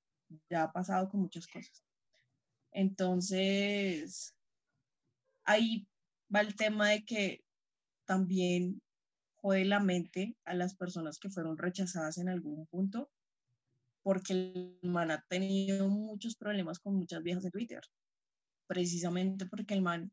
ya 0.50 0.64
ha 0.64 0.72
pasado 0.72 1.10
con 1.10 1.22
muchas 1.22 1.48
cosas. 1.48 1.84
Entonces, 2.72 4.36
ahí 5.44 5.88
va 6.34 6.42
el 6.42 6.56
tema 6.56 6.90
de 6.90 7.06
que 7.06 7.44
también 8.06 8.82
jode 9.36 9.66
la 9.66 9.80
mente 9.80 10.36
a 10.46 10.54
las 10.54 10.76
personas 10.76 11.20
que 11.20 11.30
fueron 11.30 11.58
rechazadas 11.58 12.18
en 12.18 12.30
algún 12.30 12.68
punto, 12.68 13.10
porque 14.04 14.34
el 14.34 14.80
man 14.84 15.12
ha 15.12 15.26
tenido 15.28 15.88
muchos 15.90 16.36
problemas 16.36 16.80
con 16.80 16.96
muchas 16.96 17.24
viejas 17.24 17.44
de 17.44 17.52
Twitter, 17.52 17.82
precisamente 18.68 19.46
porque 19.46 19.74
el 19.74 19.82
man 19.82 20.12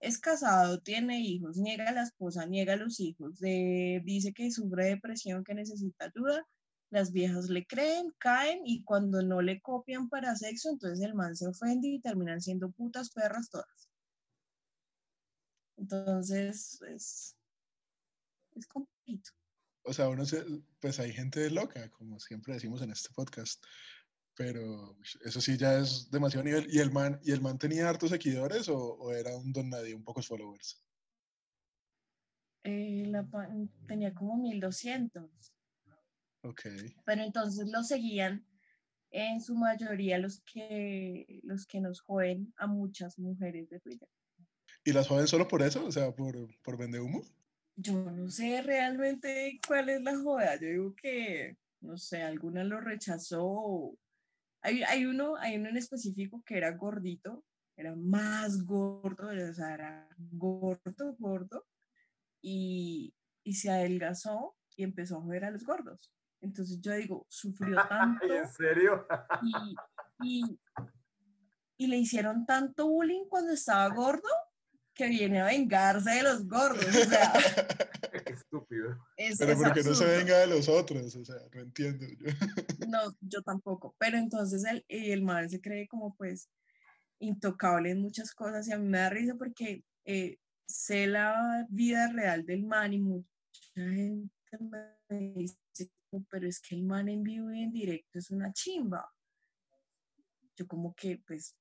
es 0.00 0.18
casado, 0.18 0.80
tiene 0.80 1.20
hijos, 1.20 1.58
niega 1.58 1.88
a 1.88 1.92
la 1.92 2.02
esposa, 2.02 2.46
niega 2.46 2.72
a 2.72 2.76
los 2.76 2.98
hijos, 3.00 3.38
dice 3.38 4.32
que 4.32 4.50
sufre 4.50 4.86
depresión, 4.86 5.44
que 5.44 5.54
necesita 5.54 6.06
ayuda, 6.06 6.46
las 6.90 7.12
viejas 7.12 7.48
le 7.48 7.66
creen, 7.66 8.12
caen 8.18 8.60
y 8.64 8.82
cuando 8.82 9.22
no 9.22 9.40
le 9.40 9.60
copian 9.60 10.08
para 10.08 10.36
sexo, 10.36 10.70
entonces 10.70 11.00
el 11.04 11.14
man 11.14 11.36
se 11.36 11.46
ofende 11.46 11.88
y 11.88 12.00
terminan 12.00 12.40
siendo 12.40 12.70
putas 12.70 13.10
perras 13.10 13.48
todas. 13.48 13.88
Entonces, 15.76 16.82
es, 16.82 17.36
es 18.54 18.66
complicado. 18.66 19.36
o 19.84 19.92
sea, 19.92 20.08
uno 20.08 20.26
se, 20.26 20.44
pues 20.80 21.00
hay 21.00 21.12
gente 21.12 21.48
loca, 21.48 21.88
como 21.90 22.20
siempre 22.20 22.54
decimos 22.54 22.82
en 22.82 22.90
este 22.90 23.10
podcast. 23.14 23.64
Pero 24.36 24.96
eso 25.24 25.40
sí 25.40 25.56
ya 25.56 25.78
es 25.78 26.10
demasiado 26.10 26.44
nivel. 26.44 26.66
¿Y 26.72 26.78
el 26.78 26.90
man, 26.90 27.20
y 27.22 27.32
el 27.32 27.40
man 27.40 27.58
tenía 27.58 27.88
hartos 27.88 28.10
seguidores 28.10 28.68
o, 28.68 28.76
o 28.76 29.12
era 29.12 29.36
un 29.36 29.52
don 29.52 29.68
nadie, 29.68 29.94
un 29.94 30.04
pocos 30.04 30.26
followers? 30.26 30.82
Eh, 32.62 33.04
la 33.06 33.26
tenía 33.86 34.14
como 34.14 34.36
1200, 34.36 35.30
Ok. 36.42 36.62
pero 37.04 37.22
entonces 37.22 37.68
lo 37.70 37.82
seguían 37.82 38.46
en 39.10 39.40
su 39.40 39.54
mayoría 39.54 40.18
los 40.18 40.40
que, 40.42 41.40
los 41.42 41.66
que 41.66 41.80
nos 41.80 42.00
joden 42.00 42.52
a 42.56 42.66
muchas 42.66 43.18
mujeres 43.18 43.68
de 43.68 43.80
Twitter. 43.80 44.08
¿Y 44.84 44.92
las 44.92 45.08
joden 45.08 45.26
solo 45.26 45.48
por 45.48 45.62
eso? 45.62 45.84
O 45.84 45.92
sea, 45.92 46.12
por, 46.12 46.34
por 46.62 46.78
vender 46.78 47.00
humo. 47.00 47.22
Yo 47.76 48.10
no 48.10 48.30
sé 48.30 48.62
realmente 48.62 49.60
cuál 49.66 49.88
es 49.88 50.02
la 50.02 50.16
joda. 50.16 50.58
Yo 50.60 50.68
digo 50.68 50.94
que, 50.94 51.56
no 51.80 51.96
sé, 51.96 52.22
alguna 52.22 52.64
lo 52.64 52.80
rechazó. 52.80 53.96
Hay, 54.62 54.82
hay, 54.82 55.06
uno, 55.06 55.36
hay 55.36 55.56
uno 55.56 55.68
en 55.68 55.76
específico 55.76 56.42
que 56.44 56.56
era 56.56 56.76
gordito, 56.76 57.44
era 57.76 57.94
más 57.96 58.64
gordo, 58.64 59.28
o 59.28 59.54
sea, 59.54 59.74
era 59.74 60.08
gordo, 60.18 61.16
gordo, 61.18 61.66
y, 62.42 63.14
y 63.42 63.54
se 63.54 63.70
adelgazó 63.70 64.56
y 64.76 64.82
empezó 64.82 65.16
a 65.16 65.22
joder 65.22 65.44
a 65.44 65.50
los 65.50 65.64
gordos. 65.64 66.12
Entonces 66.40 66.80
yo 66.80 66.92
digo, 66.94 67.26
sufrió 67.28 67.76
tanto. 67.88 68.26
¿En 68.26 68.48
serio? 68.48 69.06
y, 69.42 69.74
y, 70.22 70.60
y 71.76 71.86
le 71.86 71.96
hicieron 71.98 72.46
tanto 72.46 72.88
bullying 72.88 73.24
cuando 73.28 73.52
estaba 73.52 73.88
gordo 73.94 74.28
que 74.94 75.08
viene 75.08 75.40
a 75.40 75.46
vengarse 75.46 76.10
de 76.10 76.22
los 76.22 76.46
gordos. 76.46 76.84
O 76.84 76.92
sea, 76.92 77.32
Qué 78.26 78.32
estúpido. 78.34 78.98
es, 79.16 79.38
Pero 79.38 79.52
es 79.52 79.58
porque 79.58 79.82
no 79.82 79.94
se 79.94 80.04
venga 80.04 80.38
de 80.38 80.46
los 80.46 80.68
otros, 80.68 81.16
o 81.16 81.24
sea, 81.24 81.36
no 81.54 81.60
entiendo. 81.62 82.06
yo. 82.06 82.86
No, 82.86 83.16
yo 83.20 83.40
tampoco. 83.42 83.94
Pero 83.98 84.18
entonces 84.18 84.64
el, 84.64 84.84
y 84.88 85.10
el 85.12 85.22
man 85.22 85.48
se 85.48 85.60
cree 85.60 85.88
como 85.88 86.14
pues 86.16 86.50
intocable 87.18 87.90
en 87.90 88.00
muchas 88.00 88.34
cosas 88.34 88.66
y 88.68 88.72
a 88.72 88.78
mí 88.78 88.88
me 88.88 88.98
da 88.98 89.10
risa 89.10 89.36
porque 89.36 89.84
eh, 90.04 90.38
sé 90.66 91.06
la 91.06 91.66
vida 91.70 92.08
real 92.12 92.44
del 92.44 92.64
man 92.64 92.92
y 92.92 92.98
mucha 92.98 93.26
gente 93.74 94.30
me 95.08 95.32
dice, 95.36 95.56
pero 96.30 96.46
es 96.46 96.60
que 96.60 96.74
el 96.74 96.82
man 96.82 97.08
en 97.08 97.22
vivo 97.22 97.52
y 97.52 97.62
en 97.62 97.72
directo 97.72 98.18
es 98.18 98.30
una 98.30 98.52
chimba. 98.52 99.08
Yo 100.56 100.66
como 100.66 100.94
que 100.94 101.22
pues, 101.26 101.56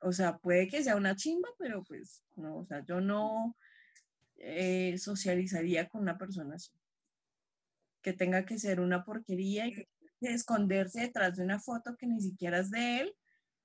o 0.00 0.12
sea, 0.12 0.38
puede 0.38 0.68
que 0.68 0.82
sea 0.82 0.96
una 0.96 1.16
chimba, 1.16 1.48
pero 1.58 1.84
pues 1.84 2.24
no, 2.36 2.58
o 2.58 2.66
sea, 2.66 2.84
yo 2.84 3.00
no 3.00 3.56
eh, 4.36 4.98
socializaría 4.98 5.88
con 5.88 6.02
una 6.02 6.18
persona 6.18 6.56
así. 6.56 6.72
Que 8.02 8.12
tenga 8.12 8.44
que 8.44 8.58
ser 8.58 8.80
una 8.80 9.04
porquería 9.04 9.66
y 9.66 9.74
que 9.74 9.88
de 10.20 10.34
esconderse 10.34 11.00
detrás 11.00 11.36
de 11.36 11.44
una 11.44 11.60
foto 11.60 11.96
que 11.96 12.06
ni 12.06 12.20
siquiera 12.20 12.58
es 12.58 12.70
de 12.70 13.00
él 13.00 13.14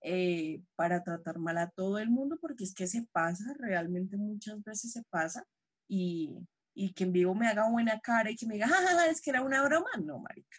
eh, 0.01 0.61
para 0.75 1.03
tratar 1.03 1.39
mal 1.39 1.57
a 1.57 1.69
todo 1.69 1.99
el 1.99 2.09
mundo, 2.09 2.37
porque 2.39 2.63
es 2.63 2.73
que 2.73 2.87
se 2.87 3.03
pasa, 3.11 3.55
realmente 3.59 4.17
muchas 4.17 4.63
veces 4.63 4.91
se 4.91 5.03
pasa, 5.03 5.45
y, 5.87 6.35
y 6.79 6.93
que 6.93 7.05
en 7.05 7.11
vivo 7.11 7.33
me 7.33 7.47
haga 7.47 7.67
buena 7.69 7.99
cara 7.99 8.29
y 8.29 8.35
que 8.35 8.45
me 8.45 8.53
diga, 8.53 8.67
"Ja, 8.67 8.75
ja, 8.75 8.87
ja, 8.95 9.07
es 9.07 9.19
que 9.21 9.31
era 9.31 9.41
una 9.41 9.63
broma, 9.63 9.89
no, 10.03 10.19
marica. 10.19 10.57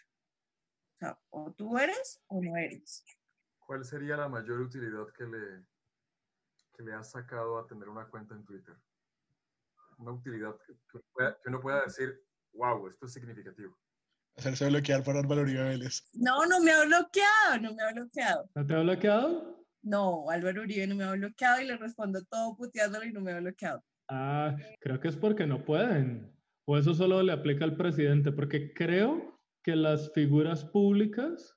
O 0.95 0.97
sea, 0.99 1.19
o 1.29 1.53
tú 1.53 1.77
eres 1.77 2.21
o 2.27 2.41
no 2.43 2.57
eres. 2.57 3.05
¿Cuál 3.59 3.85
sería 3.85 4.17
la 4.17 4.27
mayor 4.27 4.59
utilidad 4.59 5.07
que 5.17 5.23
le, 5.23 5.65
que 6.75 6.83
le 6.83 6.93
has 6.93 7.11
sacado 7.11 7.57
a 7.57 7.65
tener 7.67 7.87
una 7.87 8.05
cuenta 8.09 8.35
en 8.35 8.43
Twitter? 8.43 8.75
Una 9.97 10.11
utilidad 10.11 10.55
que, 10.65 10.73
que 10.73 10.97
uno 10.97 11.05
pueda- 11.13 11.37
que 11.41 11.49
uno 11.49 11.61
pueda 11.61 11.81
decir, 11.83 12.21
wow, 12.53 12.87
esto 12.89 13.05
es 13.05 13.13
significativo. 13.13 13.77
Hacerse 14.35 14.67
bloquear 14.67 15.03
por 15.03 15.15
Álvaro 15.17 15.41
Uribe 15.41 15.63
Vélez. 15.63 16.09
No, 16.13 16.45
no 16.45 16.59
me 16.61 16.71
ha 16.71 16.83
bloqueado, 16.85 17.61
no 17.61 17.73
me 17.73 17.83
ha 17.83 17.91
bloqueado. 17.93 18.49
¿No 18.55 18.65
te 18.65 18.73
ha 18.73 18.79
bloqueado? 18.79 19.65
No, 19.83 20.29
Álvaro 20.29 20.61
Uribe 20.63 20.87
no 20.87 20.95
me 20.95 21.03
ha 21.05 21.11
bloqueado 21.11 21.61
y 21.61 21.65
le 21.65 21.77
respondo 21.77 22.23
todo 22.25 22.55
puteándolo 22.57 23.05
y 23.05 23.13
no 23.13 23.21
me 23.21 23.31
ha 23.31 23.39
bloqueado. 23.39 23.83
Ah, 24.09 24.55
creo 24.81 24.99
que 24.99 25.07
es 25.07 25.15
porque 25.15 25.45
no 25.45 25.63
pueden. 25.63 26.35
O 26.65 26.77
eso 26.77 26.93
solo 26.93 27.21
le 27.23 27.31
aplica 27.31 27.63
al 27.65 27.77
presidente, 27.77 28.31
porque 28.31 28.73
creo 28.73 29.39
que 29.63 29.75
las 29.75 30.11
figuras 30.13 30.65
públicas, 30.65 31.55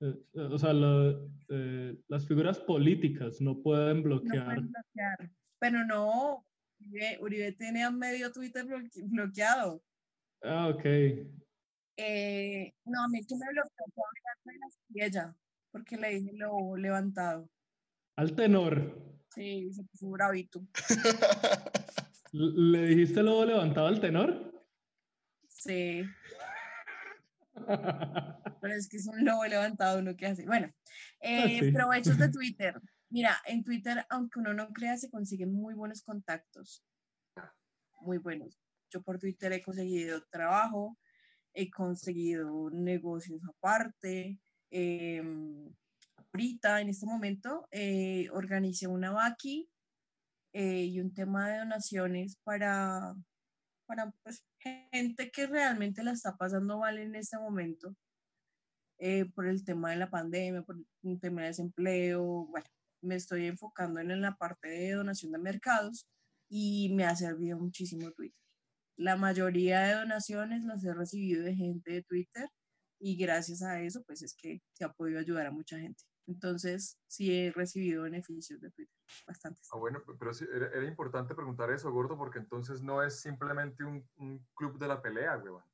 eh, 0.00 0.14
eh, 0.34 0.40
o 0.40 0.58
sea, 0.58 0.72
la- 0.72 1.18
eh, 1.48 1.96
las 2.08 2.26
figuras 2.26 2.58
políticas 2.60 3.40
no 3.40 3.60
pueden 3.62 3.98
No 3.98 4.02
bloquear. 4.04 4.44
pueden 4.46 4.70
bloquear. 4.72 5.30
Pero 5.60 5.84
no, 5.86 6.44
Uribe, 6.80 7.18
Uribe 7.20 7.52
tiene 7.52 7.82
a 7.82 7.90
medio 7.90 8.30
Twitter 8.32 8.64
bloque- 8.64 9.02
bloqueado. 9.04 9.82
Ah, 10.42 10.68
ok. 10.68 10.84
Eh, 11.96 12.72
no, 12.84 13.02
a 13.04 13.08
mí 13.08 13.20
que 13.26 13.34
me 13.34 13.46
bloqueó 13.52 13.84
fue 13.92 14.04
hablando 14.06 14.44
de 14.52 14.58
la 14.58 14.66
estrella, 14.68 15.36
porque 15.72 15.96
le 15.96 16.10
dije 16.20 16.30
lo 16.36 16.76
levantado. 16.76 17.48
Al 18.16 18.34
tenor. 18.36 19.17
Sí, 19.34 19.72
se 19.72 19.84
puso 19.84 20.10
bravito. 20.10 20.66
¿Le 22.32 22.86
dijiste 22.86 23.22
lobo 23.22 23.44
levantado 23.44 23.86
al 23.86 24.00
tenor? 24.00 24.52
Sí, 25.48 26.04
pero 28.60 28.74
es 28.74 28.88
que 28.88 28.96
es 28.96 29.06
un 29.06 29.24
lobo 29.24 29.44
levantado, 29.46 29.98
uno 29.98 30.16
que 30.16 30.26
hace. 30.26 30.44
Bueno, 30.46 30.72
eh, 31.20 31.60
sí. 31.60 31.72
provechos 31.72 32.18
de 32.18 32.28
Twitter. 32.30 32.80
Mira, 33.10 33.36
en 33.46 33.64
Twitter, 33.64 34.04
aunque 34.10 34.38
uno 34.38 34.52
no 34.54 34.68
crea, 34.72 34.96
se 34.96 35.10
consiguen 35.10 35.52
muy 35.52 35.74
buenos 35.74 36.02
contactos. 36.02 36.84
Muy 38.00 38.18
buenos. 38.18 38.58
Yo 38.90 39.02
por 39.02 39.18
Twitter 39.18 39.52
he 39.52 39.62
conseguido 39.62 40.22
trabajo, 40.30 40.96
he 41.52 41.70
conseguido 41.70 42.70
negocios 42.70 43.40
aparte. 43.48 44.38
em, 44.70 45.74
ahorita, 46.32 46.80
en 46.80 46.88
este 46.88 47.06
momento, 47.06 47.68
eh, 47.70 48.28
organicé 48.32 48.86
una 48.86 49.10
vaqui 49.10 49.68
eh, 50.52 50.84
y 50.84 51.00
un 51.00 51.12
tema 51.12 51.48
de 51.48 51.58
donaciones 51.58 52.36
para, 52.44 53.14
para 53.86 54.10
pues, 54.22 54.44
gente 54.58 55.30
que 55.30 55.46
realmente 55.46 56.02
la 56.02 56.12
está 56.12 56.36
pasando 56.36 56.78
mal 56.78 56.98
en 56.98 57.14
este 57.14 57.38
momento 57.38 57.94
eh, 58.98 59.26
por 59.34 59.46
el 59.46 59.64
tema 59.64 59.90
de 59.90 59.96
la 59.96 60.10
pandemia, 60.10 60.62
por 60.62 60.76
un 61.02 61.20
tema 61.20 61.42
de 61.42 61.48
desempleo. 61.48 62.46
Bueno, 62.46 62.66
me 63.02 63.16
estoy 63.16 63.46
enfocando 63.46 64.00
en 64.00 64.20
la 64.20 64.34
parte 64.36 64.68
de 64.68 64.92
donación 64.92 65.32
de 65.32 65.38
mercados 65.38 66.08
y 66.48 66.92
me 66.94 67.04
ha 67.04 67.14
servido 67.16 67.58
muchísimo 67.58 68.10
Twitter. 68.12 68.38
La 68.96 69.16
mayoría 69.16 69.80
de 69.82 69.94
donaciones 69.94 70.64
las 70.64 70.84
he 70.84 70.92
recibido 70.92 71.44
de 71.44 71.54
gente 71.54 71.92
de 71.92 72.02
Twitter 72.02 72.48
y 73.00 73.16
gracias 73.16 73.62
a 73.62 73.80
eso, 73.80 74.02
pues 74.04 74.22
es 74.22 74.34
que 74.34 74.60
se 74.72 74.84
ha 74.84 74.92
podido 74.92 75.20
ayudar 75.20 75.46
a 75.46 75.52
mucha 75.52 75.78
gente. 75.78 76.02
Entonces, 76.28 77.00
sí 77.06 77.34
he 77.34 77.50
recibido 77.50 78.02
beneficios 78.02 78.60
de 78.60 78.70
Twitter, 78.70 78.94
bastantes. 79.26 79.66
Ah, 79.72 79.78
bueno, 79.78 80.02
pero 80.18 80.34
sí, 80.34 80.44
era, 80.52 80.66
era 80.68 80.84
importante 80.84 81.34
preguntar 81.34 81.70
eso, 81.70 81.90
Gordo, 81.90 82.18
porque 82.18 82.38
entonces 82.38 82.82
no 82.82 83.02
es 83.02 83.20
simplemente 83.20 83.82
un, 83.82 84.06
un 84.16 84.46
club 84.54 84.78
de 84.78 84.88
la 84.88 85.00
pelea, 85.00 85.38
huevón. 85.38 85.64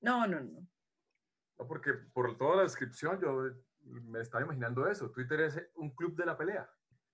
No, 0.00 0.26
no, 0.26 0.40
no. 0.40 0.68
No, 1.58 1.66
porque 1.68 1.92
por 2.12 2.36
toda 2.36 2.56
la 2.56 2.62
descripción 2.62 3.20
yo 3.20 3.52
me 3.84 4.20
estaba 4.20 4.44
imaginando 4.44 4.86
eso. 4.88 5.10
Twitter 5.10 5.40
es 5.42 5.60
un 5.76 5.94
club 5.94 6.16
de 6.16 6.26
la 6.26 6.36
pelea. 6.36 6.68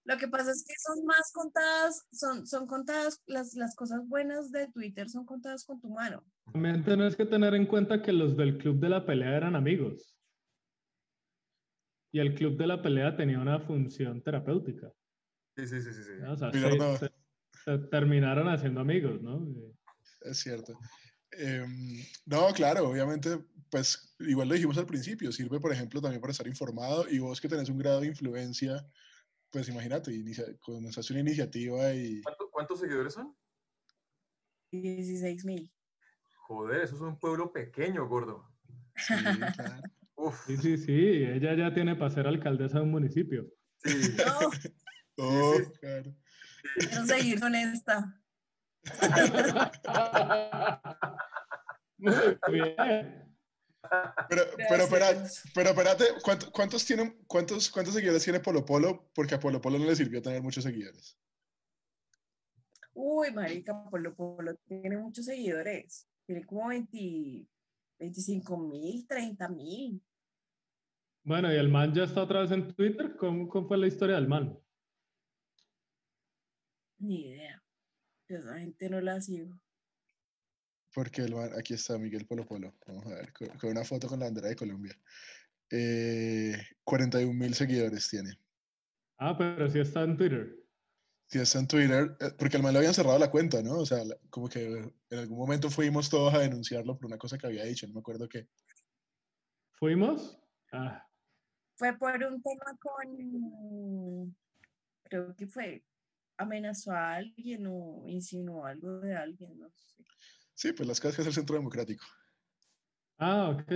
Lo 0.04 0.16
que 0.18 0.28
pasa 0.28 0.50
es 0.50 0.64
que 0.66 0.74
son 0.78 1.04
más 1.06 1.32
contadas, 1.32 2.06
son, 2.12 2.46
son 2.46 2.66
contadas, 2.66 3.22
las, 3.26 3.54
las 3.54 3.74
cosas 3.74 4.06
buenas 4.06 4.50
de 4.52 4.68
Twitter 4.68 5.08
son 5.08 5.24
contadas 5.24 5.64
con 5.64 5.80
tu 5.80 5.88
mano. 5.88 6.22
También 6.52 6.84
tenés 6.84 7.16
que 7.16 7.24
tener 7.24 7.54
en 7.54 7.66
cuenta 7.66 8.02
que 8.02 8.12
los 8.12 8.36
del 8.36 8.58
club 8.58 8.80
de 8.80 8.90
la 8.90 9.06
pelea 9.06 9.36
eran 9.36 9.56
amigos. 9.56 10.13
Y 12.14 12.20
el 12.20 12.32
club 12.36 12.56
de 12.56 12.68
la 12.68 12.80
pelea 12.80 13.16
tenía 13.16 13.40
una 13.40 13.58
función 13.58 14.22
terapéutica. 14.22 14.88
Sí, 15.56 15.66
sí, 15.66 15.82
sí, 15.82 15.92
sí. 15.92 16.04
sí. 16.04 16.10
¿no? 16.20 16.34
O 16.34 16.36
sea, 16.36 16.52
Pilar, 16.52 16.70
se- 16.70 16.78
no. 16.78 16.96
se- 16.96 17.12
se 17.64 17.78
terminaron 17.90 18.48
haciendo 18.48 18.80
amigos, 18.80 19.20
¿no? 19.20 19.44
Es 20.20 20.38
cierto. 20.38 20.78
Em, 21.32 21.98
no, 22.26 22.46
claro, 22.54 22.88
obviamente, 22.88 23.44
pues 23.68 24.14
igual 24.20 24.46
lo 24.46 24.54
dijimos 24.54 24.78
al 24.78 24.86
principio, 24.86 25.32
sirve, 25.32 25.58
por 25.58 25.72
ejemplo, 25.72 26.00
también 26.00 26.20
para 26.20 26.30
estar 26.30 26.46
informado 26.46 27.04
y 27.10 27.18
vos 27.18 27.40
que 27.40 27.48
tenés 27.48 27.68
un 27.68 27.78
grado 27.78 28.00
de 28.00 28.06
influencia, 28.06 28.86
pues 29.50 29.68
imagínate, 29.68 30.14
inicia, 30.14 30.44
comenzaste 30.60 31.14
una 31.14 31.22
iniciativa 31.22 31.92
y 31.92 32.22
¿Cuánto- 32.22 32.48
¿Cuántos 32.52 32.78
seguidores 32.78 33.14
son? 33.14 33.36
16 34.70 35.44
mil. 35.44 35.72
Joder, 36.46 36.82
eso 36.82 36.94
es 36.94 37.00
un 37.00 37.18
pueblo 37.18 37.52
pequeño, 37.52 38.06
gordo. 38.06 38.48
sí, 38.96 39.14
claro. 39.56 39.82
Uf, 40.16 40.46
Sí, 40.46 40.56
sí, 40.56 40.78
sí, 40.78 40.92
ella 41.24 41.54
ya 41.54 41.74
tiene 41.74 41.96
para 41.96 42.10
ser 42.10 42.26
alcaldesa 42.26 42.78
de 42.78 42.84
un 42.84 42.90
municipio. 42.92 43.46
sí. 43.82 44.14
No, 44.24 44.38
Oh, 45.16 45.54
sí. 45.56 45.64
claro. 45.80 46.12
quiero 46.76 47.06
seguir 47.06 47.40
con 47.40 47.54
esta. 47.54 48.20
Muy 51.98 52.12
bien. 52.50 53.20
Pero, 54.28 54.42
pero, 54.56 54.84
espera- 54.84 55.12
Gracias. 55.12 55.42
pero 55.54 55.70
espérate, 55.70 56.04
¿cuánto- 56.22 56.50
¿cuántos, 56.50 56.84
tienen, 56.84 57.22
cuántos, 57.26 57.70
¿cuántos 57.70 57.94
seguidores 57.94 58.24
tiene 58.24 58.40
Polo 58.40 58.64
Polo? 58.64 59.10
Porque 59.14 59.34
a 59.34 59.40
Polo 59.40 59.60
Polo 59.60 59.78
no 59.78 59.84
le 59.84 59.94
sirvió 59.94 60.22
tener 60.22 60.42
muchos 60.42 60.64
seguidores. 60.64 61.18
Uy, 62.94 63.30
marica, 63.32 63.74
Polo 63.90 64.14
Polo 64.14 64.54
tiene 64.66 64.96
muchos 64.96 65.26
seguidores. 65.26 66.08
Tiene 66.26 66.44
como 66.46 66.68
20, 66.68 67.46
25 67.98 68.58
mil, 68.58 69.06
30 69.06 69.48
mil. 69.48 70.02
Bueno, 71.22 71.52
y 71.52 71.56
el 71.56 71.68
man 71.68 71.94
ya 71.94 72.04
está 72.04 72.22
otra 72.22 72.40
vez 72.42 72.50
en 72.50 72.74
Twitter. 72.74 73.16
¿Cómo, 73.16 73.48
cómo 73.48 73.66
fue 73.68 73.78
la 73.78 73.86
historia 73.86 74.16
del 74.16 74.28
man? 74.28 74.58
Ni 76.98 77.30
idea. 77.30 77.62
Yo 78.28 78.36
esa 78.38 78.58
gente 78.58 78.88
no 78.90 79.00
la 79.00 79.20
sigo. 79.20 79.58
Porque 80.94 81.22
el 81.22 81.34
man- 81.34 81.50
aquí 81.58 81.74
está 81.74 81.98
Miguel 81.98 82.26
Polo 82.26 82.46
Polo. 82.46 82.74
Vamos 82.86 83.06
a 83.06 83.14
ver, 83.16 83.32
con, 83.32 83.48
con 83.58 83.70
una 83.70 83.84
foto 83.84 84.06
con 84.08 84.20
la 84.20 84.26
bandera 84.26 84.48
de 84.48 84.56
Colombia. 84.56 84.96
Eh, 85.70 86.56
41 86.84 87.32
mil 87.34 87.54
seguidores 87.54 88.08
tiene. 88.08 88.38
Ah, 89.18 89.36
pero 89.36 89.68
sí 89.68 89.78
está 89.80 90.02
en 90.02 90.16
Twitter. 90.16 90.54
Sí, 91.26 91.38
está 91.40 91.58
en 91.58 91.66
Twitter, 91.66 92.16
eh, 92.20 92.30
porque 92.38 92.56
al 92.56 92.62
man 92.62 92.72
le 92.72 92.78
habían 92.78 92.94
cerrado 92.94 93.18
la 93.18 93.30
cuenta, 93.30 93.62
¿no? 93.62 93.78
O 93.78 93.86
sea, 93.86 94.02
como 94.30 94.48
que 94.48 94.92
en 95.10 95.18
algún 95.18 95.38
momento 95.38 95.70
fuimos 95.70 96.10
todos 96.10 96.32
a 96.34 96.38
denunciarlo 96.38 96.96
por 96.96 97.06
una 97.06 97.18
cosa 97.18 97.38
que 97.38 97.46
había 97.46 97.64
dicho, 97.64 97.86
no 97.86 97.94
me 97.94 98.00
acuerdo 98.00 98.28
qué. 98.28 98.48
¿Fuimos? 99.72 100.38
Ah, 100.72 101.06
Fue 101.76 101.96
por 101.96 102.22
un 102.22 102.42
tema 102.42 102.78
con 102.80 104.36
creo 105.04 105.34
que 105.36 105.46
fue, 105.46 105.84
amenazó 106.36 106.92
a 106.92 107.14
alguien 107.14 107.66
o 107.66 108.04
insinuó 108.08 108.66
algo 108.66 109.00
de 109.00 109.16
alguien, 109.16 109.58
no 109.58 109.70
sé. 109.70 110.04
Sí, 110.54 110.72
pues 110.72 110.88
las 110.88 111.00
casas 111.00 111.20
es 111.20 111.26
el 111.28 111.32
centro 111.32 111.56
democrático. 111.56 112.04
Ah, 113.18 113.50
ok. 113.50 113.68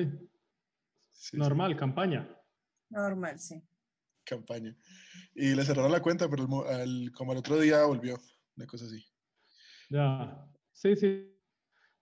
Sí, 1.10 1.30
sí, 1.30 1.36
Normal, 1.36 1.76
campaña. 1.76 2.28
Normal, 2.90 3.38
sí. 3.38 3.62
Campaña. 4.28 4.76
Y 5.34 5.54
le 5.54 5.64
cerraron 5.64 5.92
la 5.92 6.02
cuenta, 6.02 6.28
pero 6.28 6.44
el 6.70 6.80
al- 6.80 7.12
como 7.12 7.32
al 7.32 7.38
otro 7.38 7.58
día 7.58 7.84
volvió. 7.84 8.16
Una 8.56 8.66
cosa 8.66 8.84
así. 8.86 9.04
Ya. 9.90 10.44
Sí, 10.72 10.94
sí. 10.96 11.34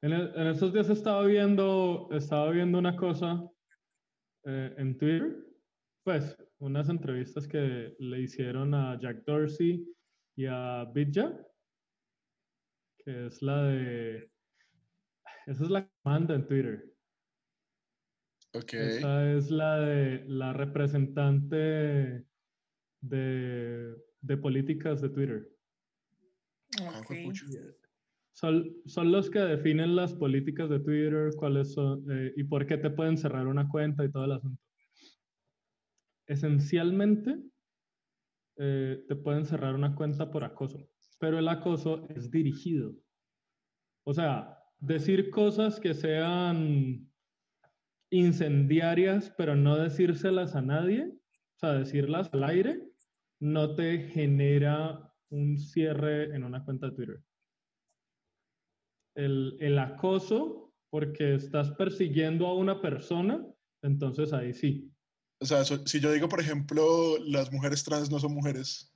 En, 0.02 0.12
e- 0.12 0.32
en 0.34 0.46
estos 0.48 0.72
días 0.72 0.88
estaba 0.90 1.24
viendo, 1.24 2.08
estaba 2.12 2.50
viendo 2.50 2.78
una 2.78 2.96
cosa 2.96 3.42
eh, 4.44 4.74
en 4.78 4.96
Twitter. 4.98 5.36
Pues, 6.04 6.36
unas 6.58 6.88
entrevistas 6.88 7.46
que 7.48 7.94
le 7.98 8.20
hicieron 8.20 8.74
a 8.74 8.98
Jack 9.00 9.24
Dorsey 9.24 9.84
y 10.36 10.46
a 10.46 10.84
Vidya, 10.94 11.36
que 12.98 13.26
es 13.26 13.42
la 13.42 13.62
de... 13.64 14.30
Esa 15.46 15.64
es 15.64 15.70
la 15.70 15.84
que 15.84 15.92
manda 16.04 16.34
en 16.34 16.46
Twitter. 16.46 16.95
Ok. 18.56 18.72
Esa 18.74 19.32
es 19.32 19.50
la 19.50 19.78
de 19.80 20.24
la 20.28 20.52
representante 20.52 22.24
de, 23.00 23.94
de 24.20 24.36
políticas 24.36 25.00
de 25.00 25.08
Twitter. 25.10 25.48
Ah, 26.80 27.00
Ok. 27.00 27.06
juepucha. 27.06 27.46
Son, 28.32 28.76
son 28.84 29.12
los 29.12 29.30
que 29.30 29.38
definen 29.38 29.96
las 29.96 30.12
políticas 30.12 30.68
de 30.68 30.80
Twitter, 30.80 31.30
cuáles 31.36 31.72
son 31.72 32.04
eh, 32.10 32.34
y 32.36 32.44
por 32.44 32.66
qué 32.66 32.76
te 32.76 32.90
pueden 32.90 33.16
cerrar 33.16 33.46
una 33.46 33.66
cuenta 33.68 34.04
y 34.04 34.10
todo 34.10 34.26
el 34.26 34.32
asunto. 34.32 34.62
Esencialmente, 36.26 37.38
eh, 38.58 39.04
te 39.08 39.16
pueden 39.16 39.46
cerrar 39.46 39.74
una 39.74 39.94
cuenta 39.94 40.30
por 40.30 40.44
acoso, 40.44 40.86
pero 41.18 41.38
el 41.38 41.48
acoso 41.48 42.06
es 42.10 42.30
dirigido. 42.30 42.94
O 44.04 44.12
sea, 44.12 44.58
decir 44.80 45.30
cosas 45.30 45.80
que 45.80 45.94
sean 45.94 47.10
incendiarias, 48.10 49.32
pero 49.36 49.56
no 49.56 49.76
decírselas 49.76 50.54
a 50.54 50.62
nadie, 50.62 51.06
o 51.06 51.58
sea, 51.58 51.72
decirlas 51.72 52.28
al 52.32 52.44
aire, 52.44 52.82
no 53.40 53.74
te 53.74 54.08
genera 54.08 55.12
un 55.30 55.58
cierre 55.58 56.34
en 56.34 56.44
una 56.44 56.64
cuenta 56.64 56.86
de 56.86 56.92
Twitter 56.92 57.20
el, 59.16 59.56
el 59.60 59.78
acoso 59.78 60.72
porque 60.90 61.34
estás 61.34 61.72
persiguiendo 61.72 62.46
a 62.46 62.54
una 62.54 62.80
persona, 62.80 63.44
entonces 63.82 64.32
ahí 64.32 64.52
sí. 64.52 64.92
O 65.40 65.46
sea, 65.46 65.64
si 65.64 66.00
yo 66.00 66.12
digo, 66.12 66.28
por 66.28 66.40
ejemplo, 66.40 67.18
las 67.26 67.52
mujeres 67.52 67.82
trans 67.82 68.10
no 68.10 68.18
son 68.18 68.32
mujeres, 68.32 68.94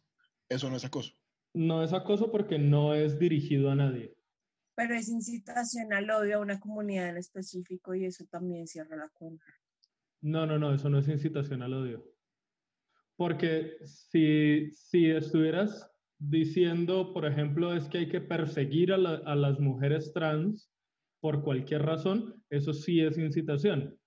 eso 0.49 0.71
no 0.71 0.77
es 0.77 0.85
acoso. 0.85 1.13
No 1.53 1.83
es 1.83 1.93
acoso 1.93 2.31
porque 2.31 2.59
no 2.59 2.95
es 2.95 3.19
dirigido 3.19 3.71
a 3.71 3.75
nadie. 3.75 4.15
Pero 4.81 4.95
es 4.95 5.11
incitación 5.11 5.93
al 5.93 6.09
odio 6.09 6.39
a 6.39 6.41
una 6.41 6.59
comunidad 6.59 7.11
en 7.11 7.18
específico 7.18 7.95
y 7.95 8.07
eso 8.07 8.24
también 8.31 8.66
cierra 8.66 8.97
la 8.97 9.11
cuenta. 9.11 9.45
No, 10.22 10.47
no, 10.47 10.59
no, 10.59 10.72
eso 10.72 10.89
no 10.89 10.99
es 11.01 11.07
incitación 11.09 11.61
al 11.61 11.74
odio. 11.74 12.03
Porque 13.14 13.76
si, 13.85 14.70
si 14.70 15.11
estuvieras 15.11 15.87
diciendo, 16.18 17.12
por 17.12 17.26
ejemplo, 17.26 17.74
es 17.74 17.91
que 17.91 17.99
hay 17.99 18.09
que 18.09 18.22
perseguir 18.22 18.95
a, 18.95 18.97
la- 18.97 19.20
a 19.26 19.35
las 19.35 19.61
mujeres 19.61 20.14
trans 20.14 20.72
por 21.20 21.43
cualquier 21.43 21.83
razón, 21.83 22.43
eso 22.49 22.72
sí 22.72 23.03
es 23.03 23.18
incitación. 23.18 23.99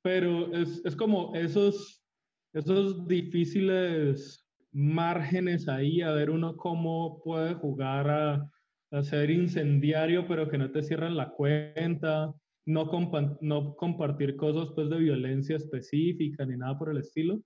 Pero 0.00 0.54
es, 0.54 0.80
es 0.84 0.94
como 0.94 1.34
esos, 1.34 2.06
esos 2.52 3.08
difíciles 3.08 4.48
márgenes 4.70 5.66
ahí, 5.68 6.02
a 6.02 6.12
ver 6.12 6.30
uno 6.30 6.56
cómo 6.56 7.20
puede 7.24 7.54
jugar 7.54 8.08
a, 8.08 8.52
a 8.90 9.02
ser 9.02 9.30
incendiario, 9.30 10.26
pero 10.26 10.48
que 10.48 10.58
no 10.58 10.70
te 10.70 10.82
cierren 10.82 11.16
la 11.16 11.30
cuenta, 11.30 12.34
no, 12.66 12.90
compa- 12.90 13.38
no 13.40 13.74
compartir 13.76 14.36
cosas 14.36 14.72
pues, 14.74 14.90
de 14.90 14.98
violencia 14.98 15.56
específica 15.56 16.44
ni 16.44 16.56
nada 16.56 16.78
por 16.78 16.90
el 16.90 16.98
estilo. 16.98 17.40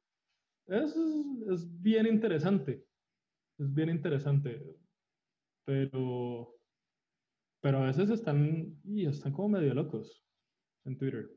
Es, 0.66 0.96
es 1.50 1.82
bien 1.82 2.06
interesante. 2.06 2.84
Es 3.58 3.72
bien 3.72 3.90
interesante. 3.90 4.62
Pero, 5.66 6.54
pero 7.60 7.78
a 7.78 7.86
veces 7.86 8.10
están, 8.10 8.78
y 8.84 9.06
están 9.06 9.32
como 9.32 9.50
medio 9.50 9.74
locos 9.74 10.26
en 10.84 10.96
Twitter. 10.96 11.30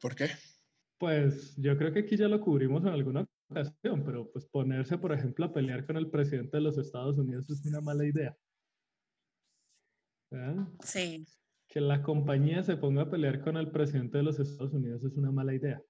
¿Por 0.00 0.14
qué? 0.14 0.28
Pues 0.98 1.56
yo 1.56 1.76
creo 1.76 1.92
que 1.92 2.00
aquí 2.00 2.16
ya 2.16 2.28
lo 2.28 2.40
cubrimos 2.40 2.82
en 2.82 2.88
alguna 2.88 3.26
ocasión, 3.48 4.04
pero 4.04 4.30
pues 4.30 4.46
ponerse, 4.46 4.98
por 4.98 5.12
ejemplo, 5.12 5.46
a 5.46 5.52
pelear 5.52 5.86
con 5.86 5.96
el 5.96 6.10
presidente 6.10 6.56
de 6.56 6.62
los 6.62 6.78
Estados 6.78 7.18
Unidos 7.18 7.48
es 7.50 7.64
una 7.66 7.80
mala 7.80 8.04
idea. 8.04 8.36
¿Verdad? 10.30 10.68
Sí. 10.82 11.26
Que 11.68 11.80
la 11.80 12.02
compañía 12.02 12.62
se 12.62 12.76
ponga 12.76 13.02
a 13.02 13.10
pelear 13.10 13.40
con 13.42 13.56
el 13.56 13.70
presidente 13.70 14.18
de 14.18 14.24
los 14.24 14.38
Estados 14.38 14.72
Unidos 14.72 15.04
es 15.04 15.16
una 15.16 15.30
mala 15.30 15.54
idea. 15.54 15.82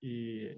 Y, 0.00 0.48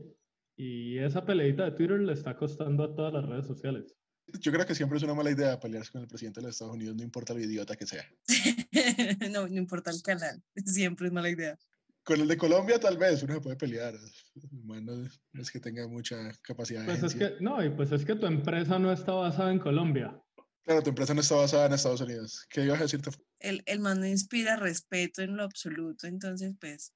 y 0.56 0.98
esa 0.98 1.24
peleita 1.24 1.64
de 1.64 1.72
Twitter 1.72 2.00
le 2.00 2.12
está 2.12 2.36
costando 2.36 2.84
a 2.84 2.94
todas 2.94 3.12
las 3.12 3.26
redes 3.26 3.46
sociales. 3.46 3.96
Yo 4.38 4.52
creo 4.52 4.66
que 4.66 4.74
siempre 4.74 4.98
es 4.98 5.02
una 5.02 5.14
mala 5.14 5.30
idea 5.30 5.58
pelearse 5.58 5.90
con 5.90 6.02
el 6.02 6.08
presidente 6.08 6.40
de 6.40 6.46
los 6.46 6.54
Estados 6.54 6.74
Unidos, 6.74 6.94
no 6.94 7.02
importa 7.02 7.34
lo 7.34 7.40
idiota 7.40 7.74
que 7.76 7.86
sea. 7.86 8.04
no, 9.30 9.48
no 9.48 9.56
importa 9.56 9.90
el 9.90 10.02
canal. 10.02 10.42
Siempre 10.64 11.08
es 11.08 11.12
mala 11.12 11.30
idea. 11.30 11.58
Con 12.02 12.20
el 12.20 12.28
de 12.28 12.36
Colombia 12.36 12.80
tal 12.80 12.96
vez 12.98 13.22
uno 13.22 13.34
se 13.34 13.40
puede 13.40 13.56
pelear. 13.56 13.94
El 13.94 14.62
man 14.64 14.84
no 14.84 15.06
es- 15.40 15.50
que 15.50 15.60
tenga 15.60 15.86
mucha 15.86 16.16
capacidad 16.42 16.80
de 16.80 16.86
Pues 16.86 17.02
es 17.02 17.14
que, 17.14 17.36
no, 17.40 17.62
y 17.64 17.70
pues 17.70 17.92
es 17.92 18.04
que 18.04 18.16
tu 18.16 18.26
empresa 18.26 18.78
no 18.78 18.90
está 18.92 19.12
basada 19.12 19.52
en 19.52 19.58
Colombia. 19.58 20.20
Claro, 20.64 20.82
tu 20.82 20.90
empresa 20.90 21.14
no 21.14 21.20
está 21.20 21.36
basada 21.36 21.66
en 21.66 21.72
Estados 21.74 22.00
Unidos. 22.00 22.46
¿Qué 22.48 22.64
ibas 22.64 22.80
a 22.80 22.84
decirte? 22.84 23.10
El, 23.38 23.62
el 23.66 23.80
man 23.80 24.00
no 24.00 24.06
inspira 24.06 24.56
respeto 24.56 25.22
en 25.22 25.36
lo 25.36 25.42
absoluto, 25.44 26.06
entonces 26.06 26.54
pues, 26.60 26.92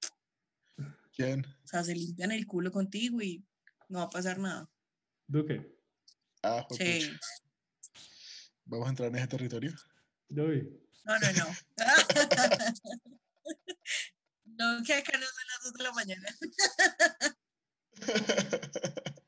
¿Quién? 1.14 1.44
o 1.46 1.66
sea, 1.66 1.84
se 1.84 1.94
limpian 1.94 2.32
el 2.32 2.46
culo 2.46 2.70
contigo 2.72 3.20
y 3.22 3.44
no 3.88 3.98
va 4.00 4.05
a 4.05 4.11
pasar 4.11 4.38
nada. 4.38 4.68
Duque, 5.26 5.72
Ah, 6.42 6.66
Sí. 6.70 6.76
juepucha. 6.76 7.20
Vamos 8.66 8.86
a 8.86 8.90
entrar 8.90 9.09
en 9.09 9.16
ese 9.16 9.28
territorio. 9.28 9.72
vi. 10.28 10.62
No, 11.05 11.18
no, 11.18 11.32
no. 11.38 11.46
no, 14.59 14.82
que 14.84 14.94
acá 14.94 15.18
no 15.18 15.26
son 15.26 15.46
las 15.48 15.62
2 15.64 15.72
de 15.74 15.82
la 15.84 15.92
mañana. 15.92 16.28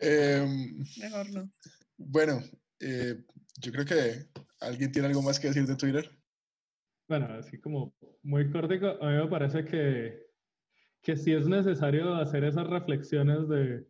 Em, 0.00 0.84
Mejor 0.96 1.28
no. 1.30 1.50
bueno, 1.96 2.40
eh, 2.78 3.24
yo 3.60 3.72
creo 3.72 3.84
que 3.84 4.28
alguien 4.60 4.92
tiene 4.92 5.08
algo 5.08 5.22
más 5.22 5.40
que 5.40 5.48
decir 5.48 5.66
de 5.66 5.74
Twitter. 5.76 6.10
Bueno, 7.08 7.26
así 7.38 7.58
como 7.58 7.96
muy 8.22 8.50
cortico, 8.50 8.86
a 9.02 9.10
mí 9.10 9.16
me 9.16 9.28
parece 9.28 9.64
que, 9.64 10.26
que 11.02 11.16
sí 11.16 11.32
es 11.32 11.48
necesario 11.48 12.14
hacer 12.14 12.44
esas 12.44 12.66
reflexiones 12.68 13.48
de, 13.48 13.88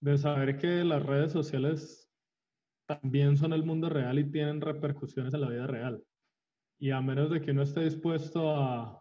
de 0.00 0.18
saber 0.18 0.58
que 0.58 0.84
las 0.84 1.02
redes 1.02 1.32
sociales 1.32 2.10
también 2.86 3.36
son 3.36 3.52
el 3.52 3.64
mundo 3.64 3.88
real 3.88 4.18
y 4.18 4.30
tienen 4.30 4.60
repercusiones 4.60 5.32
en 5.32 5.40
la 5.40 5.48
vida 5.48 5.66
real. 5.66 6.04
Y 6.82 6.90
a 6.90 7.00
menos 7.00 7.30
de 7.30 7.40
que 7.40 7.52
uno 7.52 7.62
esté 7.62 7.84
dispuesto 7.84 8.56
a, 8.56 9.00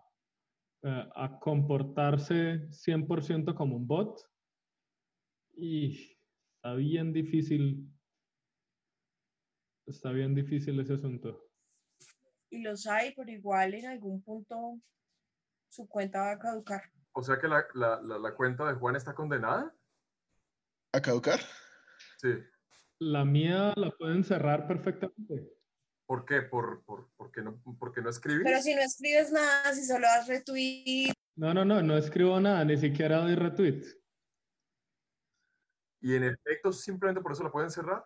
eh, 0.83 1.09
a 1.15 1.39
comportarse 1.39 2.69
100% 2.69 3.55
como 3.55 3.75
un 3.75 3.87
bot, 3.87 4.21
y 5.57 6.15
está 6.57 6.75
bien 6.75 7.11
difícil, 7.11 7.91
está 9.87 10.11
bien 10.11 10.35
difícil 10.35 10.79
ese 10.79 10.93
asunto. 10.93 11.49
Y 12.51 12.61
los 12.61 12.85
hay, 12.85 13.15
pero 13.15 13.31
igual 13.31 13.73
en 13.73 13.87
algún 13.87 14.21
punto 14.21 14.79
su 15.67 15.87
cuenta 15.87 16.19
va 16.21 16.31
a 16.33 16.37
caducar. 16.37 16.83
O 17.13 17.23
sea 17.23 17.39
que 17.39 17.47
la, 17.47 17.65
la- 17.73 17.99
la- 18.03 18.19
la 18.19 18.35
cuenta 18.35 18.67
de 18.71 18.75
Juan 18.77 18.95
está 18.95 19.15
condenada. 19.15 19.75
¿A 20.93 21.01
caducar? 21.01 21.39
Sí. 22.19 22.29
La 22.99 23.25
mía 23.25 23.73
la 23.75 23.89
pueden 23.97 24.23
cerrar 24.23 24.67
perfectamente. 24.67 25.49
¿Por 26.11 26.25
qué? 26.25 26.41
¿Por, 26.41 26.83
por, 26.83 27.09
porque, 27.15 27.41
no, 27.41 27.63
porque 27.79 28.01
no 28.01 28.09
escribes? 28.09 28.43
Pero 28.43 28.61
si 28.61 28.75
no 28.75 28.81
escribes 28.81 29.31
nada, 29.31 29.73
si 29.73 29.85
solo 29.85 30.07
das 30.07 30.27
retweet, 30.27 31.13
No, 31.37 31.53
no, 31.53 31.63
no, 31.63 31.81
no 31.81 31.95
escribo 31.95 32.37
nada, 32.37 32.65
ni 32.65 32.75
siquiera 32.75 33.19
doy 33.21 33.35
retweet. 33.35 33.81
Y 36.01 36.15
en 36.15 36.25
efecto, 36.25 36.73
simplemente 36.73 37.21
por 37.21 37.31
eso 37.31 37.43
la 37.43 37.51
pueden 37.53 37.71
cerrar. 37.71 38.03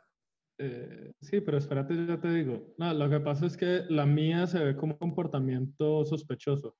Eh, 0.59 1.13
sí, 1.19 1.41
pero 1.41 1.57
espérate, 1.57 1.95
ya 2.05 2.19
te 2.19 2.27
digo. 2.27 2.75
No, 2.77 2.93
lo 2.93 3.09
que 3.09 3.19
pasa 3.21 3.47
es 3.47 3.57
que 3.57 3.85
la 3.89 4.05
mía 4.05 4.45
se 4.45 4.63
ve 4.63 4.75
como 4.75 4.93
un 4.93 4.99
comportamiento 4.99 6.05
sospechoso. 6.05 6.77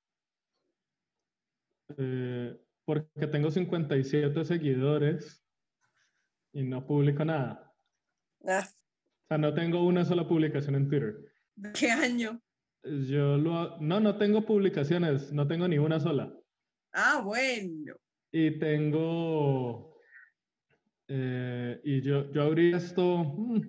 Eh, 1.98 2.56
porque 2.86 3.26
tengo 3.26 3.50
57 3.50 4.46
seguidores 4.46 5.44
y 6.54 6.62
no 6.62 6.86
publico 6.86 7.26
nada. 7.26 7.74
ah, 8.48 8.64
O 9.26 9.28
sea, 9.28 9.38
no 9.40 9.54
tengo 9.54 9.84
una 9.86 10.06
sola 10.06 10.28
publicación 10.28 10.76
en 10.76 10.88
Twitter. 10.88 11.16
¿de 11.56 11.72
¿qué 11.74 11.90
año? 11.92 12.40
Yo 12.84 13.38
lo... 13.38 13.80
No, 13.82 14.00
no 14.00 14.18
tengo 14.18 14.46
publicaciones, 14.46 15.34
no 15.34 15.48
tengo 15.48 15.68
ni 15.68 15.80
una 15.80 16.00
sola. 16.00 16.32
Ah, 16.94 17.22
bueno. 17.26 17.96
Y 18.32 18.60
tengo, 18.60 19.98
Eh, 21.08 21.80
y 21.84 22.02
yo, 22.02 22.32
yo 22.32 22.44
abrí 22.44 22.74
esto 22.74 23.24
mm, 23.24 23.62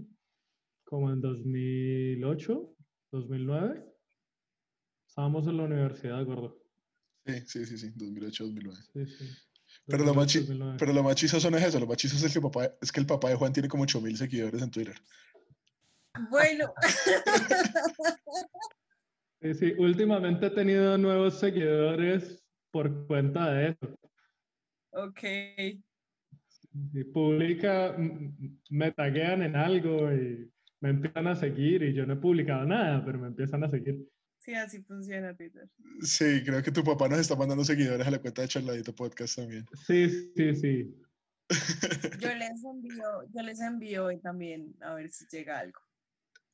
como 0.85 1.11
en 1.13 1.21
2008, 1.21 2.75
2009. 3.13 3.83
Estábamos 5.09 5.47
en 5.47 5.57
la 5.57 5.63
universidad, 5.65 6.25
gordo. 6.25 6.59
Sí, 7.25 7.41
sí, 7.47 7.67
sí, 7.67 7.79
sí, 7.79 7.93
2008, 7.97 8.45
2009. 8.45 8.81
Sí, 8.93 9.07
sí. 9.07 9.25
Pero 9.87 10.05
lo, 10.05 10.15
más 10.15 10.27
2008, 10.27 10.33
chi- 10.33 10.39
2009. 10.47 10.77
pero 10.79 10.93
lo 10.93 11.03
más 11.03 11.15
chistoso 11.17 11.51
no 11.51 11.57
es 11.57 11.65
eso, 11.65 11.81
lo 11.81 11.87
más 11.87 11.97
chistoso 11.97 12.27
es 12.27 12.33
que, 12.35 12.41
papá, 12.41 12.71
es 12.81 12.93
que 12.93 13.01
el 13.01 13.07
papá 13.07 13.31
de 13.31 13.37
Juan 13.37 13.53
tiene 13.53 13.69
como 13.69 13.85
8000 13.85 14.17
seguidores 14.17 14.63
en 14.63 14.71
Twitter. 14.71 14.97
Bueno, 16.31 16.73
Sí, 19.43 19.55
sí, 19.55 19.75
últimamente 19.79 20.47
he 20.47 20.51
tenido 20.51 20.97
nuevos 20.97 21.39
seguidores 21.39 22.43
por 22.71 23.07
cuenta 23.07 23.53
de 23.53 23.69
eso. 23.69 23.99
ok. 24.91 25.23
Y 26.93 27.05
publica, 27.05 27.97
me 28.71 28.93
taguean 28.93 29.43
en 29.43 29.57
algo 29.57 30.13
y 30.13 30.51
me 30.81 30.91
empiezan 30.91 31.27
a 31.27 31.37
seguir 31.37 31.83
y 31.83 31.95
yo 31.95 32.07
no 32.07 32.15
he 32.15 32.17
publicado 32.17 32.65
nada, 32.65 33.05
pero 33.05 33.19
me 33.19 33.29
empiezan 33.29 33.65
a 33.65 33.69
seguir. 33.69 34.07
Sí, 34.39 34.55
así 34.55 34.83
funciona 34.83 35.35
Twitter. 35.35 35.69
Sí, 36.01 36.43
creo 36.45 36.63
que 36.63 36.71
tu 36.71 36.85
papá 36.85 37.09
nos 37.09 37.21
está 37.21 37.35
mandando 37.35 37.65
seguidores 37.65 38.07
a 38.07 38.11
la 38.11 38.19
cuenta 38.19 38.43
de 38.43 38.49
Charladito 38.49 38.95
Podcast 38.95 39.37
también. 39.37 39.67
Sí, 39.87 40.09
sí, 40.37 40.55
sí. 40.55 40.95
Yo 42.19 42.35
les 42.35 42.65
envío, 42.65 43.05
yo 43.33 43.43
les 43.43 43.61
envío 43.61 44.05
hoy 44.07 44.19
también 44.19 44.75
a 44.81 44.95
ver 44.95 45.11
si 45.11 45.25
llega 45.31 45.61
algo. 45.61 45.81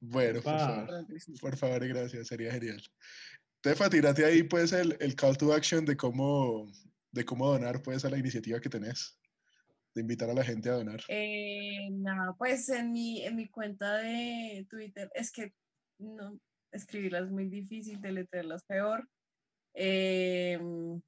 Bueno, 0.04 0.42
por 0.42 0.58
favor, 0.58 1.06
por 1.40 1.56
favor 1.56 1.86
gracias, 1.86 2.26
sería 2.26 2.50
genial. 2.50 2.82
Tefa, 3.60 3.88
tírate 3.88 4.24
ahí 4.24 4.42
pues 4.42 4.72
el, 4.72 4.96
el 4.98 5.14
call 5.14 5.36
to 5.36 5.54
action 5.54 5.84
de 5.84 5.96
cómo, 5.96 6.68
de 7.12 7.24
cómo 7.24 7.46
donar 7.46 7.80
pues 7.82 8.04
a 8.04 8.10
la 8.10 8.18
iniciativa 8.18 8.60
que 8.60 8.68
tenés, 8.68 9.16
de 9.94 10.00
invitar 10.00 10.28
a 10.28 10.34
la 10.34 10.42
gente 10.42 10.68
a 10.70 10.72
donar. 10.72 11.00
Eh, 11.06 11.88
nada, 11.92 12.34
pues 12.36 12.68
en 12.70 12.90
mi, 12.90 13.24
en 13.24 13.36
mi 13.36 13.48
cuenta 13.48 13.98
de 13.98 14.66
Twitter, 14.68 15.08
es 15.14 15.30
que 15.30 15.54
no, 15.98 16.36
escribirlas 16.72 17.26
es 17.26 17.30
muy 17.30 17.48
difícil, 17.48 18.00
deletrearlas 18.00 18.64
peor. 18.64 19.08
Em, 19.72 21.00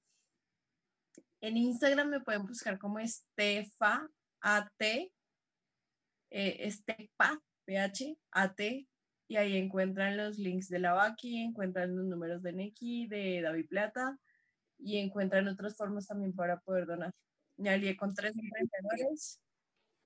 en 1.40 1.56
Instagram 1.56 2.10
me 2.10 2.20
pueden 2.20 2.46
buscar 2.46 2.78
como 2.78 3.00
Estefa 3.00 4.08
AT, 4.40 4.80
eh, 4.80 5.10
Estepa 6.30 7.42
PH 7.64 8.16
AT, 8.32 8.60
y 9.26 9.36
ahí 9.36 9.56
encuentran 9.56 10.16
los 10.16 10.38
links 10.38 10.68
de 10.68 10.78
la 10.78 10.92
Baki, 10.92 11.42
encuentran 11.42 11.96
los 11.96 12.06
números 12.06 12.42
de 12.42 12.52
Neki, 12.52 13.06
de 13.08 13.40
David 13.42 13.68
Plata, 13.68 14.18
y 14.78 14.98
encuentran 14.98 15.48
otras 15.48 15.76
formas 15.76 16.06
también 16.06 16.34
para 16.34 16.60
poder 16.60 16.86
donar. 16.86 17.12
Me 17.56 17.70
alié 17.70 17.96
con 17.96 18.14
tres 18.14 18.34
emprendedores 18.36 19.40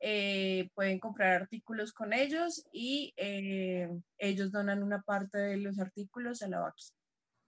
eh, 0.01 0.71
pueden 0.75 1.01
comprar 1.01 1.43
artículos 1.43 1.93
con 1.93 2.13
ellos 2.13 2.65
y 2.73 3.13
eh, 3.17 3.89
ellos 4.19 4.53
donan 4.53 4.85
una 4.85 5.03
parte 5.03 5.39
de 5.39 5.57
los 5.57 5.81
artículos 5.81 6.43
a 6.43 6.49
la 6.49 6.61
Baki. 6.61 6.85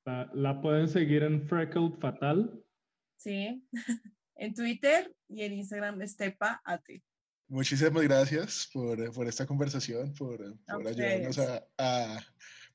La, 0.05 0.31
la 0.35 0.61
pueden 0.61 0.89
seguir 0.89 1.23
en 1.23 1.47
Freckled 1.47 1.93
Fatal. 2.01 2.61
¿sí? 3.17 3.65
en 4.35 4.55
Twitter 4.55 5.15
y 5.29 5.43
en 5.43 5.53
Instagram 5.53 6.03
Estepa 6.03 6.61
AT. 6.65 6.85
Muchísimas 7.51 8.03
gracias 8.05 8.69
por, 8.73 9.13
por 9.13 9.27
esta 9.27 9.45
conversación, 9.45 10.15
por, 10.15 10.41
ayudarnos 10.87 11.37
a, 11.39 11.65
a- 11.79 12.21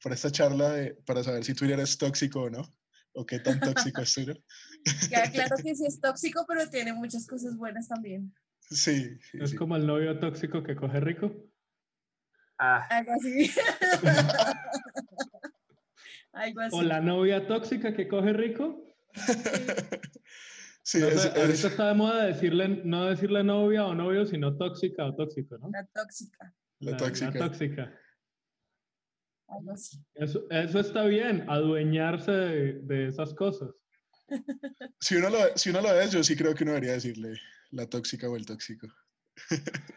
por 0.03 0.11
esta 0.11 0.30
charla 0.30 0.73
de, 0.73 0.93
para 1.05 1.23
saber 1.23 1.45
si 1.45 1.53
Twitter 1.53 1.80
es 1.80 1.97
tóxico 1.97 2.41
o 2.41 2.49
no, 2.49 2.61
o 3.13 3.26
qué 3.26 3.39
tan 3.39 3.61
tóxico 3.61 4.01
es 4.01 4.13
Twitter. 4.13 4.43
Queda 5.09 5.32
claro 5.32 5.55
que 5.63 5.73
sí 5.76 5.86
es 5.86 6.01
tóxico, 6.01 6.43
pero 6.45 6.69
tiene 6.69 6.91
muchas 6.93 7.26
cosas 7.26 7.55
buenas 7.55 7.88
también. 7.88 8.34
Sí, 8.59 9.17
sí, 9.32 9.38
Es 9.39 9.51
sí. 9.51 9.55
como 9.55 9.78
el 9.78 9.88
novio 9.88 10.19
tóxico 10.19 10.61
que 10.61 10.76
coge 10.76 10.99
rico. 10.99 11.32
Ah, 12.59 12.86
Algo 12.89 13.13
así. 13.13 13.49
Algo 16.34 16.59
así. 16.59 16.76
O 16.76 16.82
la 16.82 16.99
novia 16.99 17.47
tóxica 17.47 17.95
que 17.95 18.09
coge 18.09 18.34
rico. 18.34 18.84
Sí, 19.13 19.34
No 20.94 21.08
es- 21.08 21.22
sé, 21.22 21.28
es- 21.30 21.36
ahorita 21.36 21.68
está 21.68 21.88
de 21.90 21.94
moda 21.96 22.26
decirle, 22.26 22.68
no 22.84 23.06
decirle 23.06 23.44
novia 23.44 23.86
o 23.86 23.96
novio, 23.96 24.26
sino 24.26 24.56
tóxica 24.56 25.06
o 25.06 25.16
tóxico, 25.16 25.58
¿no? 25.58 25.70
La 25.72 25.86
tóxica. 25.88 26.54
La 26.80 26.98
tóxica. 26.98 27.40
tóxica. 27.40 28.00
Algo 29.48 29.72
así. 29.72 29.98
Eso, 30.16 30.46
eso 30.50 30.80
está 30.80 31.06
bien, 31.06 31.46
adueñarse 31.50 32.32
de, 32.32 32.74
de 32.82 33.08
esas 33.08 33.34
cosas. 33.34 33.70
si, 35.00 35.16
uno 35.16 35.30
lo, 35.30 35.38
si 35.56 35.70
uno 35.70 35.82
lo 35.82 36.00
es, 36.00 36.12
yo 36.12 36.24
sí 36.24 36.36
creo 36.36 36.54
que 36.56 36.64
uno 36.64 36.74
debería 36.74 36.94
decirle 36.94 37.40
la 37.72 37.88
tóxica 37.88 38.30
o 38.30 38.36
el 38.36 38.46
tóxico. 38.46 38.88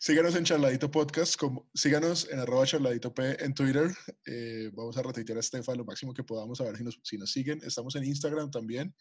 síganos 0.00 0.34
en 0.36 0.44
Charladito 0.44 0.90
Podcast, 0.90 1.36
como, 1.36 1.68
síganos 1.74 2.28
en 2.30 2.38
arroba 2.38 2.66
charladito 2.66 3.14
P 3.14 3.42
en 3.44 3.54
Twitter. 3.54 3.90
eh, 4.26 4.70
vamos 4.74 4.96
a 4.96 5.02
retuitear 5.02 5.38
a 5.38 5.40
Estefa 5.40 5.74
lo 5.74 5.84
máximo 5.84 6.12
que 6.14 6.24
podamos 6.24 6.60
a 6.60 6.64
ver 6.64 6.76
si 6.76 6.84
nos, 6.84 7.00
si 7.02 7.18
nos 7.18 7.30
siguen. 7.32 7.60
Estamos 7.64 7.94
en 7.96 8.04
Instagram 8.04 8.50
también. 8.50 8.94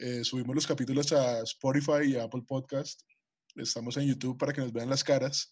Eh, 0.00 0.24
subimos 0.24 0.54
los 0.54 0.66
capítulos 0.66 1.12
a 1.12 1.42
Spotify 1.42 2.04
y 2.06 2.16
Apple 2.16 2.42
Podcast. 2.46 3.02
Estamos 3.54 3.96
en 3.98 4.06
YouTube 4.06 4.38
para 4.38 4.52
que 4.52 4.62
nos 4.62 4.72
vean 4.72 4.88
las 4.88 5.04
caras. 5.04 5.50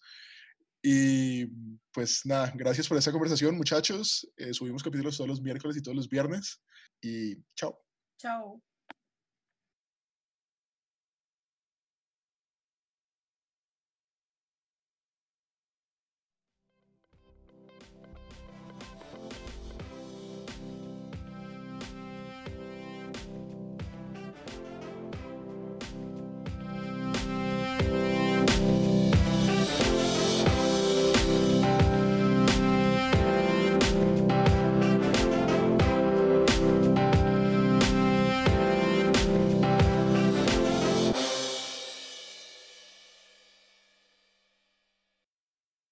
Y 0.81 1.45
pues 1.91 2.25
nada, 2.25 2.51
gracias 2.55 2.87
por 2.87 2.97
esta 2.97 3.11
conversación, 3.11 3.55
muchachos. 3.55 4.27
Eh, 4.37 4.53
subimos 4.53 4.81
capítulos 4.81 5.17
todos 5.17 5.29
los 5.29 5.41
miércoles 5.41 5.77
y 5.77 5.81
todos 5.81 5.95
los 5.95 6.09
viernes. 6.09 6.61
Y 7.01 7.35
chao. 7.55 7.79
Chao. 8.17 8.61